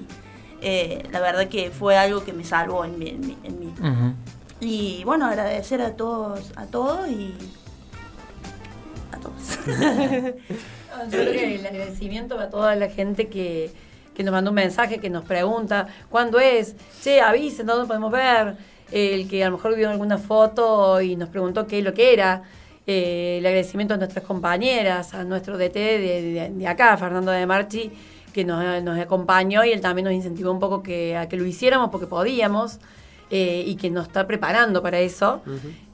eh, 0.61 1.03
la 1.11 1.19
verdad 1.19 1.47
que 1.49 1.69
fue 1.71 1.97
algo 1.97 2.23
que 2.23 2.33
me 2.33 2.43
salvó 2.43 2.85
en 2.85 2.97
mí. 2.97 3.09
en 3.09 3.21
mí- 3.21 3.37
en 3.43 3.59
mí. 3.59 3.73
Ujú. 3.79 4.13
Y 4.61 5.03
bueno, 5.05 5.25
agradecer 5.25 5.81
a 5.81 5.95
todos, 5.95 6.51
a 6.55 6.65
todos 6.65 7.09
y 7.09 7.33
a 9.11 9.17
todos. 9.17 9.59
Yo 11.11 11.19
creo 11.19 11.31
que 11.31 11.55
el 11.55 11.65
agradecimiento 11.65 12.39
a 12.39 12.49
toda 12.49 12.75
la 12.75 12.89
gente 12.89 13.27
que, 13.27 13.71
que 14.21 14.25
nos 14.25 14.31
mandó 14.33 14.51
un 14.51 14.55
mensaje, 14.55 14.99
que 14.99 15.09
nos 15.09 15.23
pregunta 15.25 15.87
cuándo 16.09 16.39
es, 16.39 16.75
che, 17.03 17.21
avisen, 17.21 17.65
dónde 17.65 17.87
podemos 17.87 18.11
ver, 18.11 18.55
el 18.91 19.27
que 19.27 19.43
a 19.43 19.49
lo 19.49 19.57
mejor 19.57 19.75
vio 19.75 19.89
alguna 19.89 20.17
foto 20.17 21.01
y 21.01 21.15
nos 21.15 21.29
preguntó 21.29 21.65
qué 21.65 21.79
es 21.79 21.83
lo 21.83 21.93
que 21.93 22.13
era, 22.13 22.43
eh, 22.87 23.37
el 23.39 23.45
agradecimiento 23.45 23.93
a 23.93 23.97
nuestras 23.97 24.23
compañeras, 24.25 25.13
a 25.13 25.23
nuestro 25.23 25.57
DT 25.57 25.73
de, 25.79 26.21
de- 26.21 26.49
de 26.49 26.67
acá, 26.67 26.95
Fernando 26.97 27.31
de 27.31 27.45
Marchi, 27.45 27.91
que 28.33 28.43
nos, 28.45 28.83
nos 28.83 28.99
acompañó 28.99 29.63
y 29.65 29.71
él 29.71 29.81
también 29.81 30.05
nos 30.05 30.13
incentivó 30.13 30.51
un 30.51 30.59
poco 30.59 30.81
que, 30.83 31.17
a 31.17 31.27
que 31.27 31.35
lo 31.37 31.45
hiciéramos 31.45 31.89
porque 31.89 32.07
podíamos. 32.07 32.79
eh, 33.33 33.63
y 33.65 33.75
que 33.77 33.89
nos 33.89 34.07
está 34.07 34.27
preparando 34.27 34.81
para 34.81 34.99
eso. 34.99 35.41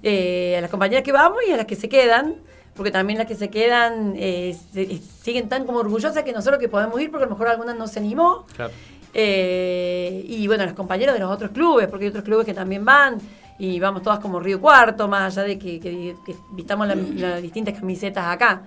Eh, 0.04 0.56
a 0.58 0.62
las 0.62 0.72
compañeras 0.72 1.04
que 1.04 1.12
vamos 1.12 1.38
y 1.48 1.52
a 1.52 1.58
las 1.58 1.68
que 1.68 1.76
se 1.76 1.88
quedan, 1.88 2.36
porque 2.78 2.92
también 2.92 3.18
las 3.18 3.28
que 3.28 3.36
se 3.36 3.50
quedan 3.50 4.14
eh, 4.16 4.56
se- 4.72 5.02
siguen 5.24 5.50
tan 5.50 5.66
como 5.66 5.80
orgullosas 5.80 6.24
que 6.24 6.32
nosotros 6.32 6.60
que 6.60 6.70
podemos 6.70 7.02
ir, 7.02 7.10
porque 7.12 7.24
a 7.24 7.28
lo 7.28 7.32
mejor 7.34 7.48
alguna 7.50 7.74
no 7.74 7.88
se 7.88 8.00
animó. 8.00 8.46
Claro. 8.56 8.72
Eh, 9.14 10.24
y 10.28 10.48
bueno, 10.48 10.64
los 10.66 10.74
compañeros 10.74 11.14
de 11.16 11.20
los 11.20 11.32
otros 11.32 11.52
clubes, 11.52 11.88
porque 11.88 12.06
hay 12.06 12.10
otros 12.10 12.24
clubes 12.24 12.46
que 12.46 12.54
también 12.54 12.86
van, 12.86 13.18
y 13.60 13.80
vamos 13.80 14.04
todas 14.04 14.20
como 14.20 14.40
Río 14.40 14.62
Cuarto, 14.62 15.08
más 15.08 15.36
allá 15.38 15.48
de 15.48 15.58
que, 15.58 15.80
que- 15.80 16.16
que 16.26 16.36
vistamos 16.52 16.88
la- 16.88 16.96
las 16.96 17.42
distintas 17.42 17.74
camisetas 17.80 18.26
acá. 18.28 18.62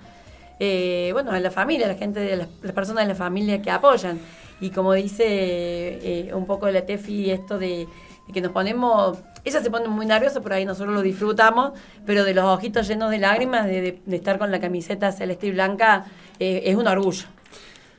Eh, 0.59 1.11
bueno, 1.12 1.31
a 1.31 1.40
la 1.40 1.51
familia, 1.51 1.87
la 1.87 1.94
gente, 1.94 2.20
de 2.20 2.37
las, 2.37 2.49
las 2.62 2.73
personas 2.73 3.05
de 3.05 3.09
la 3.09 3.14
familia 3.14 3.62
que 3.62 3.70
apoyan. 3.70 4.18
Y 4.61 4.70
como 4.70 4.92
dice 4.92 5.25
eh, 5.27 6.31
un 6.35 6.44
poco 6.46 6.68
la 6.70 6.85
Tefi, 6.85 7.31
esto 7.31 7.59
de, 7.59 7.87
de 8.27 8.33
que 8.33 8.40
nos 8.42 8.53
ponemos, 8.53 9.18
ella 9.44 9.61
se 9.62 9.70
pone 9.70 9.88
muy 9.88 10.07
nerviosa, 10.07 10.40
por 10.40 10.53
ahí 10.53 10.64
nosotros 10.64 10.94
lo 10.94 11.03
disfrutamos, 11.03 11.72
pero 12.07 12.24
de 12.24 12.35
los 12.35 12.44
ojitos 12.44 12.87
llenos 12.88 13.11
de 13.11 13.18
lágrimas, 13.18 13.66
de, 13.66 13.81
de- 13.81 13.98
de 14.05 14.16
estar 14.16 14.38
con 14.38 14.50
la 14.50 14.61
camiseta 14.61 15.12
celeste 15.12 15.46
y 15.48 15.53
blanca, 15.53 16.05
eh, 16.38 16.62
es 16.66 16.76
un 16.76 16.87
orgullo. 16.87 17.24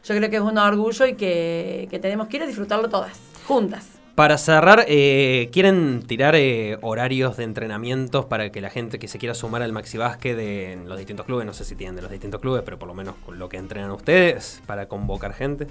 Yo 0.03 0.15
creo 0.15 0.29
que 0.29 0.37
es 0.37 0.41
un 0.41 0.57
orgullo 0.57 1.05
y 1.05 1.13
que, 1.13 1.87
que 1.89 1.99
tenemos 1.99 2.27
que 2.27 2.37
ir 2.37 2.43
a 2.43 2.47
disfrutarlo 2.47 2.89
todas, 2.89 3.19
juntas. 3.45 3.87
Para 4.15 4.37
cerrar, 4.37 4.83
eh, 4.87 5.49
¿quieren 5.53 6.03
tirar 6.05 6.35
eh, 6.35 6.77
horarios 6.81 7.37
de 7.37 7.45
entrenamientos 7.45 8.25
para 8.25 8.51
que 8.51 8.59
la 8.59 8.69
gente 8.69 8.99
que 8.99 9.07
se 9.07 9.17
quiera 9.19 9.33
sumar 9.33 9.61
al 9.61 9.71
Maxi 9.71 9.97
Básquet 9.97 10.35
de 10.35 10.73
en 10.73 10.89
los 10.89 10.97
distintos 10.97 11.25
clubes, 11.25 11.45
no 11.45 11.53
sé 11.53 11.63
si 11.63 11.75
tienen 11.75 11.95
de 11.95 12.01
los 12.01 12.11
distintos 12.11 12.41
clubes, 12.41 12.61
pero 12.65 12.77
por 12.77 12.87
lo 12.89 12.93
menos 12.93 13.15
con 13.25 13.39
lo 13.39 13.47
que 13.47 13.57
entrenan 13.57 13.89
ustedes, 13.91 14.61
para 14.65 14.87
convocar 14.87 15.33
gente? 15.33 15.67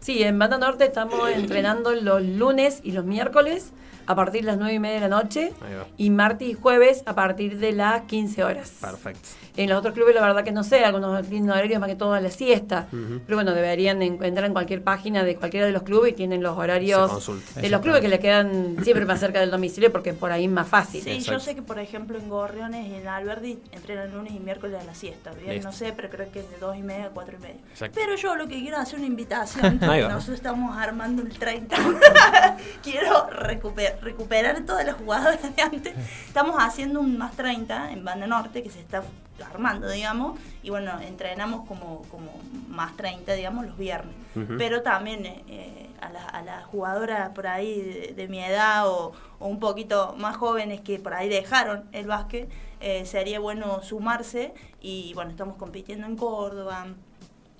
Sí, 0.00 0.22
en 0.22 0.38
Banda 0.38 0.58
Norte 0.58 0.84
estamos 0.84 1.28
entrenando 1.30 1.92
los 1.92 2.22
lunes 2.22 2.80
y 2.84 2.92
los 2.92 3.04
miércoles 3.04 3.72
a 4.08 4.14
partir 4.16 4.40
de 4.40 4.46
las 4.46 4.56
9 4.58 4.72
y 4.72 4.78
media 4.78 4.94
de 4.94 5.00
la 5.02 5.08
noche 5.08 5.52
y 5.98 6.08
martes 6.10 6.48
y 6.48 6.54
jueves 6.54 7.02
a 7.06 7.14
partir 7.14 7.58
de 7.58 7.72
las 7.72 8.02
15 8.02 8.42
horas. 8.42 8.72
Perfecto. 8.80 9.28
En 9.56 9.68
los 9.68 9.78
otros 9.78 9.92
clubes 9.92 10.14
la 10.14 10.20
verdad 10.22 10.44
que 10.44 10.52
no 10.52 10.62
sé, 10.64 10.84
algunos 10.84 11.26
tienen 11.28 11.50
horarios 11.50 11.78
más 11.80 11.88
que 11.90 11.96
todo 11.96 12.14
a 12.14 12.20
la 12.20 12.30
siesta, 12.30 12.86
pero 13.26 13.36
bueno, 13.36 13.52
deberían 13.52 14.00
en- 14.02 14.22
entrar 14.24 14.46
en 14.46 14.52
cualquier 14.52 14.82
página 14.82 15.24
de 15.24 15.36
cualquiera 15.36 15.66
de 15.66 15.72
los 15.72 15.82
clubes 15.82 16.12
y 16.12 16.14
tienen 16.14 16.42
los 16.42 16.56
horarios 16.56 17.26
de 17.56 17.68
los 17.68 17.80
clubes 17.82 18.00
que 18.00 18.08
le 18.08 18.18
quedan 18.18 18.76
siempre 18.82 19.04
más 19.04 19.20
cerca 19.20 19.40
del 19.40 19.50
domicilio 19.50 19.92
porque 19.92 20.14
por 20.14 20.32
ahí 20.32 20.44
es 20.46 20.50
más 20.50 20.66
fácil. 20.68 21.02
Sí, 21.02 21.10
Exacto. 21.10 21.32
yo 21.32 21.40
sé 21.40 21.54
que 21.54 21.62
por 21.62 21.78
ejemplo 21.78 22.18
en 22.18 22.28
Gorriones 22.30 22.86
y 22.88 22.94
en 22.94 23.08
Alberdi 23.08 23.58
entrenan 23.72 24.10
lunes 24.12 24.32
y 24.32 24.38
miércoles 24.40 24.80
a 24.80 24.84
la 24.84 24.94
siesta. 24.94 25.32
Bien, 25.32 25.50
Listo. 25.54 25.68
no 25.68 25.72
sé, 25.72 25.92
pero 25.94 26.08
creo 26.08 26.30
que 26.32 26.40
es 26.40 26.50
de 26.50 26.56
2 26.58 26.76
y 26.76 26.82
media 26.82 27.06
a 27.06 27.10
4 27.10 27.36
y 27.38 27.42
media. 27.42 27.60
Exacto. 27.72 27.98
Pero 28.00 28.16
yo 28.16 28.36
lo 28.36 28.48
que 28.48 28.58
quiero 28.60 28.76
es 28.76 28.82
hacer 28.84 28.98
una 29.00 29.08
invitación. 29.08 29.78
Nosotros 29.82 30.28
estamos 30.30 30.76
armando 30.78 31.22
el 31.22 31.36
30. 31.36 31.76
quiero 32.82 33.28
recuper- 33.30 33.97
recuperar 34.00 34.64
todas 34.64 34.84
las 34.84 34.96
jugadoras 34.96 35.54
de 35.54 35.62
antes. 35.62 35.94
Estamos 36.26 36.56
haciendo 36.58 37.00
un 37.00 37.18
más 37.18 37.32
30 37.36 37.92
en 37.92 38.04
Banda 38.04 38.26
Norte 38.26 38.62
que 38.62 38.70
se 38.70 38.80
está 38.80 39.02
armando, 39.50 39.88
digamos. 39.88 40.38
Y 40.62 40.70
bueno, 40.70 41.00
entrenamos 41.00 41.66
como, 41.66 42.02
como 42.10 42.32
más 42.68 42.96
30, 42.96 43.34
digamos, 43.34 43.66
los 43.66 43.78
viernes. 43.78 44.14
Pero 44.56 44.82
también 44.82 45.26
eh, 45.26 45.42
eh, 45.48 45.90
a 46.00 46.10
las 46.10 46.32
a 46.32 46.42
las 46.42 46.64
jugadoras 46.66 47.30
por 47.30 47.48
ahí 47.48 47.80
de, 47.80 48.14
de 48.14 48.28
mi 48.28 48.38
edad 48.38 48.88
o, 48.88 49.12
o 49.40 49.46
un 49.48 49.58
poquito 49.58 50.14
más 50.16 50.36
jóvenes 50.36 50.80
que 50.80 51.00
por 51.00 51.14
ahí 51.14 51.28
dejaron 51.28 51.88
el 51.90 52.06
básquet, 52.06 52.48
eh, 52.80 53.04
sería 53.04 53.40
bueno 53.40 53.82
sumarse 53.82 54.54
y 54.80 55.12
bueno, 55.14 55.32
estamos 55.32 55.56
compitiendo 55.56 56.06
en 56.06 56.16
Córdoba, 56.16 56.86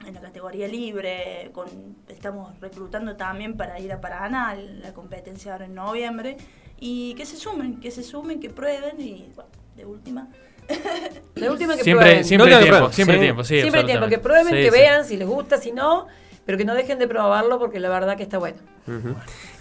en 0.06 0.14
la 0.14 0.20
categoría 0.20 0.68
libre, 0.68 1.50
con, 1.52 1.66
estamos 2.08 2.58
reclutando 2.60 3.16
también 3.16 3.56
para 3.56 3.78
ir 3.80 3.92
a 3.92 4.00
Paraná, 4.00 4.54
la 4.54 4.92
competencia 4.94 5.52
ahora 5.52 5.66
en 5.66 5.74
noviembre, 5.74 6.36
y 6.78 7.14
que 7.14 7.26
se 7.26 7.36
sumen, 7.36 7.80
que 7.80 7.90
se 7.90 8.02
sumen, 8.02 8.40
que 8.40 8.50
prueben 8.50 9.00
y 9.00 9.28
bueno, 9.34 9.50
de 9.76 9.84
última. 9.84 10.28
De 11.34 11.48
última 11.50 11.76
que 11.76 11.82
Siempre, 11.82 12.04
prueben. 12.06 12.24
siempre 12.24 12.50
No 12.50 12.58
tiempo, 12.58 12.76
prueben, 12.76 12.92
siempre 12.92 13.14
hay 13.14 13.20
sí. 13.20 13.24
tiempo, 13.24 13.44
sí. 13.44 13.60
Siempre 13.60 13.80
hay 13.80 13.86
tiempo, 13.86 14.08
que 14.08 14.18
prueben, 14.18 14.46
Sí, 14.48 14.54
que 14.54 14.64
sí. 14.64 14.70
vean 14.70 15.04
si 15.04 15.16
les 15.16 15.26
gusta, 15.26 15.56
si 15.58 15.72
no, 15.72 16.06
pero 16.48 16.56
que 16.56 16.64
no 16.64 16.74
dejen 16.74 16.98
de 16.98 17.06
probarlo 17.06 17.58
porque 17.58 17.78
la 17.78 17.90
verdad 17.90 18.16
que 18.16 18.22
está 18.22 18.38
bueno. 18.38 18.56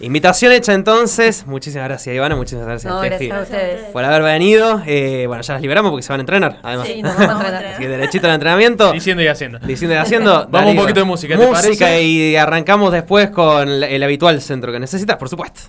Invitación 0.00 0.52
hecha 0.52 0.72
entonces. 0.72 1.46
Muchísimas 1.46 1.86
gracias, 1.86 2.16
Ivana. 2.16 2.34
Muchísimas 2.34 2.64
gracias, 2.66 2.90
No, 2.90 3.02
gracias 3.02 3.30
a 3.36 3.42
ustedes. 3.42 3.84
por 3.92 4.02
haber 4.02 4.22
venido. 4.22 4.80
Eh, 4.86 5.24
bueno, 5.26 5.42
ya 5.42 5.52
las 5.52 5.60
liberamos 5.60 5.90
porque 5.90 6.02
se 6.02 6.10
van 6.14 6.20
a 6.20 6.22
entrenar, 6.22 6.58
además. 6.62 6.86
Sí, 6.88 7.02
nos 7.02 7.14
vamos 7.14 7.44
a 7.44 7.48
entrenar. 7.48 7.66
Así 7.74 7.82
que 7.82 7.88
derechito 7.88 8.26
al 8.26 8.32
entrenamiento. 8.32 8.92
Diciendo 8.92 9.22
y 9.22 9.26
haciendo. 9.26 9.58
Diciendo 9.58 9.94
y 9.96 9.98
haciendo. 9.98 10.30
Vamos 10.50 10.70
un 10.70 10.76
Darío. 10.76 10.80
poquito 10.80 11.00
de 11.00 11.04
música, 11.04 11.36
¿te 11.36 11.46
Música 11.46 11.84
parece? 11.86 12.02
y 12.04 12.36
arrancamos 12.36 12.90
después 12.90 13.28
con 13.28 13.68
el 13.68 14.02
habitual 14.02 14.40
centro 14.40 14.72
que 14.72 14.80
necesitas, 14.80 15.18
por 15.18 15.28
supuesto. 15.28 15.60